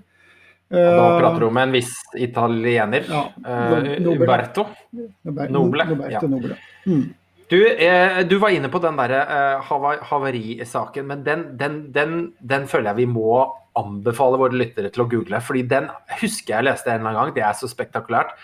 Da 0.70 0.78
Eh, 0.78 1.18
prater 1.20 1.40
du 1.40 1.46
om 1.46 1.56
en 1.62 1.72
viss 1.72 1.92
italiener. 2.18 3.04
Ja, 3.08 3.20
eh, 3.44 3.98
Nobel. 4.02 4.22
Uberto. 4.24 4.64
Noble. 4.92 5.46
Noble, 5.54 5.84
Noble, 5.92 6.10
ja. 6.10 6.20
Noble. 6.26 6.56
Mm. 6.86 7.04
Du, 7.48 7.60
eh, 7.68 8.22
du 8.26 8.38
var 8.42 8.50
inne 8.50 8.68
på 8.68 8.80
den 8.82 8.96
der 8.98 9.12
eh, 9.20 9.60
hava- 9.68 10.00
havarisaken, 10.02 11.06
men 11.06 11.22
den, 11.22 11.44
den, 11.56 11.76
den, 11.92 12.16
den 12.42 12.66
føler 12.66 12.90
jeg 12.90 12.96
vi 13.04 13.06
må 13.06 13.44
anbefale 13.78 14.38
våre 14.40 14.56
lyttere 14.58 14.90
til 14.90 15.04
å 15.04 15.08
google. 15.08 15.38
fordi 15.40 15.62
den 15.68 15.86
husker 16.20 16.56
jeg 16.56 16.64
leste 16.64 16.90
en 16.90 17.00
eller 17.00 17.10
annen 17.10 17.20
gang. 17.26 17.34
Det 17.36 17.44
er 17.46 17.52
så 17.54 17.68
spektakulært. 17.70 18.34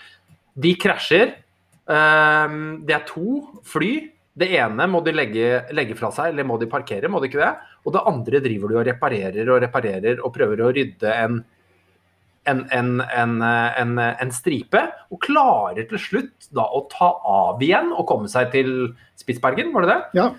De 0.55 0.75
krasjer. 0.79 1.33
Eh, 1.89 2.47
det 2.87 2.95
er 2.95 3.03
to 3.09 3.41
fly. 3.67 4.09
Det 4.33 4.47
ene 4.57 4.87
må 4.89 5.03
de 5.03 5.11
legge, 5.11 5.65
legge 5.75 5.93
fra 5.99 6.09
seg, 6.15 6.31
eller 6.31 6.47
må 6.47 6.55
de 6.57 6.65
parkere, 6.71 7.09
må 7.11 7.19
de 7.21 7.27
ikke 7.27 7.43
det? 7.43 7.51
Og 7.85 7.93
det 7.93 8.01
andre 8.07 8.39
driver 8.41 8.71
du 8.71 8.77
og 8.79 8.87
reparerer 8.87 9.51
og 9.51 9.59
reparerer 9.61 10.23
og 10.23 10.31
prøver 10.33 10.63
å 10.63 10.71
rydde 10.73 11.11
en 11.19 11.43
en, 12.49 12.63
en, 12.75 12.89
en, 13.01 13.35
en, 13.43 13.93
en 13.99 14.31
stripe, 14.35 14.81
og 15.11 15.19
klarer 15.23 15.85
til 15.89 16.01
slutt 16.01 16.49
da 16.55 16.65
å 16.75 16.83
ta 16.91 17.11
av 17.23 17.61
igjen 17.63 17.91
og 17.95 18.07
komme 18.09 18.27
seg 18.31 18.51
til 18.51 18.73
Spitsbergen, 19.19 19.71
var 19.75 19.85
det 19.87 19.93
det? 19.93 19.99
Ja. 20.19 20.29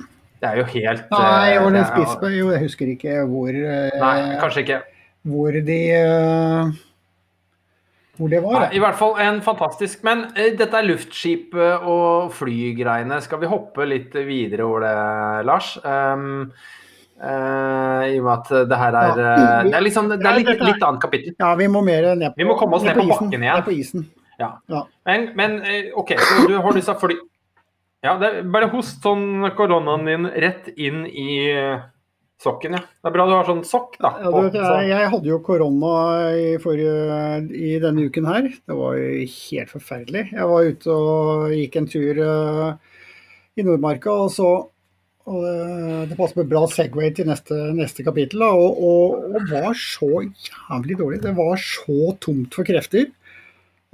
Det 0.43 0.51
er 0.51 0.59
jo 0.61 0.65
helt 0.75 1.07
Nei, 1.15 1.53
eh, 1.55 1.61
var 1.63 1.71
det 1.73 1.81
er- 1.81 1.93
Spitsberg? 1.93 2.35
Jo, 2.37 2.51
jeg 2.53 2.65
husker 2.67 2.91
ikke 2.93 3.15
hvor, 3.31 3.49
eh, 3.49 3.95
Nei, 4.01 4.17
kanskje 4.43 4.65
ikke. 4.67 4.81
hvor 5.25 5.57
de 5.71 5.79
eh, 5.97 6.75
Hvor 8.19 8.29
det 8.31 8.43
var. 8.45 8.61
Nei, 8.61 8.77
I 8.77 8.83
hvert 8.83 8.99
fall 8.99 9.17
en 9.25 9.41
fantastisk 9.43 10.05
Men 10.05 10.27
dette 10.37 10.77
er 10.79 10.87
luftskip 10.87 11.55
og 11.57 12.31
flygreiene. 12.37 13.21
Skal 13.25 13.41
vi 13.41 13.49
hoppe 13.51 13.89
litt 13.89 14.13
videre 14.13 14.67
over 14.69 14.85
det, 14.85 15.47
Lars? 15.49 15.73
Um, 15.83 16.53
eh, 17.23 18.15
I 18.15 18.19
og 18.19 18.25
med 18.25 18.33
at 18.35 18.69
det 18.71 18.79
her 18.79 18.99
er 19.01 19.19
Ja. 19.19 19.63
vi, 19.63 19.71
Det 19.71 19.79
er, 19.79 19.87
liksom, 19.87 20.09
det 20.09 20.21
er 20.27 20.39
litt, 20.39 20.49
Ja, 20.49 20.55
er- 20.55 20.73
litt 20.73 20.83
annet 20.83 21.01
kapittel. 21.01 21.35
Ja, 21.39 21.55
vi 21.55 21.67
må 21.69 21.85
mer 21.85 22.15
ned 22.15 22.35
på 22.35 22.37
Vi 22.37 22.45
må 22.45 22.59
komme 22.59 22.77
oss 22.77 22.85
ned 22.85 22.97
på 22.97 23.07
bakken 23.09 23.31
igjen. 23.33 23.55
Ned 23.55 23.65
på 23.65 23.73
isen. 23.79 24.11
Ja. 24.39 24.59
Ja. 24.69 24.87
Men, 25.07 25.31
men 25.37 25.63
eh, 25.63 25.93
OK, 25.95 26.15
så 26.19 26.49
du 26.49 26.59
har 26.59 26.73
disse 26.73 26.95
fly... 27.01 27.17
Ja, 28.05 28.19
det 28.21 28.45
bare 28.53 28.69
host 28.69 29.01
sånn 29.01 29.47
koronaen 29.57 30.05
din 30.05 30.27
rett 30.29 30.67
inn 30.77 31.07
i 31.07 31.49
eh, 31.49 31.79
sokken, 32.43 32.75
ja. 32.77 32.83
Det 33.01 33.09
er 33.09 33.15
bra 33.15 33.25
du 33.25 33.33
har 33.33 33.47
sånn 33.49 33.63
sokk, 33.65 33.95
da. 33.97 34.11
Ja, 34.21 34.29
på, 34.35 34.43
vet, 34.45 34.59
jeg, 34.59 34.89
jeg 34.91 35.09
hadde 35.15 35.31
jo 35.31 35.39
korona 35.47 35.95
i, 36.37 36.51
forrige, 36.61 37.39
i 37.57 37.79
denne 37.81 38.05
uken 38.11 38.29
her. 38.29 38.51
Det 38.53 38.77
var 38.77 38.99
jo 38.99 39.25
helt 39.39 39.73
forferdelig. 39.73 40.27
Jeg 40.35 40.51
var 40.51 40.69
ute 40.69 40.99
og 40.99 41.55
gikk 41.57 41.79
en 41.81 41.89
tur 41.89 42.21
uh, 42.21 43.01
i 43.57 43.65
Nordmarka, 43.65 44.13
og 44.27 44.35
så 44.35 44.51
og 45.25 45.41
det, 45.41 45.53
det 46.11 46.17
passer 46.19 46.41
med 46.43 46.51
bra 46.51 46.67
Segway 46.69 47.13
til 47.17 47.29
neste, 47.31 47.57
neste 47.77 48.05
kapittel. 48.05 48.43
Og, 48.45 48.81
og, 48.85 49.29
og 49.31 49.47
var 49.49 49.71
så 49.79 50.11
jævlig 50.21 50.99
dårlig. 51.01 51.21
Det 51.23 51.33
var 51.39 51.61
så 51.61 52.13
tomt 52.21 52.57
for 52.59 52.69
krefter. 52.69 53.09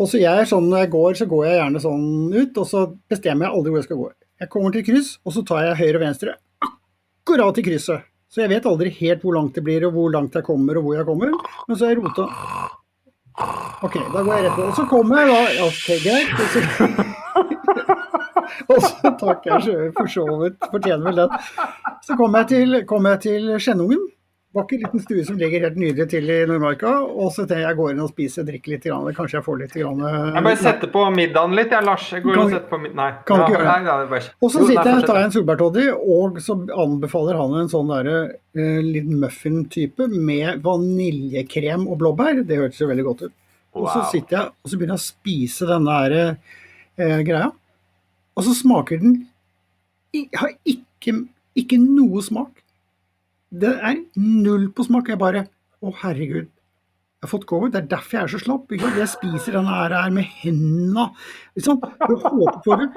Og 0.00 0.08
så 0.08 0.18
jeg 0.18 0.48
sånn, 0.48 0.70
Når 0.72 0.86
jeg 0.86 0.92
går, 0.94 1.18
så 1.18 1.28
går 1.28 1.46
jeg 1.46 1.58
gjerne 1.60 1.82
sånn 1.84 2.06
ut, 2.34 2.58
og 2.62 2.66
så 2.66 2.86
bestemmer 3.10 3.46
jeg 3.46 3.56
aldri 3.56 3.72
hvor 3.72 3.82
jeg 3.82 3.88
skal 3.90 4.00
gå. 4.00 4.08
Jeg 4.40 4.52
kommer 4.54 4.74
til 4.74 4.86
kryss, 4.86 5.10
og 5.20 5.36
så 5.36 5.44
tar 5.46 5.66
jeg 5.66 5.80
høyre 5.82 6.00
og 6.00 6.04
venstre 6.06 6.36
akkurat 6.64 7.60
i 7.60 7.66
krysset. 7.66 8.08
Så 8.30 8.44
jeg 8.44 8.50
vet 8.52 8.66
aldri 8.70 8.92
helt 8.96 9.22
hvor 9.26 9.36
langt 9.36 9.58
det 9.58 9.64
blir, 9.66 9.84
og 9.86 9.94
hvor 9.94 10.12
langt 10.14 10.38
jeg 10.38 10.46
kommer, 10.46 10.78
og 10.78 10.86
hvor 10.86 10.96
jeg 10.96 11.06
kommer. 11.08 11.34
Men 11.68 11.76
så 11.78 11.86
er 11.86 11.94
jeg 11.94 12.00
rota 12.00 12.26
OK, 13.86 13.96
da 13.96 14.22
går 14.22 14.34
jeg 14.34 14.44
rett 14.48 14.58
på. 14.58 14.66
Og 14.66 14.76
så 14.76 14.88
kommer 14.90 15.22
jeg 15.22 15.30
da 15.30 15.64
OK, 15.68 15.88
greit. 16.04 17.16
Og 18.70 18.78
så, 18.84 19.12
takker 19.20 19.56
jeg 19.56 19.90
for 19.96 20.10
så 20.10 20.24
vidt, 20.44 20.70
fortjener 20.72 21.10
vel 21.10 21.20
den. 21.24 21.68
Så 22.06 22.16
kommer 22.18 22.42
jeg 22.42 22.52
til, 22.54 22.80
kom 22.88 23.10
jeg 23.10 23.22
til 23.26 23.52
Skjennungen. 23.58 24.08
Vakker 24.50 24.80
liten 24.82 24.98
stue 24.98 25.22
som 25.22 25.36
ligger 25.38 25.62
helt 25.62 25.76
nydelig 25.78 26.08
til 26.10 26.26
i 26.26 26.36
Nordmarka. 26.42 26.90
Og 27.06 27.28
så 27.30 27.44
tenker 27.44 27.68
jeg 27.68 27.76
går 27.78 27.92
inn 27.92 28.00
og 28.02 28.08
spiser, 28.10 28.46
drikker 28.48 28.72
litt. 28.72 28.86
Grann. 28.88 29.06
Kanskje 29.14 29.36
jeg 29.38 29.46
får 29.46 29.60
litt 29.60 29.76
grann, 29.78 30.00
Jeg 30.02 30.42
bare 30.48 30.58
setter 30.58 30.90
på 30.90 31.04
middagen 31.14 31.54
litt, 31.54 31.70
jeg, 31.70 31.86
Lars. 31.86 32.08
Jeg 32.10 32.24
går 32.24 32.34
Kan 32.34 32.42
og 32.42 32.54
setter 32.56 32.72
på 32.72 32.80
mid... 32.82 32.96
Nei. 32.98 33.10
kan 33.28 33.44
ikke 33.44 33.54
gjøre 33.54 33.76
det? 33.84 34.08
bare... 34.10 34.32
Og 34.40 34.50
så 34.50 34.64
sitter 34.64 34.90
jeg, 34.90 35.04
tar 35.06 35.20
jeg 35.20 35.28
en 35.28 35.36
solbærtoddy, 35.36 35.84
og 36.16 36.40
så 36.42 36.56
anbefaler 36.82 37.38
han 37.38 37.54
en 37.60 37.70
sånn 37.70 37.94
derre 37.94 38.16
uh, 38.34 38.80
liten 38.88 39.22
muffin-type 39.22 40.10
med 40.10 40.66
vaniljekrem 40.66 41.86
og 41.86 42.02
blåbær. 42.02 42.42
Det 42.48 42.58
hørtes 42.58 42.82
jo 42.82 42.90
veldig 42.90 43.06
godt 43.06 43.24
ut. 43.28 43.36
Og 43.78 43.86
så 43.86 44.02
sitter 44.10 44.34
jeg 44.34 44.50
og 44.50 44.70
så 44.72 44.80
begynner 44.80 44.98
jeg 44.98 45.04
å 45.04 45.06
spise 45.06 45.66
denne 45.68 46.00
her, 46.00 46.14
eh, 46.98 47.20
greia, 47.22 47.52
og 48.40 48.46
så 48.46 48.54
smaker 48.56 49.02
den 49.02 49.18
Har 50.34 50.54
ikke, 50.64 51.12
ikke 51.60 51.76
noe 51.78 52.22
smak. 52.24 52.62
Det 53.50 53.74
er 53.76 54.00
null 54.16 54.70
på 54.72 54.86
smak. 54.86 55.10
Jeg 55.12 55.20
bare 55.20 55.44
Å, 55.80 55.92
herregud. 56.02 56.48
Jeg 56.48 57.26
har 57.26 57.30
fått 57.30 57.46
covid. 57.48 57.72
Det 57.74 57.80
er 57.82 57.90
derfor 57.92 58.16
jeg 58.16 58.22
er 58.22 58.32
så 58.32 58.40
slapp. 58.40 58.72
Jeg 58.72 59.08
spiser 59.12 59.58
denne 59.58 59.76
her 59.76 59.94
her 59.96 60.12
med 60.12 60.28
hendene. 60.40 61.06
Liksom. 61.56 61.80
Å 61.80 62.56
på 62.64 62.78
det. 62.80 62.88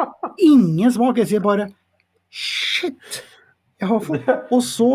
Ingen 0.48 0.96
smak. 0.96 1.20
Jeg 1.20 1.32
sier 1.34 1.44
bare 1.44 1.70
Shit! 2.34 3.22
Jeg 3.80 3.92
har 3.92 4.00
fått 4.04 4.32
Og 4.56 4.64
så 4.64 4.90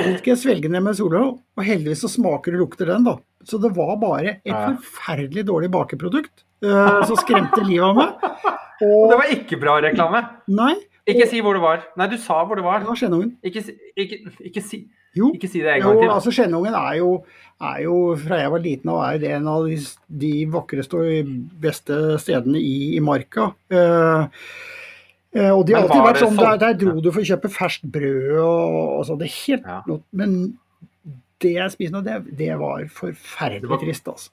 skal 0.00 0.32
jeg 0.32 0.40
svelge 0.40 0.70
ned 0.72 0.80
med 0.86 0.96
soløl, 0.96 1.34
og 1.36 1.64
heldigvis 1.66 2.00
så 2.06 2.08
smaker 2.08 2.56
og 2.56 2.62
lukter 2.64 2.88
den, 2.88 3.04
da. 3.04 3.18
Så 3.44 3.60
det 3.60 3.68
var 3.76 3.98
bare 4.00 4.38
et 4.40 4.80
forferdelig 4.80 5.44
dårlig 5.48 5.68
bakeprodukt 5.72 6.44
uh, 6.64 7.02
som 7.04 7.18
skremte 7.20 7.60
livet 7.66 7.84
av 7.84 8.00
meg. 8.00 8.56
Det 8.80 8.88
Og 8.88 9.12
var 9.12 9.28
ikke 9.34 9.58
bra 9.60 9.78
reklame. 9.84 10.22
Nei, 10.48 10.74
Ikke 11.06 11.26
si 11.28 11.40
hvor 11.42 11.52
det 11.56 11.62
var. 11.62 11.84
Nei, 11.96 12.06
du 12.12 12.16
sa 12.20 12.44
hvor 12.44 12.56
det 12.56 12.64
var. 12.64 12.80
det 12.80 12.88
var 12.88 12.96
Skjennungen. 12.96 13.36
Ikke, 13.44 13.62
ikke, 13.96 14.18
ikke, 14.46 14.62
si, 14.62 14.82
ikke 15.16 15.48
si 15.50 15.60
det 15.60 15.74
en 15.76 15.82
gang 15.82 15.98
til. 15.98 16.06
Jo, 16.08 16.14
altså 16.14 16.30
Skjennungen 16.32 16.74
er 16.76 16.98
jo, 17.00 17.24
er 17.60 17.80
jo 17.84 17.96
fra 18.16 18.38
jeg 18.40 18.50
var 18.52 18.62
liten 18.64 18.88
og 18.92 19.00
er 19.04 19.18
det 19.18 19.32
en 19.36 19.48
av 19.50 19.66
de, 19.68 19.76
de 20.24 20.32
vakreste 20.52 20.96
og 21.00 21.32
beste 21.60 21.98
stedene 22.22 22.60
i, 22.60 22.96
i 22.96 23.00
marka. 23.04 23.50
Uh, 23.72 24.28
Uh, 25.30 25.52
og 25.54 25.60
de 25.62 25.76
har 25.76 25.84
alltid 25.84 26.00
vært 26.02 26.16
sånn, 26.18 26.32
sånn- 26.34 26.58
der, 26.58 26.58
der 26.58 26.72
dro 26.80 27.00
du 27.00 27.12
for 27.14 27.22
å 27.22 27.28
kjøpe 27.28 27.46
ferskt 27.54 27.84
brød 27.94 28.32
og, 28.42 28.78
og 28.98 29.04
sånn. 29.06 29.18
Det 29.20 29.28
er 29.28 29.34
helt 29.46 29.68
Ja. 29.68 29.76
noe, 29.86 30.00
Men 30.10 30.32
det 31.38 31.52
jeg 31.54 31.70
spiste 31.70 31.94
nå, 31.94 32.00
det, 32.02 32.16
det 32.36 32.48
var 32.58 32.82
forferdelig 32.90 33.60
Det 33.62 33.70
var- 33.70 33.78
trist, 33.78 34.08
altså. 34.10 34.30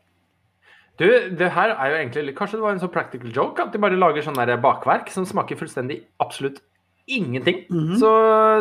Du, 0.97 1.05
det 1.37 1.51
her 1.53 1.75
er 1.75 1.91
jo 1.91 1.97
egentlig 1.99 2.33
Kanskje 2.37 2.57
det 2.57 2.63
var 2.65 2.73
en 2.73 2.81
sånn 2.81 2.93
practical 2.93 3.29
joke? 3.33 3.61
At 3.61 3.75
de 3.75 3.81
bare 3.81 3.99
lager 3.99 4.25
sånn 4.25 4.39
der 4.39 4.57
bakverk 4.61 5.11
som 5.13 5.27
smaker 5.29 5.59
fullstendig 5.59 6.01
absolutt 6.23 6.61
ingenting. 7.07 7.63
Mhm. 7.71 7.95
Så 8.01 8.09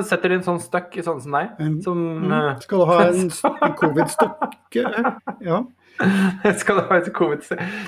setter 0.07 0.31
de 0.31 0.39
en 0.39 0.47
sånn 0.47 0.61
støkk 0.63 1.01
i 1.01 1.03
sånn 1.03 1.21
som 1.25 1.35
deg. 1.35 1.57
Mm. 1.59 1.83
Som 1.83 2.05
Mm. 2.27 2.61
Skal 2.63 2.79
du 2.79 2.85
ha 2.87 2.99
en, 3.09 3.31
en 3.67 3.75
covid-stokke? 3.81 4.85
Ja. 5.43 5.65
Skal 6.61 6.77
du 6.77 6.83
ha 6.91 6.99
et 7.01 7.13
covid 7.17 7.41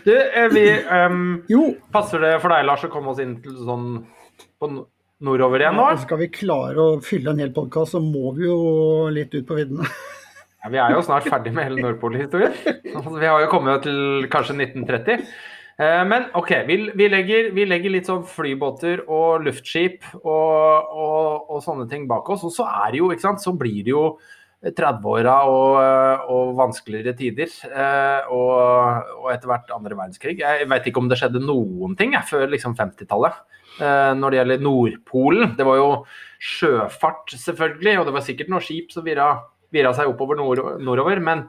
Du, 0.05 0.14
eh, 0.16 0.49
vi 0.49 0.62
um, 0.88 1.42
Jo, 1.51 1.74
Passer 1.92 2.22
det 2.24 2.38
for 2.40 2.49
deg, 2.49 2.64
Lars, 2.64 2.86
å 2.86 2.88
komme 2.88 3.12
oss 3.12 3.20
inn 3.20 3.36
til 3.44 3.53
sånn 3.53 4.07
på 4.59 4.70
nordover 5.20 5.61
igjen 5.61 5.76
nå? 5.76 5.90
Ja, 5.92 5.99
skal 6.01 6.22
vi 6.22 6.30
klare 6.32 6.78
å 6.78 6.99
fylle 7.05 7.34
en 7.34 7.42
hel 7.42 7.53
podkast, 7.55 7.92
så 7.94 8.01
må 8.03 8.32
vi 8.36 8.46
jo 8.46 8.59
litt 9.12 9.34
ut 9.34 9.46
på 9.49 9.59
viddene. 9.59 9.86
Ja, 10.64 10.70
vi 10.72 10.78
er 10.82 10.90
jo 10.96 11.02
snart 11.06 11.28
ferdig 11.30 11.52
med 11.54 11.68
hele 11.68 11.82
Nordpol-historien. 11.84 12.54
Altså, 12.96 13.12
vi 13.14 13.28
har 13.30 13.44
jo 13.44 13.50
kommet 13.52 13.84
til 13.86 14.26
kanskje 14.32 14.56
1930. 14.59 15.28
Eh, 15.78 16.00
Men 16.11 16.24
OK, 16.34 16.50
vi, 16.66 16.78
vi, 16.98 17.06
legger, 17.12 17.52
vi 17.54 17.66
legger 17.68 17.92
litt 17.94 18.09
sånn 18.11 18.24
flybåter 18.26 19.04
og 19.06 19.44
luftskip 19.46 20.02
og, 20.18 20.88
og, 20.90 21.52
og 21.54 21.62
sånne 21.62 21.86
ting 21.92 22.09
bak 22.11 22.26
oss. 22.34 22.42
Og 22.48 22.50
så 22.56 22.66
jo, 22.96 23.12
sant, 23.22 23.38
så 23.44 23.52
blir 23.54 23.84
det 23.86 23.94
jo 23.94 24.02
30-åra 24.66 25.36
og, 25.46 25.76
og 26.34 26.48
vanskeligere 26.59 27.14
tider. 27.20 27.52
eh, 27.70 28.26
Og, 28.34 29.12
og 29.22 29.28
etter 29.30 29.46
hvert 29.52 29.70
andre 29.76 29.94
verdenskrig. 29.94 30.40
Jeg 30.42 30.66
vet 30.74 30.88
ikke 30.90 30.98
om 31.04 31.09
det 31.12 31.20
skjedde 31.20 31.44
noen 31.46 31.94
ting 32.00 32.16
jeg, 32.18 32.26
før 32.26 32.50
liksom 32.50 32.74
50-tallet. 32.74 33.38
eh, 33.78 34.11
Når 34.18 34.34
det 34.34 34.40
gjelder 34.40 34.66
Nordpolen. 34.66 35.54
Det 35.54 35.68
var 35.70 35.78
jo 35.78 35.88
sjøfart, 36.42 37.30
selvfølgelig, 37.46 37.94
og 38.02 38.11
det 38.11 38.16
var 38.18 38.26
sikkert 38.26 38.50
noen 38.50 38.66
skip 38.66 38.90
som 38.94 39.06
virra, 39.06 39.30
virra 39.74 39.92
seg 39.96 40.08
oppover 40.10 40.38
nord, 40.40 40.62
nordover. 40.80 41.20
Men, 41.24 41.46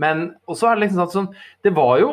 men 0.00 0.26
også 0.48 0.70
er 0.70 0.78
det 0.78 0.86
liksom 0.86 1.10
sånn 1.12 1.30
Det 1.66 1.72
var 1.76 1.98
jo 2.02 2.10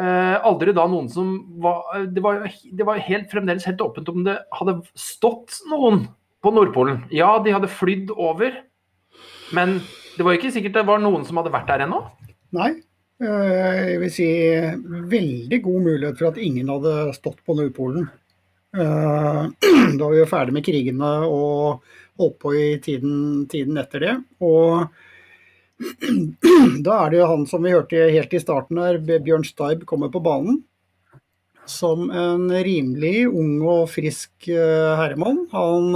eh, 0.00 0.36
aldri 0.42 0.74
da 0.76 0.86
noen 0.90 1.08
som 1.12 1.34
var 1.62 2.06
det 2.10 2.22
var, 2.24 2.42
det 2.48 2.86
var 2.88 3.02
helt, 3.06 3.28
fremdeles 3.32 3.66
helt 3.68 3.82
åpent 3.84 4.08
om 4.12 4.22
det 4.26 4.38
hadde 4.58 4.78
stått 4.98 5.60
noen 5.70 6.06
på 6.42 6.50
Nordpolen. 6.56 7.04
Ja, 7.14 7.36
de 7.38 7.52
hadde 7.54 7.68
flydd 7.70 8.10
over, 8.18 8.56
men 9.54 9.76
det 10.16 10.24
var 10.26 10.34
ikke 10.34 10.50
sikkert 10.54 10.74
det 10.80 10.86
var 10.88 10.98
noen 11.02 11.22
som 11.28 11.38
hadde 11.38 11.52
vært 11.54 11.68
der 11.70 11.84
ennå. 11.86 12.00
Nei. 12.56 12.72
eh, 13.22 13.92
Jeg 13.92 14.00
vil 14.02 14.10
si 14.12 14.26
veldig 15.12 15.60
god 15.64 15.86
mulighet 15.86 16.18
for 16.18 16.32
at 16.32 16.40
ingen 16.42 16.68
hadde 16.72 17.12
stått 17.16 17.38
på 17.46 17.54
Nordpolen. 17.60 18.08
Eh, 18.74 19.42
Da 19.98 20.02
var 20.06 20.14
vi 20.16 20.20
jo 20.22 20.28
ferdig 20.30 20.54
med 20.56 20.64
krigene 20.66 21.12
og 21.28 21.84
holdt 22.20 22.38
på 22.42 22.54
i 22.58 22.66
tiden, 22.82 23.46
tiden 23.50 23.80
etter 23.80 24.04
det. 24.04 24.16
Og 24.44 24.86
da 26.86 26.98
er 26.98 27.12
det 27.12 27.22
jo 27.22 27.30
han 27.30 27.48
som 27.50 27.64
vi 27.64 27.74
hørte 27.74 28.10
helt 28.12 28.34
i 28.34 28.42
starten 28.42 28.80
her, 28.82 29.00
Bjørn 29.02 29.46
Staib, 29.46 29.86
kommer 29.88 30.12
på 30.12 30.22
banen. 30.24 30.62
Som 31.68 32.08
en 32.10 32.48
rimelig 32.50 33.28
ung 33.30 33.60
og 33.62 33.84
frisk 33.92 34.48
eh, 34.50 34.94
herremann. 34.98 35.44
Han 35.52 35.94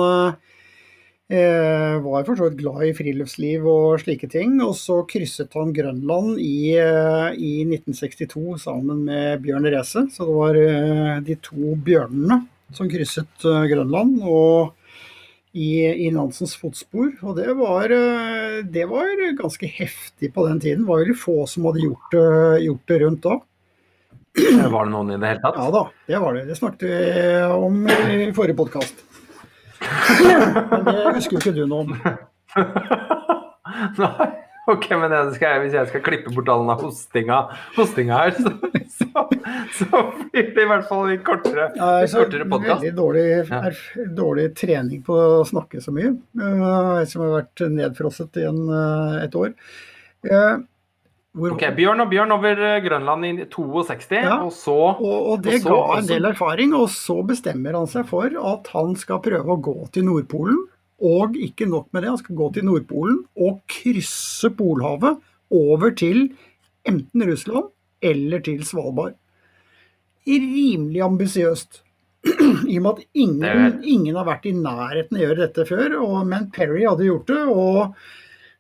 eh, 1.29 1.97
var 2.05 2.23
for 2.27 2.39
så 2.39 2.47
vidt 2.47 2.61
glad 2.61 2.85
i 2.87 2.95
friluftsliv 2.95 3.67
og 3.67 3.99
slike 4.03 4.31
ting. 4.31 4.61
Og 4.62 4.77
så 4.79 5.01
krysset 5.11 5.55
han 5.59 5.75
Grønland 5.75 6.39
i, 6.39 6.77
eh, 6.79 7.29
i 7.35 7.53
1962 7.67 8.62
sammen 8.62 9.05
med 9.11 9.43
Bjørn 9.43 9.67
Reise. 9.67 10.07
Så 10.14 10.27
det 10.29 10.39
var 10.39 10.61
eh, 10.62 11.21
de 11.27 11.39
to 11.43 11.75
bjørnene 11.87 12.45
som 12.75 12.91
krysset 12.91 13.43
Grønland. 13.43 14.23
og 14.23 14.75
i, 15.57 15.71
i 16.07 16.11
Nansens 16.13 16.53
fotspor, 16.61 17.15
og 17.25 17.37
det 17.39 17.49
var, 17.57 17.89
eh, 17.97 18.59
det 18.69 18.85
var 18.91 19.09
ganske 19.39 19.69
heftig 19.73 20.29
på 20.35 20.45
den 20.51 20.61
tiden. 20.61 20.85
Det 20.85 20.91
var 20.91 21.01
veldig 21.05 21.17
få 21.21 21.37
som 21.49 21.65
hadde 21.71 21.85
gjort, 21.87 22.11
det- 22.13 22.63
gjort 22.67 22.93
det 22.93 22.99
rundt 23.05 23.23
da. 23.25 23.39
Var 24.37 24.85
det 24.85 24.93
noen 24.93 25.15
i 25.15 25.17
det 25.23 25.31
hele 25.31 25.41
tatt? 25.41 25.57
Ja 25.57 25.71
da, 25.73 25.83
det 26.13 26.19
var 26.21 26.35
det. 26.37 26.43
Det 26.51 26.57
snakket 26.59 26.83
vi 26.85 26.97
om 27.57 27.79
i 27.89 28.33
forrige 28.37 28.59
podkast. 28.59 28.99
Men 29.81 30.85
det 30.85 31.15
husker 31.17 31.39
jo 31.39 31.41
ikke 31.41 31.55
du 31.57 31.65
noe 31.71 31.87
om. 31.87 31.97
Nei. 34.01 34.29
Ok, 34.67 34.89
men 34.99 35.13
det 35.13 35.21
skal 35.37 35.53
jeg, 35.55 35.61
hvis 35.63 35.75
jeg 35.79 35.89
skal 35.93 36.03
klippe 36.03 36.33
bort 36.35 36.49
all 36.51 36.65
den 36.67 36.81
hostinga, 36.81 37.37
hostinga 37.77 38.17
her, 38.19 38.33
så, 38.35 38.51
så, 39.17 39.25
så 39.79 40.03
blir 40.31 40.51
det 40.55 40.62
i 40.64 40.69
hvert 40.71 40.87
fall 40.89 41.11
en 41.14 41.25
kortere, 41.27 41.71
Nei, 41.79 41.91
en 42.05 42.11
så 42.12 42.23
kortere 42.25 42.47
podkast. 42.51 42.83
veldig 42.85 42.95
dårlig, 42.99 43.27
er, 43.57 43.81
dårlig 44.19 44.47
trening 44.61 45.03
på 45.07 45.17
å 45.41 45.43
snakke 45.49 45.81
så 45.85 45.95
mye. 45.97 46.12
eh, 46.37 47.03
som 47.11 47.25
har 47.25 47.35
vært 47.41 47.64
nedfrosset 47.73 48.41
i 48.43 48.47
en, 48.51 48.62
eh, 48.69 49.21
et 49.25 49.37
år. 49.39 49.55
Eh, 50.27 50.57
hvor, 51.37 51.53
Ok, 51.53 51.67
Bjørn 51.77 52.01
og 52.01 52.09
Bjørn 52.09 52.33
over 52.33 52.61
Grønland 52.81 53.27
i 53.29 53.33
62, 53.53 54.23
Ja. 54.25 54.39
og 54.47 54.53
så 54.57 54.73
og, 54.97 55.03
og 55.33 55.43
det 55.45 55.59
og 55.59 55.67
så 55.67 55.75
ga 55.75 55.99
en 55.99 56.07
del 56.09 56.25
erfaring, 56.31 56.73
og 56.75 56.89
så 56.89 57.19
bestemmer 57.29 57.77
han 57.77 57.87
seg 57.93 58.07
for 58.09 58.25
at 58.55 58.71
han 58.73 58.95
skal 58.97 59.21
prøve 59.25 59.45
å 59.53 59.61
gå 59.61 59.77
til 59.93 60.05
Nordpolen. 60.09 60.62
Og 61.05 61.35
ikke 61.37 61.67
nok 61.69 61.91
med 61.93 62.03
det, 62.07 62.09
han 62.14 62.17
skal 62.23 62.37
gå 62.39 62.47
til 62.57 62.64
Nordpolen 62.64 63.19
og 63.37 63.59
krysse 63.69 64.49
Polhavet 64.57 65.19
over 65.53 65.93
til 65.93 66.31
enten 66.89 67.27
Russland 67.29 67.69
eller 68.05 68.44
til 68.44 68.62
Svalbard. 68.66 69.16
Rimelig 70.26 71.03
ambisiøst. 71.07 71.82
I 72.72 72.78
og 72.78 72.82
med 72.82 72.92
at 72.92 73.03
ingen, 73.14 73.80
ingen 73.86 74.16
har 74.18 74.26
vært 74.26 74.49
i 74.51 74.55
nærheten 74.57 75.16
av 75.16 75.20
å 75.20 75.24
gjøre 75.24 75.42
dette 75.44 75.66
før, 75.68 75.99
og, 76.03 76.16
men 76.28 76.49
Perry 76.55 76.82
hadde 76.86 77.07
gjort 77.07 77.30
det. 77.30 77.42
og 77.47 77.97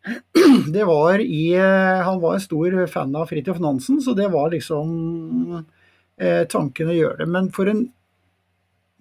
det 0.74 0.84
var 0.86 1.22
i 1.22 1.42
eh, 1.58 2.04
Han 2.06 2.20
var 2.22 2.36
en 2.36 2.44
stor 2.44 2.76
fan 2.90 3.16
av 3.18 3.26
Fridtjof 3.30 3.58
Nansen, 3.62 3.98
så 4.02 4.14
det 4.14 4.28
var 4.30 4.52
liksom 4.54 5.56
eh, 5.56 6.44
tanken 6.52 6.92
å 6.92 6.96
gjøre 6.96 7.24
det. 7.24 7.30
Men 7.34 7.50
for 7.54 7.70
en 7.72 7.88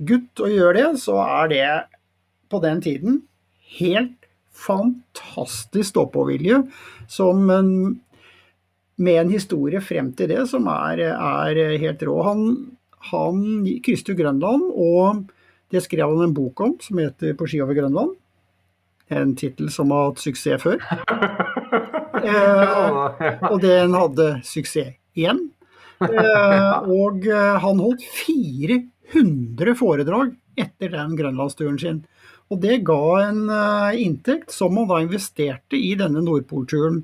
gutt 0.01 0.41
å 0.43 0.49
gjøre 0.51 0.79
det, 0.79 1.01
så 1.03 1.19
er 1.23 1.51
det 1.53 1.67
på 2.51 2.61
den 2.63 2.81
tiden 2.83 3.21
helt 3.77 4.25
fantastisk 4.55 5.91
stå-på-vilje 5.91 6.61
som 7.11 7.49
en 7.51 7.71
med 8.97 9.21
en 9.21 9.31
historie 9.33 9.81
frem 9.83 10.11
til 10.15 10.31
det 10.31 10.43
som 10.49 10.67
er, 10.71 11.01
er 11.11 11.77
helt 11.81 12.03
rå. 12.07 12.19
Han, 12.25 12.43
han 13.11 13.41
krysset 13.85 14.15
Grønland, 14.17 14.69
og 14.71 15.25
det 15.73 15.83
skrev 15.83 16.13
han 16.13 16.27
en 16.27 16.35
bok 16.35 16.61
om 16.61 16.77
som 16.81 17.01
heter 17.01 17.33
'På 17.33 17.47
ski 17.47 17.61
over 17.61 17.75
Grønland'. 17.75 18.15
En 19.09 19.35
tittel 19.35 19.69
som 19.69 19.91
har 19.91 20.11
hatt 20.11 20.23
suksess 20.23 20.63
før. 20.63 20.79
Eh, 22.25 23.51
og 23.51 23.59
den 23.61 23.93
hadde 23.93 24.39
suksess 24.41 24.95
igjen. 25.13 25.51
Eh, 26.01 26.89
og 26.89 27.27
eh, 27.27 27.57
han 27.61 27.81
holdt 27.83 28.03
400 28.25 29.75
foredrag 29.77 30.33
etter 30.59 30.91
den 30.95 31.15
grønlandsturen 31.19 31.77
sin. 31.79 32.01
Og 32.53 32.61
det 32.61 32.83
ga 32.87 33.01
en 33.25 33.45
eh, 33.49 34.01
inntekt 34.05 34.53
som 34.53 34.75
han 34.79 34.89
da 34.89 35.01
investerte 35.03 35.79
i 35.79 35.93
denne 35.99 36.23
Nordpolturen. 36.25 37.03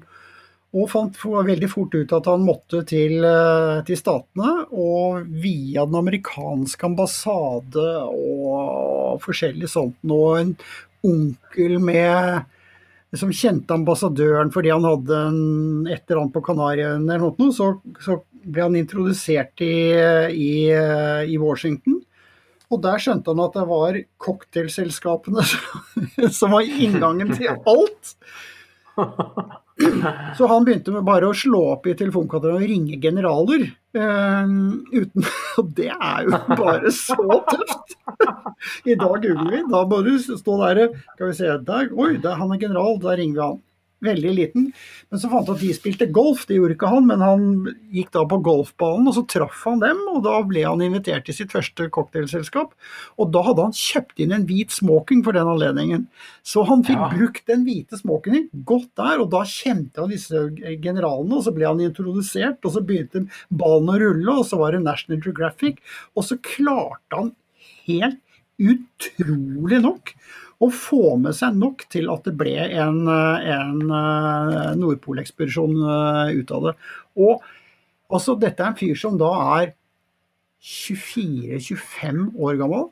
Og 0.72 0.88
fant 0.88 1.18
veldig 1.20 1.68
fort 1.68 1.96
ut 1.98 2.14
at 2.16 2.28
han 2.32 2.46
måtte 2.48 2.86
til, 2.88 3.18
eh, 3.28 3.82
til 3.88 3.98
Statene, 4.00 4.54
og 4.72 5.28
via 5.28 5.84
den 5.84 5.98
amerikanske 6.00 6.88
ambassade 6.88 7.88
og 8.08 9.20
forskjellig 9.26 9.68
sånt 9.68 10.00
og 10.08 10.40
en 10.40 10.56
onkel 11.04 11.76
med 11.84 12.48
som 13.20 13.34
kjente 13.36 13.76
ambassadøren 13.76 14.54
fordi 14.54 14.72
han 14.72 14.88
hadde 14.88 15.18
en, 15.28 15.42
et 15.90 16.06
eller 16.06 16.22
annet 16.22 16.36
på 16.38 16.44
Kanariøyene 16.46 17.18
eller 17.18 17.34
noe, 17.36 17.52
så, 17.52 17.74
så 18.00 18.22
ble 18.32 18.64
han 18.64 18.78
introdusert 18.80 19.60
i, 19.66 19.76
i, 20.32 20.54
i 20.72 21.42
Washington. 21.42 22.00
Og 22.72 22.80
der 22.86 23.02
skjønte 23.04 23.34
han 23.34 23.44
at 23.44 23.58
det 23.58 23.66
var 23.68 24.00
cocktailselskapene 24.24 25.44
som 26.40 26.56
var 26.56 26.64
inngangen 26.64 27.36
til 27.36 27.52
alt. 27.74 28.16
Så 30.38 30.48
han 30.48 30.66
begynte 30.68 30.94
med 30.94 31.06
bare 31.08 31.30
å 31.30 31.38
slå 31.38 31.62
opp 31.74 31.88
i 31.90 31.96
telefonkatalogen 31.98 32.62
og 32.62 32.70
ringe 32.70 33.00
generaler. 33.02 33.66
Um, 33.98 34.84
uten, 34.92 35.26
og 35.60 35.72
det 35.78 35.90
er 35.92 36.28
jo 36.28 36.42
bare 36.60 36.92
så 36.96 37.40
tøft! 37.50 37.98
I 38.92 38.96
dag 39.00 39.24
googler 39.24 39.52
vi. 39.56 39.64
Da 39.72 39.82
må 39.90 40.02
du 40.06 40.14
stå 40.22 40.58
der 40.62 40.84
Skal 41.16 41.32
vi 41.32 41.36
se 41.40 41.58
der, 41.66 41.90
Oi, 41.98 42.14
der, 42.22 42.38
han 42.38 42.54
er 42.54 42.62
general. 42.62 43.00
Da 43.02 43.18
ringer 43.18 43.38
vi 43.40 43.46
han 43.48 43.60
veldig 44.06 44.32
liten. 44.36 44.68
Men 45.12 45.22
så 45.22 45.30
fant 45.32 45.48
han 45.50 45.58
at 45.58 45.62
de 45.64 45.72
spilte 45.76 46.08
golf, 46.14 46.46
det 46.50 46.58
gjorde 46.58 46.76
ikke 46.76 46.90
han, 46.92 47.08
men 47.10 47.24
han 47.24 47.44
gikk 47.94 48.12
da 48.16 48.24
på 48.30 48.40
golfbanen, 48.46 49.10
og 49.10 49.16
så 49.18 49.24
traff 49.30 49.64
han 49.68 49.84
dem, 49.84 50.02
og 50.12 50.24
da 50.26 50.40
ble 50.48 50.64
han 50.66 50.84
invitert 50.86 51.28
til 51.28 51.38
sitt 51.38 51.54
første 51.54 51.88
cocktailselskap. 51.94 52.74
Og 53.22 53.32
da 53.34 53.44
hadde 53.46 53.68
han 53.68 53.78
kjøpt 53.78 54.24
inn 54.24 54.36
en 54.36 54.48
hvit 54.50 54.74
smoking 54.74 55.22
for 55.26 55.38
den 55.38 55.50
anledningen. 55.52 56.08
Så 56.44 56.66
han 56.68 56.84
fikk 56.88 56.98
Ja. 57.02 57.10
brukt 57.14 57.46
den 57.48 57.66
hvite 57.66 57.98
smokingen 58.00 58.50
godt 58.66 58.90
der, 58.96 59.22
og 59.22 59.30
da 59.32 59.44
kjente 59.44 60.02
han 60.02 60.10
disse 60.10 60.50
generalene, 60.82 61.38
og 61.38 61.44
så 61.46 61.54
ble 61.54 61.68
han 61.68 61.80
introdusert, 61.80 62.60
og 62.66 62.72
så 62.74 62.86
begynte 62.86 63.28
ballen 63.52 63.90
å 63.90 64.00
rulle, 64.00 64.40
og 64.40 64.46
så 64.46 64.58
var 64.58 64.72
det 64.72 64.84
National 64.84 65.22
Geographic, 65.22 65.78
og 66.16 66.24
så 66.24 66.38
klarte 66.42 67.14
han 67.14 67.36
helt 67.88 68.20
utrolig 68.62 69.82
nok 69.82 70.14
å 70.62 70.70
få 70.70 71.16
med 71.22 71.36
seg 71.36 71.58
nok 71.58 71.86
til 71.92 72.10
at 72.14 72.28
det 72.28 72.36
ble 72.38 72.54
en, 72.62 73.02
eh, 73.10 73.50
en 73.56 73.82
eh, 73.98 74.72
Nordpolekspedisjon 74.78 75.78
eh, 75.82 76.34
ut 76.38 76.54
av 76.54 76.68
det. 76.68 76.74
Og 77.18 77.46
altså, 78.14 78.38
dette 78.40 78.62
er 78.62 78.72
en 78.72 78.80
fyr 78.80 78.98
som 79.00 79.18
da 79.20 79.32
er 79.58 79.74
24-25 80.62 82.36
år 82.38 82.60
gammel, 82.60 82.92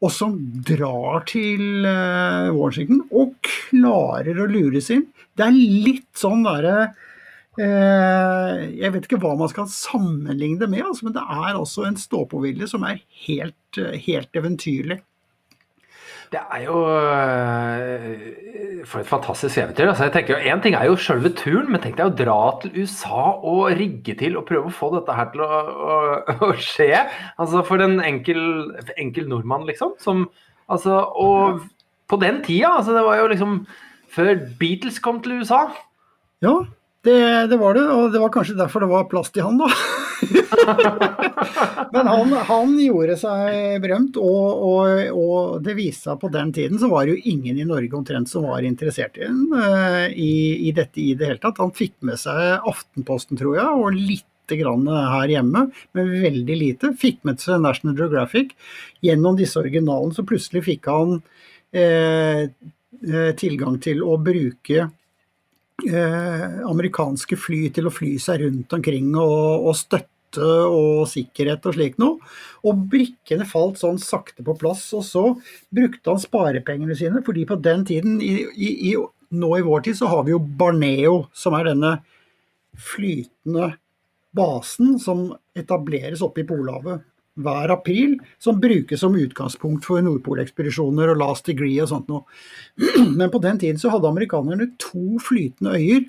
og 0.00 0.12
som 0.16 0.38
drar 0.64 1.26
til 1.28 1.84
Washington 2.56 3.02
og 3.12 3.34
klarer 3.44 4.38
å 4.40 4.46
lures 4.48 4.88
inn. 4.94 5.02
Det 5.36 5.44
er 5.44 5.58
litt 5.58 6.08
sånn 6.16 6.46
derre 6.46 6.94
Jeg 7.60 8.92
vet 8.94 9.04
ikke 9.04 9.18
hva 9.20 9.34
man 9.36 9.50
skal 9.52 9.68
sammenligne 9.68 10.62
det 10.62 10.70
med, 10.72 10.86
altså, 10.86 11.04
men 11.04 11.18
det 11.18 11.26
er 11.26 11.50
altså 11.50 11.84
en 11.84 12.00
stå-på-vilje 12.00 12.70
som 12.72 12.86
er 12.88 13.02
helt, 13.26 13.82
helt 14.06 14.40
eventyrlig. 14.40 15.02
Det 16.30 16.38
er 16.38 16.60
jo 16.62 16.76
øh, 16.86 18.84
For 18.86 19.02
et 19.02 19.08
fantastisk 19.10 19.58
eventyr. 19.58 19.88
Altså, 19.90 20.06
jeg 20.06 20.12
tenker 20.14 20.36
jo, 20.36 20.52
Én 20.52 20.62
ting 20.62 20.76
er 20.78 20.86
jo 20.86 20.96
selve 20.96 21.32
turen, 21.34 21.66
men 21.72 21.82
tenk 21.82 21.98
deg 21.98 22.06
å 22.06 22.14
dra 22.20 22.38
til 22.62 22.76
USA 22.78 23.24
og 23.34 23.72
rigge 23.80 24.14
til 24.18 24.38
og 24.38 24.46
prøve 24.46 24.70
å 24.70 24.74
få 24.74 24.92
dette 24.94 25.16
her 25.16 25.32
til 25.34 25.42
å, 25.42 25.60
å, 25.90 25.98
å 26.46 26.52
skje. 26.54 27.02
Altså 27.34 27.64
For 27.66 27.82
en 27.82 27.98
enkel, 28.04 28.42
enkel 28.96 29.26
nordmann, 29.30 29.66
liksom. 29.66 29.96
Som, 30.02 30.28
altså, 30.70 31.02
og 31.18 31.64
på 32.10 32.18
den 32.22 32.44
tida, 32.46 32.76
altså 32.78 32.94
det 32.94 33.06
var 33.06 33.18
jo 33.18 33.30
liksom 33.30 33.58
før 34.10 34.34
Beatles 34.58 34.98
kom 35.02 35.18
til 35.22 35.40
USA. 35.42 35.64
Ja, 36.42 36.60
det, 37.06 37.46
det 37.48 37.56
var 37.56 37.74
det, 37.78 37.86
og 37.88 38.12
det 38.12 38.20
var 38.20 38.32
kanskje 38.34 38.58
derfor 38.58 38.84
det 38.84 38.90
var 38.90 39.06
plass 39.08 39.30
til 39.32 39.46
han, 39.46 39.60
da. 39.60 39.68
Men 41.94 42.10
han, 42.10 42.34
han 42.44 42.74
gjorde 42.76 43.16
seg 43.16 43.78
berømt, 43.80 44.18
og, 44.20 44.64
og, 44.68 45.06
og 45.16 45.62
det 45.64 45.76
viste 45.78 46.10
seg 46.10 46.20
på 46.20 46.28
den 46.34 46.52
tiden 46.56 46.80
så 46.80 46.90
var 46.92 47.06
det 47.06 47.14
jo 47.14 47.32
ingen 47.32 47.56
i 47.56 47.64
Norge 47.68 47.96
omtrent 47.96 48.28
som 48.28 48.44
var 48.50 48.66
interessert 48.68 49.16
i, 49.16 49.24
den, 49.24 49.46
eh, 49.56 50.12
i, 50.12 50.34
i 50.68 50.74
dette 50.76 51.00
i 51.00 51.14
det 51.16 51.30
hele 51.30 51.40
tatt. 51.40 51.62
Han 51.64 51.72
fikk 51.76 51.96
med 52.04 52.20
seg 52.20 52.68
Aftenposten, 52.68 53.40
tror 53.40 53.56
jeg, 53.56 53.80
og 53.80 53.96
litt 53.96 54.26
grann 54.60 54.84
her 54.90 55.30
hjemme, 55.30 55.68
men 55.96 56.14
veldig 56.20 56.56
lite. 56.58 56.92
Fikk 57.00 57.24
med 57.24 57.40
seg 57.40 57.62
National 57.64 57.96
Geographic. 57.96 58.52
Gjennom 59.04 59.40
disse 59.40 59.60
originalene 59.60 60.16
så 60.16 60.26
plutselig 60.26 60.66
fikk 60.66 60.90
han 60.90 61.20
eh, 61.72 62.48
eh, 62.50 63.30
tilgang 63.40 63.78
til 63.80 64.02
å 64.04 64.18
bruke 64.20 64.90
amerikanske 65.88 67.38
fly 67.40 67.68
til 67.74 67.88
å 67.88 67.94
fly 67.94 68.14
seg 68.22 68.44
rundt 68.44 68.72
omkring 68.76 69.12
og, 69.18 69.68
og 69.70 69.76
støtte 69.78 70.08
og 70.40 71.08
sikkerhet 71.10 71.64
og 71.66 71.74
slik 71.74 71.98
noe. 71.98 72.20
Og 72.66 72.84
brikkene 72.92 73.48
falt 73.48 73.80
sånn 73.80 73.98
sakte 74.02 74.44
på 74.46 74.54
plass. 74.60 74.84
Og 74.94 75.04
så 75.06 75.24
brukte 75.74 76.12
han 76.12 76.22
sparepengene 76.22 76.96
sine, 76.98 77.24
fordi 77.26 77.46
på 77.48 77.58
den 77.62 77.84
tiden, 77.88 78.20
i, 78.22 78.44
i, 78.54 78.70
i, 78.92 78.94
nå 79.30 79.52
i 79.56 79.66
vår 79.66 79.86
tid, 79.88 79.98
så 79.98 80.10
har 80.12 80.26
vi 80.26 80.34
jo 80.36 80.40
Barneo, 80.40 81.24
som 81.34 81.56
er 81.58 81.72
denne 81.72 81.96
flytende 82.78 83.72
basen 84.36 84.94
som 85.02 85.30
etableres 85.58 86.22
oppe 86.22 86.44
i 86.44 86.46
Polhavet 86.46 87.02
hver 87.38 87.72
april, 87.72 88.16
som 88.38 88.60
brukes 88.60 89.00
som 89.00 89.16
utgangspunkt 89.16 89.86
for 89.86 90.02
Nordpolekspedisjoner 90.04 91.12
og 91.12 91.20
Last 91.20 91.46
Degree 91.50 91.80
og 91.82 91.90
sånt 91.92 92.10
noe. 92.10 92.24
Men 93.18 93.30
på 93.32 93.42
den 93.42 93.60
tiden 93.60 93.80
så 93.80 93.92
hadde 93.94 94.10
amerikanerne 94.10 94.72
to 94.80 95.20
flytende 95.22 95.76
øyer, 95.78 96.08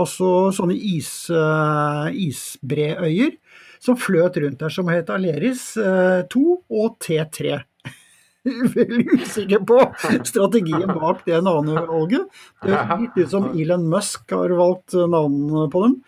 altså 0.00 0.50
sånne 0.56 0.76
is, 0.76 1.10
uh, 1.32 2.08
isbreøyer, 2.12 3.34
som 3.80 3.96
fløt 3.96 4.36
rundt 4.42 4.60
der, 4.60 4.72
som 4.72 4.88
het 4.92 5.10
Aleris 5.12 5.72
uh, 5.80 6.22
2 6.30 6.44
og 6.68 6.96
T3. 7.02 7.58
Veldig 8.76 9.04
usikker 9.20 9.60
på 9.68 9.82
strategien 10.24 10.88
bak 10.88 11.26
det 11.26 11.42
navnevalget. 11.44 12.30
Det 12.64 12.72
høres 12.72 13.02
litt 13.02 13.18
ut 13.18 13.34
som 13.34 13.50
Elon 13.60 13.84
Musk 13.92 14.32
har 14.32 14.54
valgt 14.56 14.96
navnene 14.96 15.66
på 15.72 15.84
dem. 15.84 15.98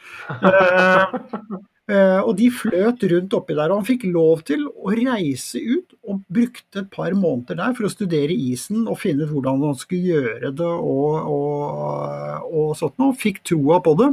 Uh, 1.90 2.22
og 2.22 2.36
de 2.38 2.46
fløt 2.54 3.02
rundt 3.10 3.32
oppi 3.34 3.56
der, 3.58 3.72
og 3.72 3.80
han 3.80 3.86
fikk 3.88 4.04
lov 4.14 4.44
til 4.46 4.68
å 4.70 4.92
reise 4.94 5.58
ut 5.58 5.96
og 6.06 6.20
brukte 6.30 6.84
et 6.84 6.90
par 6.94 7.10
måneder 7.18 7.58
der 7.58 7.74
for 7.74 7.88
å 7.88 7.90
studere 7.90 8.36
isen 8.36 8.84
og 8.86 9.00
finne 9.02 9.26
ut 9.26 9.32
hvordan 9.32 9.64
han 9.66 9.80
skulle 9.80 10.14
gjøre 10.14 10.52
det 10.60 10.68
og, 10.68 11.16
og, 11.26 12.46
og 12.46 12.76
sånt 12.78 13.02
noe. 13.02 13.18
Fikk 13.18 13.42
troa 13.50 13.80
på 13.82 13.96
det 13.98 14.12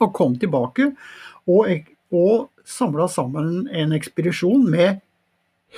og 0.00 0.12
kom 0.16 0.36
tilbake 0.40 0.90
og, 1.48 1.88
og 2.12 2.50
samla 2.68 3.08
sammen 3.08 3.64
en 3.72 3.96
ekspedisjon 3.96 4.66
med 4.68 5.00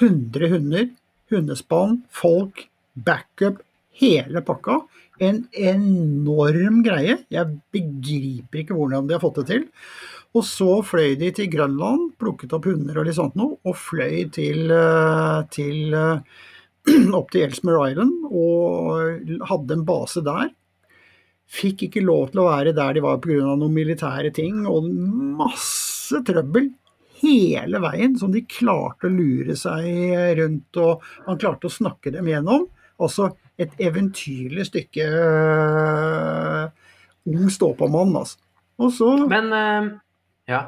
100 0.01 0.51
hunder, 0.57 0.89
hundespann, 1.31 2.01
folk, 2.11 2.67
backup, 2.95 3.61
hele 4.01 4.43
pakka. 4.45 4.81
En 5.23 5.45
enorm 5.55 6.81
greie. 6.83 7.21
Jeg 7.31 7.59
begriper 7.75 8.63
ikke 8.63 8.75
hvordan 8.75 9.07
de 9.07 9.15
har 9.15 9.23
fått 9.23 9.43
det 9.43 9.47
til. 9.53 9.67
Og 10.33 10.47
så 10.49 10.79
fløy 10.87 11.15
de 11.21 11.29
til 11.37 11.51
Grønland, 11.53 12.15
plukket 12.21 12.55
opp 12.57 12.71
hunder 12.71 12.99
og 12.99 13.09
litt 13.09 13.19
sånt 13.19 13.37
noe, 13.37 13.59
og 13.69 13.77
fløy 13.77 14.25
til, 14.33 14.73
til 15.53 15.93
opp 17.19 17.33
til 17.35 17.47
Elsmere 17.47 17.93
Island 17.93 18.27
og 18.31 19.47
hadde 19.51 19.77
en 19.77 19.87
base 19.87 20.23
der. 20.25 20.51
Fikk 21.53 21.87
ikke 21.89 22.05
lov 22.05 22.31
til 22.33 22.43
å 22.43 22.49
være 22.49 22.73
der 22.77 22.97
de 22.97 23.03
var 23.05 23.21
pga. 23.21 23.53
noen 23.53 23.75
militære 23.75 24.33
ting, 24.33 24.65
og 24.65 24.89
masse 24.89 26.23
trøbbel 26.25 26.71
hele 27.23 27.79
veien 27.83 28.17
som 28.19 28.33
de 28.35 28.43
klarte 28.49 29.07
å 29.07 29.13
lure 29.13 29.57
seg 29.59 29.85
rundt, 30.41 30.81
og 30.81 31.05
han 31.27 31.41
klarte 31.41 31.69
å 31.69 31.75
snakke 31.77 32.15
dem 32.15 32.31
gjennom. 32.31 32.67
Altså 33.03 33.35
et 33.61 33.75
eventyrlig 33.83 34.65
stykke 34.71 35.07
uh, 35.13 36.65
ung 37.29 37.51
stå-på-mann, 37.53 38.17
altså. 38.23 38.41
Og 38.83 38.91
så 38.97 39.11
Men 39.31 39.53
uh, 39.53 39.93
Ja. 40.51 40.63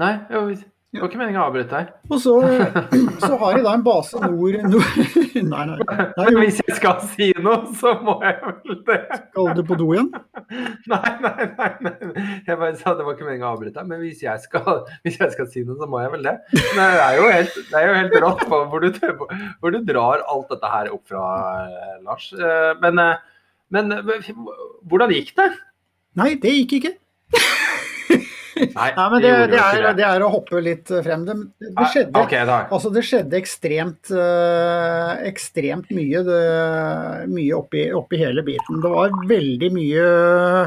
Nei, 0.00 0.14
jo, 0.32 0.46
Det 0.92 1.00
var 1.00 1.08
ikke 1.08 1.18
meningen 1.20 1.40
å 1.40 1.44
avbryte 1.48 1.72
deg. 1.78 1.90
Og 2.12 2.18
så, 2.20 2.32
så 3.24 3.36
har 3.40 3.54
de 3.56 3.62
da 3.64 3.72
en 3.78 3.84
base 3.86 4.18
nord, 4.20 4.58
nord 4.68 4.98
Nei, 5.52 5.62
nei. 5.70 5.76
nei 6.18 6.26
Men 6.26 6.38
hvis 6.42 6.58
jeg 6.60 6.76
skal 6.76 6.98
si 7.14 7.28
noe, 7.40 7.70
så 7.80 7.94
må 8.04 8.18
jeg 8.24 8.36
vel 8.42 8.82
det. 8.88 8.98
skal 9.30 9.52
du 9.56 9.62
på 9.68 9.78
do 9.80 9.86
igjen? 9.94 10.10
Nei, 10.92 11.12
nei, 11.24 11.46
nei. 11.56 11.70
nei. 11.86 11.94
Jeg 12.48 12.58
bare 12.60 12.74
sa 12.80 12.92
det 12.98 13.06
var 13.06 13.16
ikke 13.16 13.28
meningen 13.28 13.48
å 13.48 13.54
avbryte 13.54 13.78
deg, 13.78 13.88
men 13.88 14.02
hvis 14.04 14.20
jeg, 14.26 14.44
skal, 14.44 14.82
hvis 15.06 15.16
jeg 15.22 15.32
skal 15.36 15.48
si 15.54 15.64
noe, 15.64 15.78
så 15.80 15.88
må 15.88 16.02
jeg 16.04 16.12
vel 16.16 16.28
det. 16.28 16.36
Men 16.74 16.82
det 16.82 17.04
er 17.06 17.18
jo 17.20 17.28
helt, 17.30 17.58
det 17.70 17.80
er 17.80 17.88
jo 17.88 17.98
helt 18.00 18.18
rått 18.26 18.44
hvor 18.50 18.84
du, 18.84 18.90
hvor 19.62 19.76
du 19.76 19.80
drar 19.88 20.26
alt 20.28 20.52
dette 20.52 20.72
her 20.76 20.92
opp 20.92 21.04
fra, 21.08 21.26
eh, 21.68 21.96
Lars. 22.04 22.32
Eh, 22.36 22.72
Men, 22.82 23.00
eh, 23.00 23.28
men 23.72 23.94
hvordan 24.90 25.14
gikk 25.16 25.32
det? 25.40 25.52
Nei, 26.20 26.34
det 26.42 26.52
gikk 26.58 26.80
ikke. 26.82 26.96
Nei, 28.62 28.88
Nei, 28.96 29.06
men 29.12 29.22
det, 29.24 29.32
det, 29.52 29.60
er, 29.60 29.86
det 29.98 30.06
er 30.06 30.24
å 30.24 30.30
hoppe 30.32 30.62
litt 30.64 30.90
frem. 31.04 31.26
Det, 31.28 31.36
det 31.66 31.86
skjedde, 31.92 32.22
Ok, 32.22 32.34
da. 32.48 32.58
altså 32.72 32.92
det 32.94 33.04
skjedde 33.08 33.38
ekstremt, 33.38 34.12
eh, 34.14 35.12
ekstremt 35.28 35.92
mye, 35.94 36.24
mye 37.30 37.54
oppi, 37.58 37.86
oppi 37.96 38.22
hele 38.22 38.44
biten. 38.46 38.82
Det 38.84 38.92
var 38.92 39.16
veldig 39.30 39.72
mye 39.74 40.06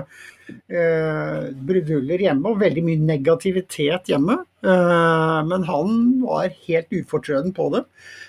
uh, 0.06 1.46
bruduljer 1.70 2.28
hjemme 2.28 2.52
og 2.52 2.60
veldig 2.62 2.84
mye 2.90 3.08
negativitet 3.14 4.12
hjemme. 4.14 4.42
Eh, 4.66 5.40
men 5.46 5.64
han 5.64 6.00
var 6.24 6.54
helt 6.68 6.94
ufortrøden 6.94 7.54
på 7.56 7.70
det. 7.76 7.84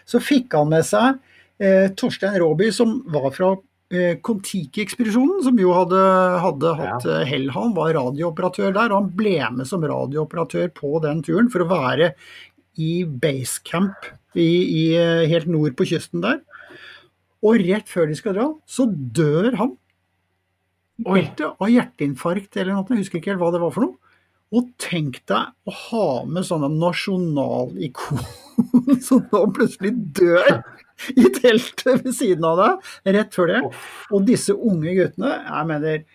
Så 0.08 0.20
fikk 0.22 0.54
han 0.56 0.70
med 0.72 0.84
seg 0.86 1.16
eh, 1.62 1.88
Torstein 1.96 2.36
Råby, 2.42 2.70
som 2.74 2.98
var 3.12 3.30
fra 3.36 3.54
eh, 3.54 3.62
Kon-Tiki-ekspedisjonen, 3.94 5.44
som 5.46 5.58
jo 5.60 5.70
hadde, 5.76 6.00
hadde 6.42 6.72
hatt 6.80 7.04
ja. 7.06 7.20
hell. 7.28 7.46
Han 7.54 7.74
var 7.76 7.94
radiooperatør 7.94 8.72
der, 8.74 8.90
og 8.90 8.98
han 8.98 9.10
ble 9.14 9.36
med 9.54 9.68
som 9.68 9.84
radiooperatør 9.86 10.72
på 10.74 10.98
den 11.04 11.22
turen 11.26 11.50
for 11.52 11.62
å 11.62 11.70
være 11.70 12.14
i 12.82 13.04
basecamp 13.06 14.08
i, 14.36 14.42
i, 14.42 14.84
eh, 14.98 15.24
helt 15.30 15.48
nord 15.48 15.76
på 15.78 15.86
kysten 15.88 16.24
der. 16.24 16.42
Og 17.46 17.60
rett 17.62 17.88
før 17.88 18.10
de 18.10 18.16
skal 18.18 18.34
dra, 18.36 18.48
så 18.66 18.88
dør 18.90 19.54
han. 19.60 19.76
Helt 21.06 21.40
av 21.44 21.68
hjerteinfarkt 21.68 22.56
eller 22.56 22.72
noe, 22.72 22.88
jeg 22.90 23.04
husker 23.04 23.20
ikke 23.20 23.34
helt 23.34 23.42
hva 23.44 23.52
det 23.54 23.62
var 23.62 23.74
for 23.74 23.86
noe. 23.86 24.14
Og 24.56 24.68
tenk 24.80 25.20
deg 25.28 25.52
å 25.66 25.72
ha 25.74 26.08
med 26.30 26.46
sånne 26.46 26.70
nasjonalikon 26.78 28.22
som 29.06 29.24
da 29.32 29.42
plutselig 29.52 29.92
dør 30.16 30.62
i 31.22 31.30
teltet 31.40 32.04
ved 32.04 32.14
siden 32.16 32.46
av 32.48 32.60
deg 32.62 33.16
rett 33.18 33.34
før 33.36 33.52
det. 33.52 33.64
Og 34.10 34.28
disse 34.28 34.54
unge 34.54 34.94
guttene, 34.96 35.34
jeg 35.46 35.70
mener, 35.70 36.06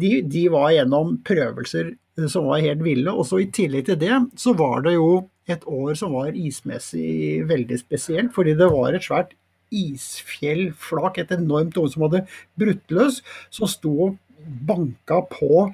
de, 0.00 0.12
de 0.24 0.46
var 0.52 0.70
gjennom 0.74 1.18
prøvelser 1.26 1.92
som 2.28 2.48
var 2.50 2.64
helt 2.64 2.82
ville. 2.84 3.12
Og 3.12 3.26
så 3.28 3.42
i 3.42 3.50
tillegg 3.52 3.88
til 3.88 4.00
det, 4.00 4.16
så 4.40 4.54
var 4.56 4.84
det 4.86 4.96
jo 4.96 5.10
et 5.50 5.64
år 5.66 5.94
som 5.98 6.14
var 6.14 6.36
ismessig 6.36 7.42
veldig 7.48 7.78
spesielt, 7.80 8.34
fordi 8.34 8.54
det 8.58 8.68
var 8.70 8.94
et 8.94 9.06
svært 9.06 9.34
isfjellflak, 9.70 11.18
et 11.18 11.32
enormt 11.34 11.78
år 11.78 11.88
som 11.92 12.06
hadde 12.06 12.24
brutt 12.58 12.94
løs, 12.94 13.20
som 13.54 13.70
sto 13.70 13.92
og 14.08 14.18
banka 14.66 15.20
på 15.30 15.66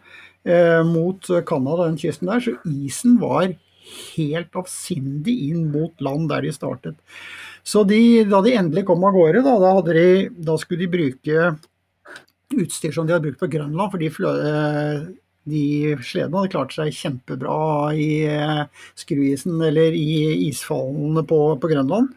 eh, 0.44 0.82
mot 0.84 1.30
Canada, 1.48 1.86
den 1.86 2.00
kysten 2.00 2.30
der. 2.30 2.42
Så 2.44 2.56
isen 2.68 3.16
var 3.22 3.48
helt 4.16 4.56
avsindig 4.58 5.34
inn 5.50 5.68
mot 5.72 6.04
land 6.04 6.30
der 6.32 6.46
de 6.46 6.52
startet. 6.54 6.98
Så 7.66 7.82
de, 7.88 8.24
da 8.30 8.42
de 8.44 8.54
endelig 8.58 8.86
kom 8.88 9.04
av 9.06 9.16
gårde, 9.16 9.42
da, 9.46 9.56
da, 9.62 9.72
de, 9.88 10.28
da 10.30 10.56
skulle 10.60 10.84
de 10.86 10.92
bruke 10.92 11.46
utstyr 12.54 12.94
som 12.94 13.06
de 13.06 13.16
hadde 13.16 13.26
brukt 13.26 13.42
på 13.42 13.50
Grønland, 13.50 13.90
for 13.90 14.02
de, 14.02 14.10
eh, 14.10 15.06
de 15.50 15.64
sledene 16.02 16.42
hadde 16.42 16.52
klart 16.54 16.74
seg 16.76 16.94
kjempebra 16.94 17.58
i 17.98 18.10
eh, 18.30 18.62
skruisen 18.98 19.58
eller 19.66 19.96
i 19.98 20.48
isfallene 20.48 21.26
på, 21.26 21.40
på 21.62 21.72
Grønland. 21.72 22.12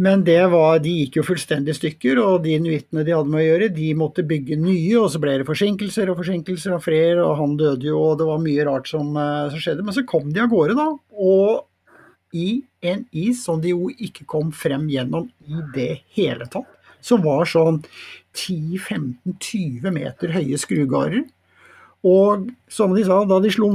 Men 0.00 0.22
det 0.24 0.40
var, 0.48 0.78
de 0.80 0.92
gikk 1.02 1.18
jo 1.18 1.24
fullstendig 1.26 1.74
stykker, 1.76 2.16
og 2.22 2.46
de 2.46 2.54
inuittene 2.56 3.04
de 3.04 3.12
hadde 3.12 3.28
med 3.28 3.42
å 3.42 3.44
gjøre, 3.44 3.68
de 3.76 3.90
måtte 3.98 4.24
bygge 4.24 4.56
nye, 4.56 4.94
og 4.98 5.10
så 5.12 5.20
ble 5.20 5.34
det 5.42 5.48
forsinkelser 5.48 6.08
og 6.08 6.16
forsinkelser 6.22 6.72
og 6.76 6.80
fred, 6.86 7.20
og 7.20 7.36
han 7.38 7.58
døde 7.60 7.90
jo, 7.90 7.98
og 8.00 8.16
det 8.22 8.28
var 8.30 8.40
mye 8.40 8.64
rart 8.68 8.88
som, 8.88 9.12
eh, 9.20 9.50
som 9.52 9.60
skjedde. 9.60 9.84
Men 9.84 9.96
så 9.98 10.06
kom 10.08 10.32
de 10.32 10.40
av 10.40 10.48
gårde, 10.48 10.78
da. 10.78 10.88
Og 11.12 11.66
i 12.32 12.62
en 12.88 13.04
is 13.12 13.44
som 13.44 13.60
de 13.60 13.74
jo 13.74 13.90
ikke 13.92 14.24
kom 14.26 14.50
frem 14.56 14.88
gjennom 14.88 15.28
i 15.44 15.60
det 15.76 16.00
hele 16.16 16.48
tatt, 16.48 16.70
som 17.04 17.20
var 17.20 17.44
sånn 17.44 17.82
10-15-20 18.32 19.92
meter 19.92 20.32
høye 20.32 20.56
skrugarder. 20.56 21.26
Og 22.02 22.48
som 22.72 22.94
de 22.96 23.04
sa, 23.06 23.20
da 23.28 23.38
de 23.42 23.50
slo, 23.54 23.68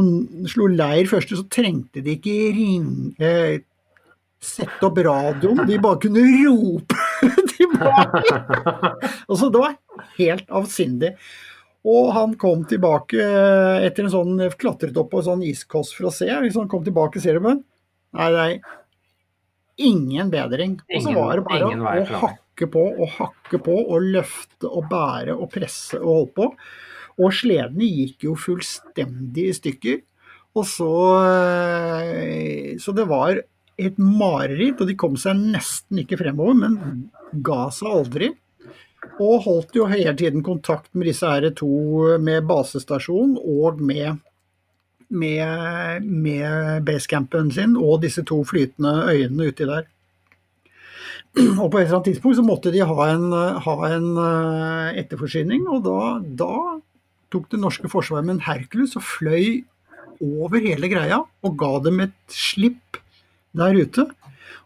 slo 0.52 0.68
leir 0.68 1.08
første, 1.08 1.38
så 1.40 1.46
trengte 1.48 2.02
de 2.04 2.18
ikke 2.18 2.36
ring, 2.58 2.90
eh, 3.22 3.62
sette 4.44 4.86
opp 4.86 4.98
radioen, 5.04 5.64
de 5.68 5.78
bare 5.82 6.00
kunne 6.04 6.24
rope 6.24 6.98
tilbake. 7.56 8.40
altså, 9.28 9.50
det 9.50 9.62
var 9.62 9.78
helt 10.18 10.52
avsindig. 10.62 11.14
Og 11.88 12.10
han 12.16 12.34
kom 12.40 12.66
tilbake 12.68 13.22
eh, 13.24 13.86
etter 13.88 14.08
en 14.08 14.12
sånn 14.14 14.42
klatret 14.60 14.98
opp 15.00 15.14
på 15.14 15.22
en 15.22 15.28
sånn 15.30 15.46
iskoss 15.48 15.94
for 15.96 16.10
å 16.10 16.14
se. 16.14 16.28
Liksom, 16.28 16.66
han 16.66 16.72
kom 16.72 16.84
tilbake, 16.86 17.22
ser 17.24 17.38
du 17.38 17.46
på 17.46 17.54
den? 17.54 17.64
Nei, 18.18 18.28
nei. 18.36 18.52
Ingen 19.88 20.32
bedring. 20.34 20.80
Og 20.90 21.06
så 21.06 21.14
var 21.16 21.38
det 21.38 21.46
bare 21.48 22.02
å 22.02 22.20
hakke 22.26 22.68
på 22.74 22.84
og 22.98 23.14
hakke 23.20 23.60
på 23.64 23.78
og 23.86 24.08
løfte 24.18 24.68
og 24.68 24.88
bære 24.92 25.38
og 25.38 25.52
presse 25.54 26.00
og 26.02 26.10
holde 26.10 26.34
på. 26.40 26.50
Og 27.18 27.34
sledene 27.34 27.88
gikk 27.88 28.28
jo 28.28 28.36
fullstendig 28.38 29.48
i 29.52 29.56
stykker. 29.58 30.02
Og 30.58 30.66
så 30.66 30.92
eh, 31.30 32.74
Så 32.82 32.94
det 32.98 33.06
var 33.10 33.40
et 33.78 33.98
mareritt, 34.02 34.82
og 34.82 34.90
de 34.90 34.98
kom 34.98 35.18
seg 35.20 35.38
nesten 35.38 36.02
ikke 36.02 36.20
fremover, 36.20 36.58
men 36.58 36.78
ga 37.46 37.68
seg 37.74 37.90
aldri. 37.94 38.32
Og 39.22 39.44
holdt 39.46 39.78
jo 39.78 39.88
hele 39.90 40.14
tiden 40.18 40.44
kontakt 40.46 40.90
med 40.98 41.10
disse 41.10 41.30
her 41.30 41.46
to, 41.58 41.70
med 42.22 42.48
basestasjon 42.50 43.38
og 43.38 43.82
med, 43.82 44.18
med, 45.10 46.08
med 46.08 46.82
basecampen 46.88 47.54
sin 47.54 47.78
og 47.78 48.02
disse 48.04 48.26
to 48.28 48.42
flytende 48.46 48.96
øyene 49.14 49.52
uti 49.52 49.70
der. 49.70 49.88
Og 51.38 51.70
på 51.70 51.78
et 51.78 51.86
eller 51.86 52.00
annet 52.00 52.10
tidspunkt 52.12 52.40
så 52.40 52.46
måtte 52.46 52.74
de 52.74 52.82
ha 52.82 53.08
en, 53.12 53.26
ha 53.62 53.76
en 53.92 54.08
eh, 54.18 55.00
etterforsyning, 55.04 55.68
og 55.70 55.84
da, 55.86 55.98
da 56.40 56.54
tok 57.34 57.50
det 57.52 57.60
norske 57.62 57.90
forsvaret 57.92 58.26
med 58.26 58.38
en 58.38 58.46
Hercules 58.48 58.96
og 58.98 59.06
fløy 59.06 59.62
over 60.24 60.64
hele 60.64 60.90
greia 60.90 61.20
og 61.46 61.58
ga 61.60 61.76
dem 61.86 62.02
et 62.08 62.16
slipp 62.34 62.98
der 63.58 63.82
ute. 63.84 64.08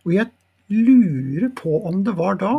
Og 0.05 0.13
jeg 0.15 0.27
lurer 0.71 1.51
på 1.55 1.81
om 1.87 2.03
det 2.05 2.15
var 2.17 2.37
da 2.41 2.53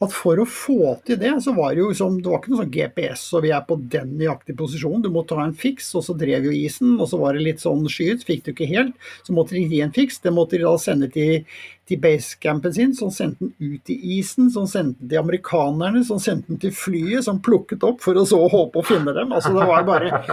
at 0.00 0.12
for 0.16 0.40
å 0.40 0.46
få 0.48 0.94
til 1.04 1.18
det, 1.20 1.34
så 1.44 1.52
var 1.52 1.74
det 1.74 1.82
jo 1.82 1.90
som, 1.96 2.14
det 2.22 2.30
var 2.30 2.40
ikke 2.40 2.54
noe 2.54 2.62
sånn 2.62 2.72
GPS, 2.72 3.24
og 3.36 3.42
vi 3.44 3.50
er 3.52 3.66
på 3.68 3.76
den 3.92 4.14
nøyaktige 4.16 4.56
posisjonen. 4.56 5.02
Du 5.04 5.10
må 5.12 5.26
ta 5.28 5.42
en 5.42 5.52
fiks, 5.52 5.90
og 5.98 6.06
så 6.06 6.14
drev 6.16 6.48
jo 6.48 6.54
isen, 6.56 6.94
og 6.96 7.10
så 7.10 7.20
var 7.20 7.36
det 7.36 7.44
litt 7.44 7.60
sånn 7.60 7.84
skyet, 7.84 8.24
fikk 8.24 8.46
du 8.46 8.54
ikke 8.54 8.70
helt. 8.70 8.96
Så 9.26 9.36
måtte 9.36 9.58
de 9.58 9.66
gi 9.68 9.82
en 9.84 9.92
fiks. 9.92 10.22
Det 10.24 10.32
måtte 10.32 10.56
de 10.56 10.64
da 10.64 10.72
sende 10.80 11.10
til, 11.12 11.44
til 11.84 12.00
basecampen 12.00 12.72
sin, 12.78 12.96
som 12.96 13.12
sendte 13.12 13.50
den 13.50 13.76
ut 13.76 13.92
i 13.92 13.98
isen, 14.16 14.48
som 14.54 14.64
sendte 14.70 15.04
den 15.04 15.12
til 15.12 15.20
amerikanerne, 15.20 16.04
som 16.08 16.22
sendte 16.22 16.48
den 16.54 16.64
til 16.64 16.72
flyet, 16.80 17.26
som 17.28 17.44
plukket 17.44 17.84
opp 17.84 18.00
for 18.00 18.16
å 18.16 18.24
så 18.28 18.40
håpe 18.40 18.80
å 18.80 18.88
finne 18.88 19.12
dem. 19.20 19.36
Altså 19.36 19.52
det 19.52 19.68
var 19.68 19.84
bare 19.84 20.24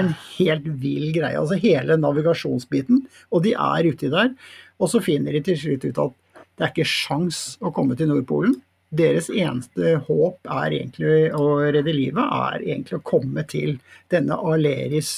en 0.00 0.14
helt 0.38 0.70
vill 0.80 1.10
greie. 1.12 1.36
Altså 1.36 1.60
hele 1.60 2.00
navigasjonsbiten. 2.00 3.04
Og 3.36 3.44
de 3.44 3.52
er 3.52 3.92
uti 3.92 4.08
der. 4.08 4.32
Og 4.80 4.88
så 4.92 5.04
finner 5.04 5.36
de 5.36 5.44
til 5.44 5.60
slutt 5.60 5.84
ut 5.90 6.06
at 6.08 6.22
det 6.56 6.64
er 6.64 6.72
ikke 6.72 6.88
sjans 6.88 7.40
å 7.60 7.72
komme 7.74 7.96
til 7.98 8.10
Nordpolen. 8.10 8.56
Deres 8.96 9.28
eneste 9.28 9.96
håp 10.06 10.48
er 10.48 10.76
egentlig 10.78 11.30
å 11.36 11.46
redde 11.60 11.92
livet, 11.92 12.22
er 12.22 12.62
egentlig 12.62 13.00
å 13.00 13.06
komme 13.06 13.44
til 13.50 13.76
denne 14.12 14.38
Aleris 14.38 15.10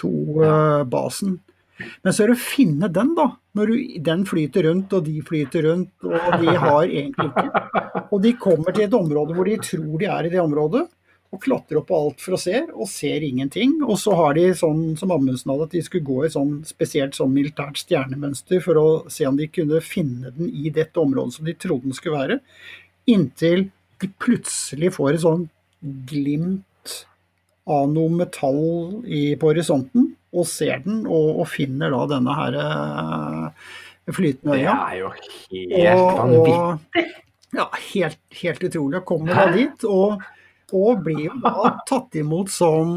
2-basen. 0.00 1.38
Men 2.04 2.14
så 2.14 2.24
er 2.24 2.30
det 2.30 2.36
å 2.36 2.42
finne 2.42 2.90
den, 2.92 3.14
da. 3.16 3.26
Når 3.56 3.70
du, 3.72 3.76
den 4.04 4.24
flyter 4.28 4.68
rundt, 4.68 4.92
og 4.94 5.06
de 5.08 5.16
flyter 5.26 5.64
rundt, 5.66 5.92
og 6.06 6.42
de 6.42 6.54
har 6.62 6.84
egentlig 6.86 7.30
ikke 7.32 8.04
Og 8.10 8.22
de 8.22 8.32
kommer 8.38 8.74
til 8.74 8.84
et 8.84 8.94
område 8.94 9.34
hvor 9.34 9.48
de 9.48 9.56
tror 9.62 9.94
de 9.98 10.06
er 10.10 10.26
i 10.26 10.32
det 10.32 10.42
området, 10.42 10.84
og 11.30 11.38
klatrer 11.44 11.78
opp 11.78 11.86
på 11.90 11.98
alt 11.98 12.22
for 12.24 12.34
å 12.34 12.40
se, 12.42 12.56
og 12.74 12.88
ser 12.90 13.22
ingenting. 13.22 13.76
Og 13.86 13.94
så 14.02 14.14
har 14.18 14.34
de 14.34 14.48
sånn 14.58 14.96
som 14.98 15.12
Amundsen 15.14 15.52
hadde, 15.52 15.68
at 15.68 15.76
de 15.76 15.82
skulle 15.86 16.06
gå 16.06 16.24
i 16.26 16.32
sånn 16.32 16.56
spesielt 16.66 17.14
sånn 17.18 17.30
militært 17.34 17.78
stjernemønster 17.84 18.62
for 18.64 18.80
å 18.80 18.86
se 19.12 19.28
om 19.28 19.38
de 19.38 19.46
kunne 19.52 19.78
finne 19.84 20.32
den 20.34 20.50
i 20.50 20.72
dette 20.74 20.98
området 20.98 21.36
som 21.36 21.46
de 21.46 21.54
trodde 21.54 21.86
den 21.86 21.98
skulle 21.98 22.18
være. 22.18 22.40
Inntil 23.14 23.68
de 24.02 24.10
plutselig 24.22 24.90
får 24.96 25.12
et 25.12 25.22
sånn 25.22 25.46
glimt 26.10 26.96
av 27.70 27.86
noe 27.92 28.10
metall 28.10 28.64
i, 29.06 29.36
på 29.38 29.52
horisonten, 29.52 30.10
og 30.34 30.46
ser 30.46 30.82
den, 30.82 31.04
og, 31.06 31.42
og 31.42 31.48
finner 31.50 31.94
da 31.94 32.02
denne 32.10 32.34
her 32.38 32.58
flytende 34.10 34.58
øya. 34.58 34.74
Det 34.74 34.82
er 34.82 34.98
jo 34.98 35.14
helt 35.14 36.18
vanvittig. 36.18 37.06
ja, 37.60 37.70
helt, 37.92 38.20
helt 38.42 38.68
utrolig. 38.70 39.02
Kommer 39.06 39.38
da 39.38 39.48
dit, 39.54 39.86
og, 39.86 40.22
Og 40.76 41.02
blir 41.04 41.24
jo 41.26 41.36
da 41.42 41.74
tatt 41.88 42.14
imot 42.20 42.50
som 42.52 42.90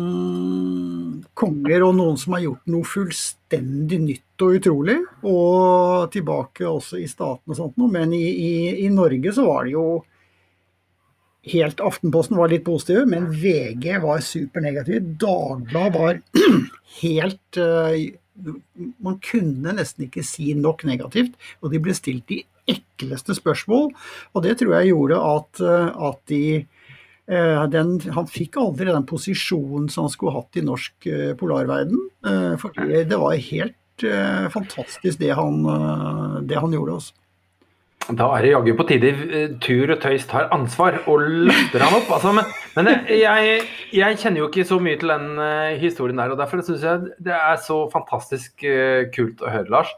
konger 1.38 1.86
og 1.88 1.96
noen 1.98 2.18
som 2.22 2.36
har 2.38 2.46
gjort 2.46 2.72
noe 2.74 2.88
fullstendig 2.88 4.00
nytt 4.04 4.46
og 4.46 4.58
utrolig. 4.60 4.98
Og 5.30 6.10
tilbake 6.14 6.68
også 6.70 7.02
i 7.02 7.10
staten 7.10 7.54
og 7.54 7.60
sånt 7.60 7.80
noe. 7.82 7.92
Men 7.94 8.14
i, 8.18 8.26
i, 8.30 8.56
i 8.86 8.90
Norge 8.94 9.34
så 9.36 9.48
var 9.50 9.68
det 9.68 9.76
jo 9.78 9.88
helt 11.52 11.82
Aftenposten 11.84 12.38
var 12.40 12.52
litt 12.52 12.64
positive, 12.66 13.06
men 13.10 13.28
VG 13.32 13.98
var 14.04 14.24
supernegativ. 14.24 15.14
Dagbladet 15.20 15.96
var 15.98 16.22
helt 17.02 17.60
uh, 17.60 17.98
Man 19.04 19.20
kunne 19.22 19.76
nesten 19.78 20.08
ikke 20.08 20.24
si 20.26 20.54
nok 20.58 20.86
negativt, 20.90 21.36
og 21.62 21.74
de 21.74 21.82
ble 21.84 21.94
stilt 21.98 22.26
de 22.32 22.42
ekleste 22.70 23.36
spørsmål. 23.38 23.92
Og 24.34 24.46
det 24.46 24.56
tror 24.60 24.78
jeg 24.80 24.94
gjorde 24.94 25.20
at, 25.34 25.62
uh, 25.62 26.08
at 26.10 26.22
de 26.32 26.44
den, 27.24 27.94
han 28.12 28.26
fikk 28.28 28.58
aldri 28.60 28.90
den 28.90 29.06
posisjonen 29.08 29.86
som 29.92 30.10
han 30.10 30.12
skulle 30.12 30.34
hatt 30.36 30.58
i 30.60 30.64
norsk 30.66 31.08
polarverden. 31.40 32.02
fordi 32.60 33.06
det 33.08 33.20
var 33.22 33.38
helt 33.40 34.06
fantastisk 34.52 35.22
det 35.22 35.32
han, 35.38 35.62
det 36.50 36.60
han 36.60 36.76
gjorde. 36.76 36.98
Også. 37.00 37.16
Da 38.12 38.26
er 38.36 38.44
det 38.44 38.50
jaggu 38.52 38.74
på 38.76 38.86
tide 38.90 39.12
eh, 39.14 39.52
Tur 39.64 39.94
og 39.94 40.00
Tøys 40.04 40.26
tar 40.28 40.50
ansvar 40.52 40.98
og 41.08 41.24
løfter 41.48 41.84
han 41.86 41.96
opp. 41.96 42.10
Altså, 42.12 42.34
men, 42.36 42.50
men 42.76 42.90
jeg, 43.08 43.62
jeg, 43.96 44.18
kjenner 44.20 44.44
jo 44.44 44.50
ikke 44.50 44.66
så 44.68 44.80
mye 44.84 45.00
til 45.00 45.14
den 45.14 45.30
historien 45.80 46.20
der, 46.20 46.34
og 46.34 46.42
derfor 46.42 46.64
syns 46.68 46.84
jeg 46.84 47.14
det 47.24 47.36
er 47.38 47.62
så 47.64 47.86
fantastisk 47.94 48.66
kult 49.16 49.44
å 49.44 49.54
høre, 49.54 49.72
Lars. 49.72 49.94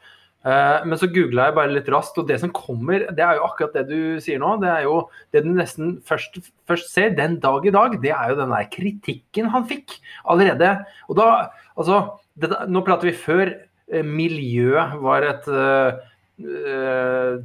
Uh, 0.46 0.86
men 0.86 1.00
så 1.02 1.10
googla 1.10 1.48
jeg 1.48 1.58
bare 1.58 1.74
litt 1.74 1.88
raskt, 1.90 2.20
og 2.22 2.28
det 2.30 2.38
som 2.42 2.54
kommer, 2.54 3.08
det 3.18 3.24
er 3.26 3.40
jo 3.40 3.48
akkurat 3.48 3.74
det 3.80 3.86
du 3.90 4.22
sier 4.22 4.42
nå. 4.42 4.56
Det 4.62 4.70
er 4.70 4.86
jo 4.86 5.00
det 5.34 5.42
du 5.46 5.50
nesten 5.58 5.96
først, 6.06 6.38
først 6.70 6.92
ser 6.94 7.16
den 7.18 7.40
dag 7.42 7.66
i 7.66 7.74
dag, 7.74 7.98
det 8.04 8.14
er 8.14 8.34
jo 8.34 8.40
den 8.44 8.54
der 8.54 8.68
kritikken 8.70 9.50
han 9.54 9.66
fikk 9.70 9.98
allerede. 10.24 10.76
Og 11.10 11.18
da, 11.18 11.30
altså 11.74 12.04
det, 12.38 12.52
Nå 12.70 12.84
prater 12.86 13.10
vi 13.10 13.18
før 13.18 13.56
miljø 14.06 14.82
var 15.02 15.26
et 15.26 15.50
uh, 15.50 15.98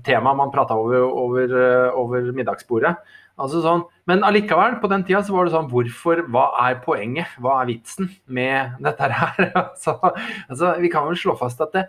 tema 0.05 0.35
man 0.35 0.51
prata 0.51 0.75
over, 0.75 1.05
over, 1.07 1.47
eh, 1.47 1.95
over, 1.95 2.33
middagsbordet. 2.35 2.97
Altså 3.41 3.63
sånn, 3.65 3.85
men 4.11 4.25
allikevel, 4.27 4.81
på 4.83 4.89
den 4.91 5.05
tida 5.07 5.23
så 5.25 5.33
var 5.33 5.47
det 5.47 5.55
sånn 5.55 5.71
Hvorfor? 5.71 6.25
Hva 6.29 6.51
er 6.67 6.81
poenget? 6.85 7.31
Hva 7.41 7.61
er 7.63 7.71
vitsen 7.71 8.11
med 8.27 8.75
dette 8.85 9.09
her? 9.09 9.47
altså, 9.63 9.97
altså, 10.49 10.75
vi 10.83 10.91
kan 10.93 11.07
vel 11.09 11.17
slå 11.17 11.37
fast 11.41 11.63
at 11.65 11.73
det, 11.77 11.87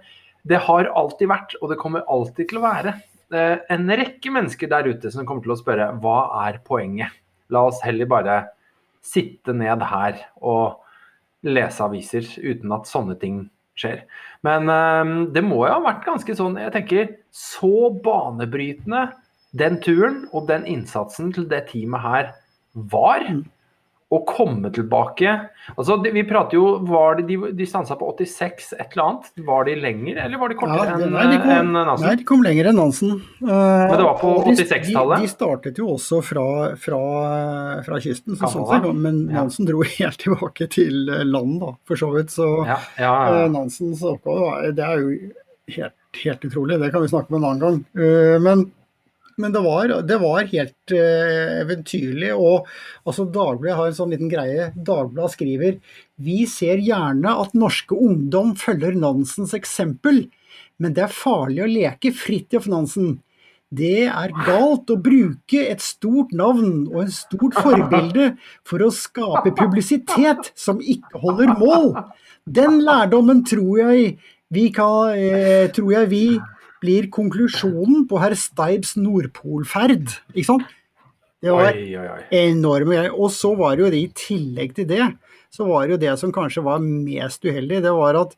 det, 0.48 0.60
har 0.68 0.90
alltid 0.98 1.30
vært, 1.32 1.56
og 1.62 1.72
det 1.72 1.80
kommer 1.82 2.06
alltid 2.10 2.50
til 2.50 2.60
å 2.62 2.66
være, 2.66 2.96
eh, 3.34 3.58
en 3.74 3.96
rekke 4.02 4.34
mennesker 4.34 4.72
der 4.72 4.90
ute 4.90 5.12
som 5.14 5.28
kommer 5.28 5.46
til 5.46 5.56
å 5.56 5.60
spørre 5.60 5.92
hva 6.04 6.20
er 6.48 6.62
poenget? 6.66 7.14
La 7.52 7.66
oss 7.68 7.82
heller 7.84 8.10
bare 8.10 8.38
sitte 9.04 9.54
ned 9.58 9.84
her 9.84 10.20
og 10.40 10.82
lese 11.46 11.84
aviser 11.84 12.28
uten 12.42 12.74
at 12.76 12.90
sånne 12.90 13.18
ting 13.22 13.44
skjer. 13.80 14.04
Men 14.46 14.70
um, 14.70 15.16
det 15.34 15.44
må 15.46 15.64
jo 15.66 15.74
ha 15.74 15.82
vært 15.84 16.06
ganske 16.06 16.36
sånn, 16.38 16.60
jeg 16.62 16.74
tenker, 16.76 17.10
så 17.34 17.90
banebrytende 18.04 19.08
den 19.58 19.80
turen 19.84 20.24
og 20.32 20.48
den 20.52 20.68
innsatsen 20.70 21.32
til 21.36 21.48
det 21.52 21.66
teamet 21.72 22.06
her 22.06 22.32
var. 22.94 23.26
Å 24.12 24.18
komme 24.28 24.68
tilbake 24.76 25.34
altså 25.72 25.96
Vi 26.04 26.24
prater 26.28 26.58
jo 26.58 26.66
var 26.84 27.16
de, 27.16 27.24
de, 27.30 27.52
de 27.56 27.68
stansa 27.68 27.96
på 27.96 28.10
86 28.12 28.74
et 28.76 28.96
eller 28.96 29.04
annet. 29.06 29.30
Var 29.48 29.68
de 29.70 29.76
lenger, 29.80 30.20
eller 30.26 30.42
var 30.42 30.52
de 30.52 30.58
kortere 30.60 30.88
ja, 30.90 30.98
enn 30.98 31.16
en 31.56 31.70
Nansen? 31.78 32.08
Nei, 32.10 32.16
de 32.20 32.26
kom 32.28 32.44
lenger 32.44 32.72
enn 32.72 32.80
Nansen. 32.82 33.14
Uh, 33.40 33.52
Men 33.54 33.96
det 33.96 34.08
var 34.10 34.18
på 34.20 34.34
86-tallet? 34.42 35.22
De, 35.22 35.30
de, 35.30 35.32
startet 35.32 35.80
jo 35.80 35.94
også 35.94 36.20
fra, 36.26 36.46
fra, 36.82 37.00
fra 37.86 38.02
kysten, 38.04 38.36
så 38.36 38.52
sånn 38.52 38.68
sett, 38.74 38.90
men 39.06 39.24
Nansen 39.32 39.70
dro 39.70 39.86
helt 39.96 40.20
tilbake 40.20 40.68
til 40.76 41.08
land, 41.08 41.56
da, 41.64 41.72
for 41.88 42.04
så 42.04 42.12
vidt. 42.18 42.36
Så 42.36 42.50
ja, 42.68 42.82
ja, 43.00 43.16
uh, 43.32 43.48
Nansens 43.54 44.04
oppgave, 44.04 44.74
det 44.76 44.88
er 44.90 45.06
jo 45.06 45.16
helt, 45.78 45.98
helt, 46.26 46.46
utrolig. 46.52 46.82
Det 46.84 46.92
kan 46.92 47.06
vi 47.06 47.14
snakke 47.16 47.32
om 47.32 47.40
en 47.40 47.50
annen 47.54 47.64
gang. 47.64 47.82
Uh, 47.96 48.38
men 48.44 48.68
men 49.38 49.54
det 49.56 49.62
var, 49.64 49.94
det 50.08 50.18
var 50.22 50.50
helt 50.52 50.94
uh, 50.96 51.62
eventyrlig. 51.62 52.32
Og 52.36 52.68
altså, 53.06 53.26
Dagbladet 53.26 53.78
har 53.78 53.90
en 53.90 53.98
sånn 53.98 54.14
liten 54.16 54.32
greie. 54.32 54.72
Dagbladet 54.76 55.36
skriver 55.36 55.80
vi 56.22 56.44
ser 56.50 56.82
gjerne 56.84 57.34
at 57.42 57.56
norske 57.58 57.98
ungdom 57.98 58.54
følger 58.60 58.98
Nansens 59.00 59.56
eksempel, 59.58 60.26
men 60.82 60.94
det 60.98 61.08
er 61.08 61.14
farlig 61.14 61.64
å 61.64 61.70
leke 61.70 62.14
Fridtjof 62.14 62.68
Nansen. 62.70 63.20
Det 63.72 64.10
er 64.12 64.34
galt 64.44 64.92
å 64.92 64.98
bruke 65.00 65.62
et 65.64 65.80
stort 65.80 66.34
navn 66.36 66.90
og 66.90 67.06
en 67.06 67.14
stort 67.16 67.56
forbilde 67.56 68.34
for 68.68 68.84
å 68.84 68.92
skape 68.92 69.54
publisitet 69.56 70.52
som 70.60 70.82
ikke 70.84 71.22
holder 71.24 71.54
mål. 71.56 71.94
Den 72.44 72.82
lærdommen 72.84 73.46
tror 73.48 73.80
jeg 73.80 74.18
vi, 74.52 74.66
kan, 74.76 75.16
eh, 75.16 75.72
tror 75.72 75.94
jeg 75.94 76.12
vi 76.12 76.26
blir 76.82 77.10
konklusjonen 77.14 78.08
på 78.10 78.20
herr 78.22 78.36
Steibs 78.38 78.96
Nordpolferd. 79.00 80.16
Ikke 80.34 80.50
sant? 80.50 80.70
Det 81.42 81.50
var 81.50 81.74
oi, 81.74 81.86
oi, 81.98 82.06
oi. 82.06 82.24
enorme 82.38 82.98
greier. 82.98 83.14
Og 83.18 83.32
så 83.34 83.54
var 83.58 83.76
det 83.76 83.86
jo 83.86 83.92
det, 83.94 84.02
i 84.02 84.16
tillegg 84.18 84.76
til 84.78 84.90
det, 84.90 85.06
så 85.52 85.66
var 85.68 85.86
det 85.86 85.96
jo 85.96 86.02
det 86.04 86.16
som 86.22 86.34
kanskje 86.34 86.64
var 86.66 86.82
mest 86.84 87.44
uheldig, 87.44 87.82
det 87.84 87.94
var 87.98 88.20
at 88.20 88.36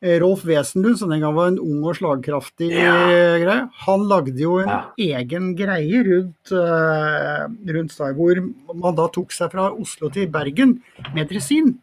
eh, 0.00 0.16
Rolf 0.22 0.46
Wesenlund, 0.48 0.96
som 0.98 1.12
den 1.12 1.22
gang 1.22 1.36
var 1.36 1.52
en 1.52 1.60
ung 1.62 1.84
og 1.84 1.98
slagkraftig 1.98 2.72
ja. 2.72 2.96
greie, 3.42 3.58
han 3.84 4.06
lagde 4.10 4.40
jo 4.40 4.56
en 4.62 4.72
ja. 4.72 4.80
egen 5.20 5.52
greie 5.58 6.02
rundt, 6.08 6.52
uh, 6.56 7.44
rundt 7.76 7.94
Steib, 7.94 8.18
hvor 8.18 8.40
man 8.72 8.96
da 8.98 9.08
tok 9.12 9.36
seg 9.36 9.52
fra 9.52 9.68
Oslo 9.76 10.10
til 10.14 10.30
Bergen 10.32 10.78
med 11.12 11.28
dresin. 11.30 11.76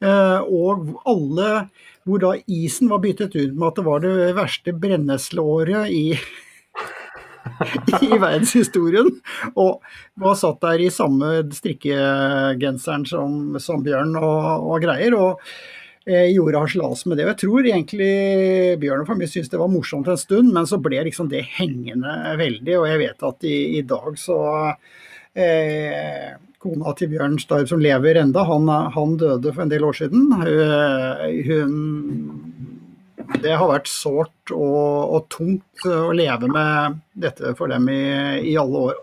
Uh, 0.00 0.40
og 0.48 0.94
alle 1.08 1.48
hvor 2.10 2.22
da 2.22 2.34
isen 2.50 2.90
var 2.90 3.02
byttet 3.04 3.36
ut 3.38 3.56
med 3.56 3.68
at 3.70 3.80
det 3.80 3.86
var 3.86 4.04
det 4.04 4.30
verste 4.36 4.74
brennesleåret 4.76 5.90
i, 5.94 6.04
i 8.06 8.10
verdenshistorien. 8.12 9.12
Og 9.54 9.84
var 10.20 10.38
satt 10.38 10.62
der 10.66 10.82
i 10.82 10.90
samme 10.94 11.38
strikkegenseren 11.56 13.06
som, 13.08 13.60
som 13.62 13.84
Bjørn 13.86 14.16
og, 14.18 14.66
og 14.70 14.82
greier. 14.84 15.16
og 15.16 15.38
eh, 16.10 16.28
gjorde 16.34 16.64
harselas 16.64 17.06
med 17.06 17.20
det. 17.20 17.28
Jeg 17.30 17.40
tror 17.44 17.70
egentlig 17.70 18.12
Bjørn 18.82 19.04
og 19.04 19.10
familien 19.10 19.32
syntes 19.32 19.52
det 19.52 19.62
var 19.62 19.72
morsomt 19.72 20.10
en 20.10 20.20
stund, 20.20 20.52
men 20.54 20.68
så 20.68 20.80
ble 20.82 21.02
liksom 21.08 21.30
det 21.32 21.46
hengende 21.56 22.36
veldig. 22.40 22.76
Og 22.80 22.86
jeg 22.90 23.02
vet 23.06 23.26
at 23.30 23.48
i, 23.48 23.56
i 23.78 23.82
dag 23.86 24.18
så 24.20 24.40
eh, 25.38 26.38
kona 26.60 26.92
til 26.96 27.10
Bjørn 27.14 27.38
Starp 27.40 27.70
som 27.70 27.80
lever 27.82 28.20
enda, 28.20 28.44
han, 28.48 28.68
han, 28.68 29.16
døde 29.20 29.52
for 29.54 29.64
en 29.64 29.72
del 29.72 29.86
år 29.88 29.96
siden. 29.96 30.28
Hun, 31.46 31.72
det 33.40 33.56
har 33.56 33.70
vært 33.70 33.88
sårt 33.90 34.52
og, 34.52 35.16
og, 35.16 35.26
tungt 35.32 35.86
å 35.88 36.12
leve 36.16 36.50
med 36.50 37.00
dette 37.24 37.54
for 37.58 37.72
dem 37.72 37.88
i, 37.92 38.04
i 38.52 38.56
alle 38.60 38.86
år. 38.90 39.02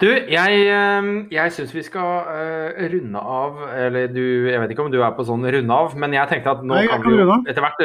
Du, 0.00 0.08
jeg, 0.10 0.62
eh, 0.68 1.10
jeg 1.32 1.52
syns 1.54 1.74
vi 1.74 1.84
skal 1.86 2.26
uh, 2.26 2.80
runde 2.90 3.20
av 3.20 3.60
Eller 3.78 4.08
du, 4.10 4.50
jeg 4.50 4.58
vet 4.58 4.72
ikke 4.74 4.82
om 4.82 4.90
du 4.90 4.98
er 4.98 5.12
på 5.14 5.22
sånn 5.24 5.46
runde 5.46 5.76
av, 5.84 5.94
men 6.02 6.16
jeg 6.16 6.30
tenkte 6.32 6.56
at 6.56 6.64
nå 6.66 6.74
Nei, 6.74 6.88
kan 6.90 7.04
vi 7.06 7.14
jo 7.14 7.36
etter 7.46 7.62
hvert 7.62 7.84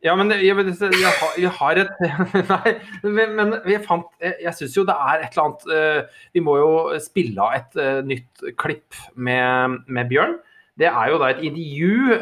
ja, 0.00 0.14
men 0.16 0.30
jeg, 0.32 0.56
jeg, 0.56 1.14
jeg 1.42 1.50
har 1.58 1.78
et 1.82 1.90
Nei, 2.52 2.70
men, 3.04 3.34
men 3.36 3.50
jeg 3.68 3.82
fant 3.84 4.06
Jeg, 4.22 4.52
syns 4.56 4.76
jo 4.78 4.84
det 4.88 4.94
er 4.96 5.26
et 5.26 5.34
eller 5.34 5.42
annet 5.44 5.66
uh, 5.68 6.22
Vi 6.32 6.40
må 6.44 6.54
jo 6.56 6.70
spille 7.04 7.36
av 7.44 7.58
et 7.58 7.76
uh, 7.76 8.00
nytt 8.08 8.46
klipp 8.60 8.96
med, 9.14 9.82
med, 9.86 10.08
Bjørn. 10.08 10.38
Det 10.80 10.88
er 10.88 11.10
jo 11.12 11.18
da 11.20 11.28
et 11.28 11.42
intervju 11.44 12.16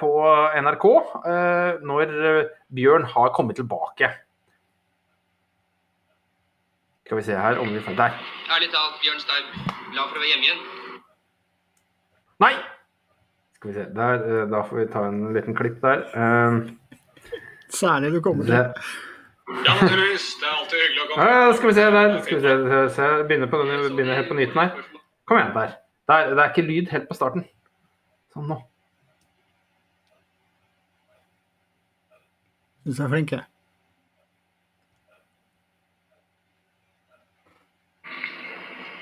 på 0.00 0.08
NRK 0.64 0.86
når 1.86 2.14
Bjørn 2.74 3.06
har 3.12 3.30
kommet 3.36 3.60
tilbake. 3.60 4.08
Skal 7.06 7.20
vi 7.20 7.26
se 7.28 7.38
her 7.38 7.60
om 7.62 7.70
vi 7.70 7.84
får 7.84 7.94
Der. 8.00 8.18
Ærlig 8.56 8.72
talt, 8.74 8.98
Bjørn 9.04 9.22
Staub. 9.22 9.54
Glad 9.92 10.10
for 10.10 10.18
å 10.18 10.24
være 10.24 10.32
hjemme 10.32 10.48
igjen? 10.48 10.60
Nei! 12.42 12.52
Skal 13.60 13.70
vi 13.70 13.78
se. 13.78 13.86
Der, 13.94 14.26
da 14.50 14.66
får 14.66 14.82
vi 14.82 14.90
ta 14.90 15.06
en 15.06 15.24
liten 15.36 15.54
klipp 15.58 15.78
der. 15.84 16.08
Særlig 17.70 18.12
du 18.12 18.20
kommer 18.20 18.44
til. 18.44 18.54
Ja, 18.54 19.74
naturligvis. 19.82 20.26
Det 20.40 20.46
er 20.46 20.56
alltid 20.56 20.78
hyggelig 20.82 21.02
å 21.02 21.06
komme. 21.10 21.28
Ja, 21.28 21.52
skal 21.58 21.68
vi 21.68 21.74
se 21.74 21.84
der. 21.96 22.16
Skal 22.22 22.36
vi 22.36 22.42
se, 22.42 22.80
se. 22.96 23.06
Begynner, 23.28 23.50
på 23.50 23.62
denne, 23.62 23.78
begynner 23.94 24.18
helt 24.20 24.28
på 24.30 24.38
nyten 24.38 24.60
her. 24.60 24.74
Kom 25.26 25.38
igjen, 25.38 25.54
der. 25.54 25.72
der. 26.12 26.34
Det 26.34 26.44
er 26.44 26.52
ikke 26.52 26.66
lyd 26.66 26.92
helt 26.94 27.08
på 27.08 27.16
starten. 27.18 27.46
Sånn 28.34 28.50
nå. 28.50 28.58
Syns 32.84 32.98
jeg 32.98 33.06
er 33.06 33.12
flink, 33.14 33.32
jeg. 33.34 33.46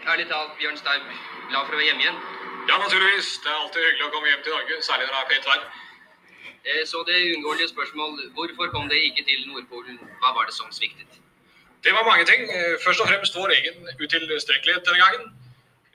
Ærlig 0.09 0.27
talt, 0.31 0.57
Bjørn 0.61 0.81
Staub. 0.81 1.13
Glad 1.51 1.69
for 1.69 1.77
å 1.77 1.79
være 1.79 1.91
hjemme 1.91 2.03
igjen? 2.07 2.19
Ja, 2.69 2.79
naturligvis. 2.81 3.29
Det 3.45 3.53
er 3.53 3.61
alltid 3.61 3.85
hyggelig 3.85 4.09
å 4.09 4.15
komme 4.15 4.33
hjem 4.33 4.43
til 4.47 4.57
Norge, 4.57 4.81
særlig 4.87 5.09
når 5.09 5.15
det 5.15 5.21
er 5.21 5.31
pent 5.35 5.53
vær. 5.53 5.69
Eh, 6.69 6.85
så 6.91 6.99
det 7.09 7.17
uunngåelige 7.31 7.69
spørsmål 7.75 8.13
hvorfor 8.37 8.67
kom 8.75 8.89
det 8.93 8.99
ikke 9.09 9.23
til 9.29 9.41
Nordpolen? 9.49 9.97
Hva 10.21 10.31
var 10.37 10.45
det 10.49 10.55
som 10.55 10.69
sviktet? 10.79 11.13
Det 11.85 11.93
var 11.97 12.05
mange 12.11 12.25
ting. 12.31 12.41
Eh, 12.57 12.75
først 12.85 13.01
og 13.03 13.09
fremst 13.11 13.37
vår 13.41 13.51
egen 13.59 13.77
utilstrekkelighet 14.03 14.83
denne 14.87 15.03
gangen. 15.05 15.25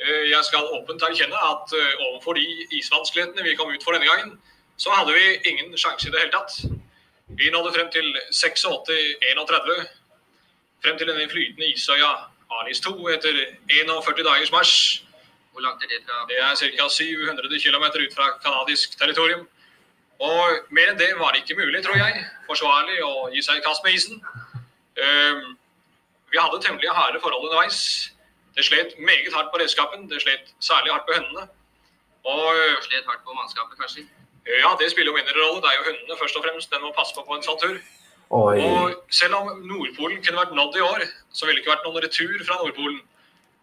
Eh, 0.03 0.23
Jeg 0.33 0.43
skal 0.49 0.71
åpent 0.77 1.01
erkjenne 1.09 1.39
at 1.51 1.67
overfor 2.07 2.33
de 2.39 2.45
isvanskelighetene 2.79 3.43
vi 3.47 3.55
kom 3.55 3.69
ut 3.75 3.83
for 3.83 3.93
denne 3.93 4.09
gangen, 4.11 4.31
så 4.77 4.89
hadde 4.97 5.13
vi 5.13 5.25
ingen 5.49 5.77
sjanse 5.77 6.07
i 6.07 6.11
det 6.11 6.19
hele 6.19 6.35
tatt. 6.37 6.53
Vi 7.39 7.49
nådde 7.49 7.73
frem 7.75 7.89
til 7.91 8.07
86-31. 8.31 9.87
Frem 10.83 10.97
til 10.97 11.07
denne 11.07 11.29
flytende 11.29 11.67
isøya 11.73 12.11
Alis 12.59 12.79
2 12.85 13.07
etter 13.15 13.35
41 13.69 14.23
dagers 14.29 14.51
marsj. 14.51 15.03
Hvor 15.51 15.61
langt 15.61 15.83
er 15.83 15.87
det 15.87 16.01
fra 16.05 16.25
Det 16.29 16.37
er 16.41 16.55
ca. 16.55 16.89
700 16.89 17.59
km 17.65 17.85
ut 18.05 18.13
fra 18.17 18.25
canadisk 18.45 18.99
territorium. 18.99 19.47
Og 20.19 20.69
mer 20.69 20.91
enn 20.91 20.99
det 20.99 21.09
var 21.19 21.33
det 21.33 21.43
ikke 21.43 21.57
mulig, 21.59 21.83
tror 21.83 21.97
jeg, 21.97 22.25
forsvarlig 22.47 22.99
å 23.03 23.29
gi 23.33 23.41
seg 23.41 23.59
i 23.59 23.63
kast 23.65 23.83
med 23.83 23.97
isen. 23.97 24.21
Ehm, 25.01 25.55
vi 26.31 26.39
hadde 26.39 26.61
temmelig 26.61 26.93
harde 26.93 27.19
forhold 27.23 27.49
underveis. 27.49 28.11
Det 28.55 28.65
slet 28.65 28.93
meget 28.99 29.33
hardt 29.33 29.51
på 29.51 29.59
redskapen, 29.59 30.07
det 30.09 30.21
slet 30.21 30.53
særlig 30.61 30.93
hardt 30.93 31.07
på 31.09 31.17
hønene. 31.17 31.47
Og 32.23 32.53
det 32.55 32.83
Slet 32.85 33.09
hardt 33.09 33.25
på 33.25 33.33
mannskapet, 33.33 33.77
kanskje? 33.79 34.05
ja, 34.45 34.75
det 34.79 34.91
spiller 34.91 35.11
jo 35.11 35.17
mindre 35.17 35.33
rolle. 35.39 35.61
Det 35.63 35.69
er 35.71 35.77
jo 35.79 35.85
hundene 35.89 36.19
først 36.19 36.37
og 36.37 36.43
fremst 36.43 36.71
den 36.71 36.81
må 36.83 36.91
passe 36.95 37.15
på 37.15 37.23
på 37.27 37.35
en 37.35 37.45
sånn 37.45 37.59
tur. 37.59 37.77
Oi. 38.33 38.59
Og 38.59 38.95
selv 39.13 39.35
om 39.37 39.49
Nordpolen 39.69 40.23
kunne 40.23 40.41
vært 40.41 40.55
nådd 40.57 40.77
i 40.77 40.83
år, 40.83 41.03
så 41.31 41.45
ville 41.45 41.59
det 41.59 41.63
ikke 41.63 41.73
vært 41.75 41.87
noen 41.87 42.03
retur 42.03 42.45
fra 42.47 42.57
Nordpolen. 42.59 43.01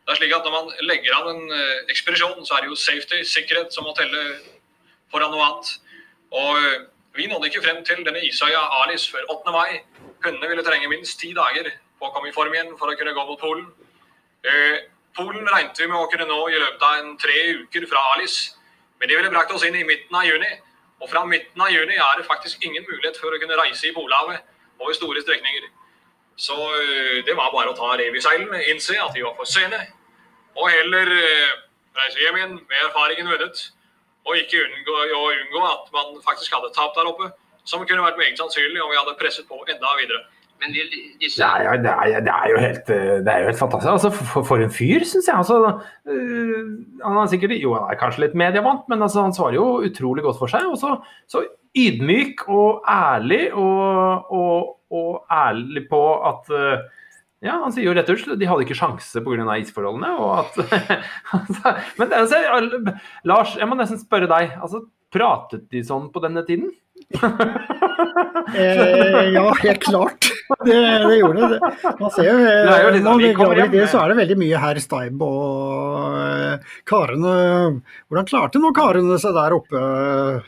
Det 0.06 0.14
er 0.14 0.18
slik 0.20 0.34
at 0.34 0.44
Når 0.44 0.54
man 0.56 0.70
legger 0.88 1.14
av 1.14 1.28
en 1.30 1.52
eh, 1.52 1.84
ekspedisjon, 1.92 2.44
så 2.46 2.56
er 2.56 2.64
det 2.64 2.70
jo 2.70 2.78
safety, 2.78 3.22
sikkerhet, 3.24 3.74
som 3.74 3.84
må 3.84 3.94
telle 3.94 4.22
foran 5.12 5.30
noe 5.34 5.44
annet. 5.46 5.72
Og 6.30 6.56
eh, 6.58 6.86
Vi 7.12 7.26
nådde 7.26 7.46
ikke 7.46 7.62
frem 7.64 7.84
til 7.84 8.04
denne 8.06 8.20
isøya 8.22 8.60
Alis 8.82 9.08
før 9.10 9.24
8. 9.34 9.52
mai. 9.52 9.80
Hundene 10.24 10.48
ville 10.48 10.62
trenge 10.64 10.88
minst 10.88 11.18
ti 11.20 11.32
dager 11.34 11.66
på 11.98 12.06
å 12.06 12.12
komme 12.14 12.30
i 12.30 12.34
form 12.34 12.54
igjen 12.54 12.76
for 12.78 12.86
å 12.86 12.94
kunne 12.96 13.14
gå 13.16 13.24
mot 13.26 13.40
Polen. 13.40 13.66
Eh, 14.46 14.86
Polen 15.16 15.48
regnet 15.48 15.80
vi 15.80 15.88
med 15.90 15.98
å 15.98 16.06
kunne 16.12 16.28
nå 16.30 16.38
i 16.48 16.60
løpet 16.60 16.84
av 16.86 17.00
en 17.00 17.16
tre 17.18 17.40
uker 17.64 17.86
fra 17.90 18.04
Alis. 18.14 18.36
Men 19.00 19.10
det 19.10 19.18
ville 19.18 19.32
brakt 19.32 19.50
oss 19.52 19.66
inn 19.66 19.76
i 19.80 19.82
midten 19.88 20.16
av 20.16 20.28
juni. 20.28 20.52
Og 21.00 21.10
fra 21.10 21.24
midten 21.26 21.66
av 21.66 21.72
juni 21.74 21.98
er 21.98 22.20
det 22.20 22.28
faktisk 22.28 22.62
ingen 22.62 22.86
mulighet 22.86 23.18
for 23.18 23.34
å 23.34 23.40
kunne 23.42 23.58
reise 23.58 23.88
i 23.88 23.94
Polhavet 23.96 24.46
over 24.78 24.94
store 24.94 25.22
strekninger. 25.24 25.66
Så 26.36 26.56
eh, 26.56 27.18
det 27.26 27.36
var 27.36 27.50
bare 27.52 27.72
å 27.72 27.76
ta 27.76 27.96
rev 27.98 28.14
i 28.16 28.22
seilene, 28.22 28.62
innse 28.70 28.96
at 29.02 29.12
de 29.16 29.26
var 29.26 29.34
for 29.36 29.48
sene, 29.48 29.80
og 30.56 30.70
heller 30.72 31.10
eh, 31.16 31.58
reise 31.98 32.22
hjem 32.22 32.38
igjen 32.38 32.54
med 32.60 32.84
erfaringen 32.86 33.28
vunnet. 33.28 33.66
Og 34.28 34.36
ikke 34.36 34.58
unngå, 34.66 34.96
og 35.20 35.30
unngå 35.32 35.60
at 35.74 35.84
man 35.96 36.18
faktisk 36.28 36.52
hadde 36.54 36.68
tap 36.76 36.92
der 36.98 37.08
oppe, 37.12 37.30
som 37.64 37.80
kunne 37.86 38.04
vært 38.04 38.18
meget 38.20 38.36
sannsynlig 38.40 38.82
om 38.84 38.90
vi 38.92 38.98
hadde 39.00 39.16
presset 39.20 39.46
på 39.48 39.56
enda 39.68 39.94
videre. 40.00 40.20
Men 40.60 40.74
vil 40.76 40.90
disse 41.22 41.40
Det 41.40 41.46
er, 41.48 41.62
jo- 41.64 41.82
det, 41.84 41.92
er, 41.92 42.20
det, 42.26 42.32
er 42.36 42.48
jo 42.52 42.58
helt, 42.60 42.90
eh, 42.92 43.14
det 43.24 43.30
er 43.32 43.38
jo 43.40 43.46
helt 43.48 43.58
fantastisk. 43.62 43.92
Altså, 43.96 44.10
for, 44.32 44.42
for 44.44 44.60
en 44.60 44.70
fyr, 44.70 45.00
syns 45.08 45.28
jeg. 45.30 45.36
Altså, 45.40 45.56
øh, 46.04 46.66
han 47.04 47.16
er 47.16 47.30
sikkert 47.32 47.54
Jo, 47.62 47.72
han 47.78 47.88
er 47.94 48.00
kanskje 48.02 48.26
litt 48.26 48.36
medievant, 48.36 48.82
men 48.92 49.02
altså, 49.02 49.22
han 49.24 49.32
svarer 49.32 49.56
jo 49.56 49.64
utrolig 49.88 50.22
godt 50.26 50.36
for 50.42 50.52
seg. 50.52 50.66
Og 50.68 50.76
så, 50.82 50.90
så 51.32 51.46
ydmyk 51.76 52.44
og 52.52 52.84
ærlig, 52.92 53.54
og, 53.54 54.28
og, 54.36 54.76
og 54.92 55.24
ærlig 55.32 55.86
på 55.88 56.02
at 56.28 56.52
eh, 56.60 56.84
ja, 57.40 57.56
Han 57.62 57.72
sier 57.72 57.86
jo 57.88 57.94
rett 57.96 58.10
og 58.12 58.20
slett 58.20 58.40
de 58.40 58.48
hadde 58.48 58.66
ikke 58.66 58.76
sjanse 58.76 59.22
pga. 59.24 59.56
isforholdene. 59.62 60.10
at, 60.40 60.58
altså, 61.38 61.74
Men 61.98 62.12
altså, 62.12 62.40
Lars, 63.24 63.56
jeg 63.56 63.68
må 63.68 63.78
nesten 63.80 64.00
spørre 64.02 64.28
deg. 64.30 64.56
altså, 64.60 64.84
Pratet 65.10 65.64
de 65.72 65.80
sånn 65.82 66.10
på 66.14 66.22
denne 66.22 66.44
tiden? 66.46 66.68
Eh, 68.54 69.28
ja, 69.34 69.54
helt 69.62 69.82
klart. 69.82 70.26
Det, 70.64 70.74
det 71.08 71.16
gjorde 71.20 71.48
det. 71.52 71.58
Man 72.00 72.10
ser 72.10 72.24
jo, 72.26 72.36
Det 72.38 72.54
jo 72.82 72.88
eh, 72.88 72.92
litt- 72.94 73.04
når 73.04 73.18
vi 73.20 73.28
i 73.30 73.68
det, 73.70 73.84
så 73.90 74.00
er 74.02 74.08
det 74.12 74.16
veldig 74.18 74.36
mye 74.40 74.60
herr 74.62 74.80
Steib 74.82 75.20
og 75.22 76.16
eh, 76.18 76.72
karene 76.90 77.34
Hvordan 78.10 78.26
klarte 78.30 78.58
nå 78.62 78.72
karene 78.74 79.18
seg 79.22 79.36
der 79.36 79.54
oppe? 79.54 79.82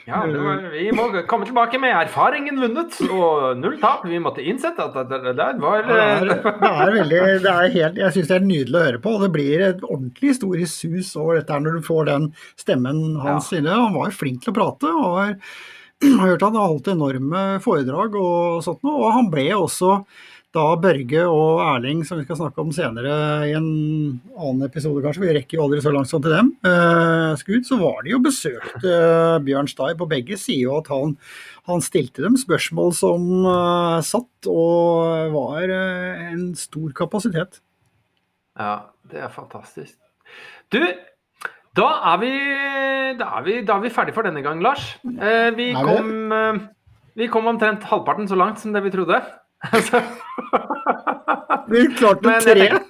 Ja, 0.08 0.22
var, 0.26 0.64
Vi 0.74 0.88
må 0.96 1.06
komme 1.30 1.46
tilbake 1.46 1.78
med 1.82 1.94
erfaringen 2.00 2.58
vunnet 2.62 2.98
og 3.08 3.58
null 3.62 3.78
tap. 3.82 4.06
Vi 4.10 4.18
måtte 4.22 4.42
innsette 4.42 4.82
at 4.88 4.98
det 5.10 5.20
det 5.28 5.36
der 5.38 5.60
var 5.62 5.82
Ja, 5.82 5.86
det, 5.86 6.00
er, 6.02 6.24
det 6.42 6.72
er 6.72 6.96
veldig 6.98 7.20
det 7.46 7.52
er 7.54 7.70
helt, 7.76 8.00
Jeg 8.02 8.16
syns 8.16 8.32
det 8.32 8.38
er 8.40 8.48
nydelig 8.48 8.78
å 8.80 8.86
høre 8.88 9.02
på. 9.06 9.14
og 9.18 9.26
Det 9.26 9.32
blir 9.38 9.66
et 9.68 9.84
ordentlig 9.86 10.34
historisk 10.34 10.72
sus 10.82 11.14
over 11.18 11.38
dette 11.38 11.60
når 11.62 11.78
du 11.78 11.86
får 11.86 12.10
den 12.10 12.30
stemmen 12.58 13.04
hans 13.22 13.52
inne. 13.54 13.70
Han 13.70 13.94
var 13.94 14.10
jo 14.10 14.18
flink 14.18 14.42
til 14.42 14.54
å 14.54 14.58
prate. 14.58 14.90
og 14.90 15.14
har 15.20 15.36
har 16.18 16.34
hørt 16.34 16.44
han 16.46 16.58
har 16.58 16.68
holdt 16.70 16.92
enorme 16.92 17.46
foredrag 17.62 18.18
og 18.18 18.62
sånt 18.66 18.82
noe. 18.86 19.00
Og 19.06 19.16
han 19.16 19.32
ble 19.32 19.48
også 19.56 20.02
da 20.52 20.64
Børge 20.76 21.22
og 21.32 21.62
Erling, 21.64 22.02
som 22.04 22.18
vi 22.20 22.26
skal 22.26 22.36
snakke 22.42 22.60
om 22.60 22.72
senere 22.76 23.12
i 23.48 23.54
en 23.56 23.68
annen 24.36 24.66
episode 24.66 25.00
kanskje, 25.04 25.22
vi 25.24 25.36
rekker 25.38 25.56
jo 25.56 25.64
aldri 25.64 25.80
så 25.80 25.92
langt 25.94 26.10
sånn 26.10 26.24
til 26.26 26.34
dem, 26.34 26.50
uh, 26.66 27.32
skudd, 27.40 27.64
så 27.64 27.78
var 27.80 28.02
de 28.04 28.12
jo 28.12 28.20
besøkt 28.20 28.84
uh, 28.84 29.38
Bjørn 29.44 29.70
Steib, 29.70 30.04
og 30.04 30.10
begge 30.12 30.36
sier 30.40 30.66
jo 30.66 30.76
at 30.82 30.90
han, 30.92 31.16
han 31.70 31.84
stilte 31.84 32.26
dem 32.26 32.36
spørsmål 32.40 32.92
som 32.98 33.24
uh, 33.48 34.04
satt 34.04 34.50
og 34.52 35.32
var 35.32 35.72
eh, 35.72 36.28
en 36.32 36.50
stor 36.58 36.92
kapasitet. 36.98 37.62
Ja, 38.58 38.92
det 39.08 39.22
er 39.24 39.32
fantastisk. 39.32 39.96
Du, 40.74 40.82
da 41.78 41.88
er 42.12 42.18
vi, 42.20 42.30
da 43.18 43.28
er 43.38 43.42
vi, 43.46 43.54
da 43.66 43.76
er 43.78 43.84
vi 43.86 43.90
ferdig 43.94 44.14
for 44.16 44.26
denne 44.26 44.42
gang, 44.44 44.60
Lars. 44.64 44.84
Eh, 45.08 45.50
vi, 45.56 45.70
Er 45.72 45.84
kom, 45.88 46.32
eh, 46.36 46.58
vi 47.16 47.28
kom 47.32 47.46
omtrent 47.48 47.84
halvparten 47.88 48.28
så 48.28 48.36
langt 48.36 48.58
som 48.60 48.72
det 48.76 48.82
vi 48.84 48.90
trodde. 48.94 49.22
Vi 51.72 51.86
klarte 51.96 52.32
tre. 52.42 52.54
tenker- 52.54 52.80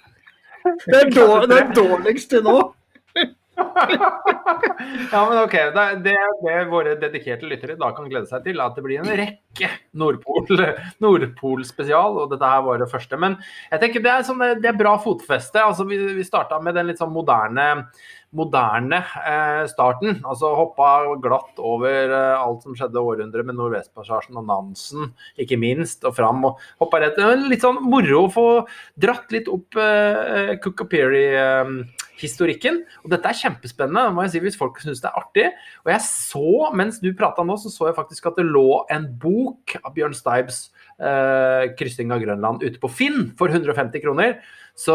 Det 0.87 0.97
er, 1.03 1.11
dår, 1.11 1.47
det 1.51 1.57
er 1.61 1.73
dårligst 1.77 2.31
til 2.31 2.43
nå. 2.47 2.57
Ja, 5.13 5.21
men 5.29 5.39
ok. 5.43 5.53
Det, 5.75 5.83
det, 6.07 6.15
det 6.43 6.55
våre 6.71 6.95
dedikerte 6.99 7.47
lyttere 7.47 7.77
da 7.79 7.91
kan 7.95 8.09
glede 8.11 8.27
seg 8.31 8.43
til, 8.47 8.61
at 8.65 8.75
det 8.75 8.83
blir 8.87 9.03
en 9.03 9.11
rekke 9.21 9.69
Nordpol, 10.01 10.47
Nordpol-spesial, 11.05 12.17
og 12.23 12.33
dette 12.33 12.49
her 12.49 12.63
var 12.65 12.81
det 12.81 12.89
første. 12.91 13.19
Men 13.21 13.37
jeg 13.71 13.83
tenker 13.85 14.03
det 14.07 14.13
er, 14.15 14.25
sånn, 14.27 14.43
det 14.63 14.71
er 14.73 14.79
bra 14.81 14.95
fotfeste. 15.05 15.61
Altså, 15.63 15.85
vi, 15.89 16.01
vi 16.17 16.25
starta 16.27 16.59
med 16.65 16.75
den 16.79 16.89
litt 16.91 17.03
sånn 17.03 17.13
moderne, 17.15 17.69
moderne 18.37 18.99
eh, 19.29 19.63
starten. 19.71 20.19
Altså 20.25 20.55
hoppa 20.57 21.17
glatt 21.23 21.59
over 21.61 22.09
eh, 22.09 22.41
alt 22.41 22.63
som 22.65 22.75
skjedde 22.77 23.01
århundret 23.01 23.47
med 23.49 23.57
Nordvestpassasjen 23.59 24.39
og 24.41 24.47
Nansen, 24.49 25.03
ikke 25.41 25.57
minst, 25.61 26.05
og 26.09 26.15
fram. 26.17 26.45
og 26.49 26.53
hoppa 26.83 26.97
rett 27.03 27.19
Litt 27.23 27.63
sånn 27.65 27.85
moro 27.85 28.19
å 28.27 28.33
få 28.33 28.47
dratt 29.01 29.29
litt 29.35 29.49
opp 29.53 29.77
eh, 29.81 30.53
Cookaperi-historikken. 30.65 32.77
og 33.05 33.09
dette 33.13 33.27
er 33.29 33.41
kjempespennende, 33.43 34.15
må 34.15 34.21
jeg 34.25 34.33
si, 34.35 34.41
hvis 34.47 34.61
folk 34.61 34.77
syns 34.81 35.03
det 35.05 35.11
er 35.11 35.21
artig. 35.21 35.47
Og 35.85 35.89
jeg 35.93 36.03
så, 36.07 36.53
mens 36.79 36.95
du 37.03 37.09
prata 37.19 37.41
nå, 37.45 37.55
så 37.61 37.69
så 37.73 37.83
jeg 37.91 38.01
faktisk 38.01 38.23
at 38.33 38.39
det 38.41 38.47
lå 38.49 38.71
en 38.93 39.05
bok 39.21 39.65
av 39.83 39.91
Bjørn 39.97 40.17
Steibs 40.17 40.57
eh, 40.99 41.65
'Kryssing 41.77 42.09
av 42.15 42.21
Grønland' 42.25 42.65
ute 42.65 42.79
på 42.81 42.89
Finn 42.91 43.21
for 43.39 43.47
150 43.53 44.01
kroner. 44.05 44.31
Så 44.79 44.95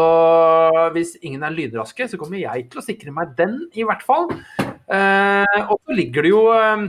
hvis 0.94 1.14
ingen 1.22 1.44
er 1.46 1.54
lydraske, 1.54 2.08
så 2.10 2.18
kommer 2.20 2.40
jeg 2.40 2.66
til 2.70 2.80
å 2.80 2.84
sikre 2.84 3.14
meg 3.14 3.36
den, 3.38 3.60
i 3.78 3.86
hvert 3.86 4.02
fall. 4.06 4.26
Eh, 4.60 5.60
og 5.68 5.76
så 5.78 5.94
ligger 5.94 6.24
det 6.24 6.32
jo 6.32 6.40
eh, 6.56 6.86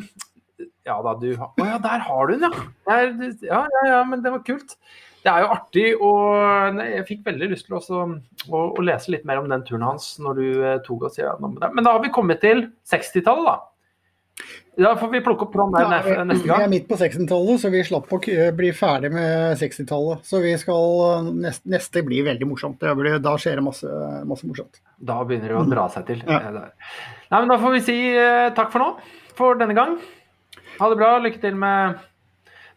Ja 0.87 0.95
da, 1.03 1.11
du 1.19 1.33
Å 1.35 1.65
ja, 1.67 1.75
der 1.83 2.05
har 2.05 2.29
du 2.29 2.37
den, 2.37 2.45
ja. 2.47 2.63
Der, 2.87 3.09
ja. 3.43 3.61
Ja, 3.67 3.83
ja, 3.91 4.01
men 4.07 4.23
det 4.23 4.31
var 4.33 4.43
kult. 4.47 4.77
Det 5.19 5.31
er 5.31 5.43
jo 5.43 5.51
artig, 5.51 5.87
og 5.99 6.77
nei, 6.77 6.85
jeg 6.93 7.07
fikk 7.09 7.25
veldig 7.27 7.49
lyst 7.51 7.67
til 7.67 7.75
også, 7.75 8.05
å, 8.47 8.61
å 8.71 8.85
lese 8.85 9.11
litt 9.11 9.25
mer 9.27 9.41
om 9.41 9.49
den 9.51 9.65
turen 9.67 9.83
hans 9.83 10.13
når 10.23 10.39
du 10.39 10.45
eh, 10.63 10.77
tok 10.85 11.09
oss 11.09 11.19
gjennom 11.19 11.57
det. 11.59 11.73
Men 11.75 11.85
da 11.85 11.97
har 11.97 12.05
vi 12.05 12.13
kommet 12.15 12.39
til 12.43 12.69
60-tallet, 12.87 13.49
da. 13.49 13.57
Da 14.79 14.93
får 14.95 15.09
vi 15.11 15.19
plukke 15.23 15.43
opp 15.43 15.51
Trond 15.53 15.75
der 15.75 15.83
Ja, 15.83 15.89
neste, 16.23 16.47
gang. 16.47 16.61
Vi 16.61 16.65
er 16.65 16.71
midt 16.71 16.85
på 16.87 16.95
60-tallet, 16.99 17.59
så 17.59 17.71
vi 17.73 17.81
slapp 17.83 18.13
å 18.15 18.19
bli 18.55 18.69
ferdig 18.75 19.11
med 19.11 19.59
60-tallet. 19.59 20.23
Så 20.27 20.39
vi 20.43 20.53
skal 20.61 21.27
neste, 21.35 21.67
neste 21.73 22.03
blir 22.07 22.23
veldig 22.29 22.47
morsomt. 22.47 22.79
Det 22.79 22.93
blir, 22.95 23.17
da 23.23 23.35
skjer 23.41 23.59
det 23.59 23.65
masse, 23.65 23.89
masse 24.29 24.47
morsomt. 24.47 24.79
Da 24.95 25.19
begynner 25.27 25.51
det 25.51 25.59
å 25.59 25.65
dra 25.67 25.89
seg 25.91 26.07
til. 26.07 26.23
Ja. 26.23 26.39
Eh. 26.47 26.95
Nei, 27.27 27.41
men 27.41 27.51
Da 27.51 27.59
får 27.59 27.75
vi 27.75 27.83
si 27.89 27.97
eh, 28.13 28.47
takk 28.55 28.71
for 28.71 28.85
nå, 28.85 28.89
for 29.35 29.59
denne 29.59 29.75
gang. 29.75 29.99
Ha 30.79 30.91
det 30.93 30.99
bra. 31.01 31.11
Lykke 31.27 31.43
til 31.43 31.59
med 31.59 31.99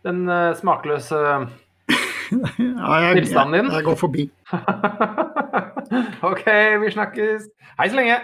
den 0.03 0.27
eh, 0.27 0.51
smakløse 0.59 1.23
Ja, 2.33 2.99
jeg, 2.99 3.07
jeg, 3.07 3.17
Tilstanden 3.21 3.61
din? 3.61 3.73
jeg 3.77 3.87
går 3.87 3.99
forbi. 4.01 4.31
OK, 6.33 6.47
vi 6.83 6.95
snakkes. 6.99 7.51
Hei 7.79 7.93
så 7.93 8.03
lenge. 8.03 8.23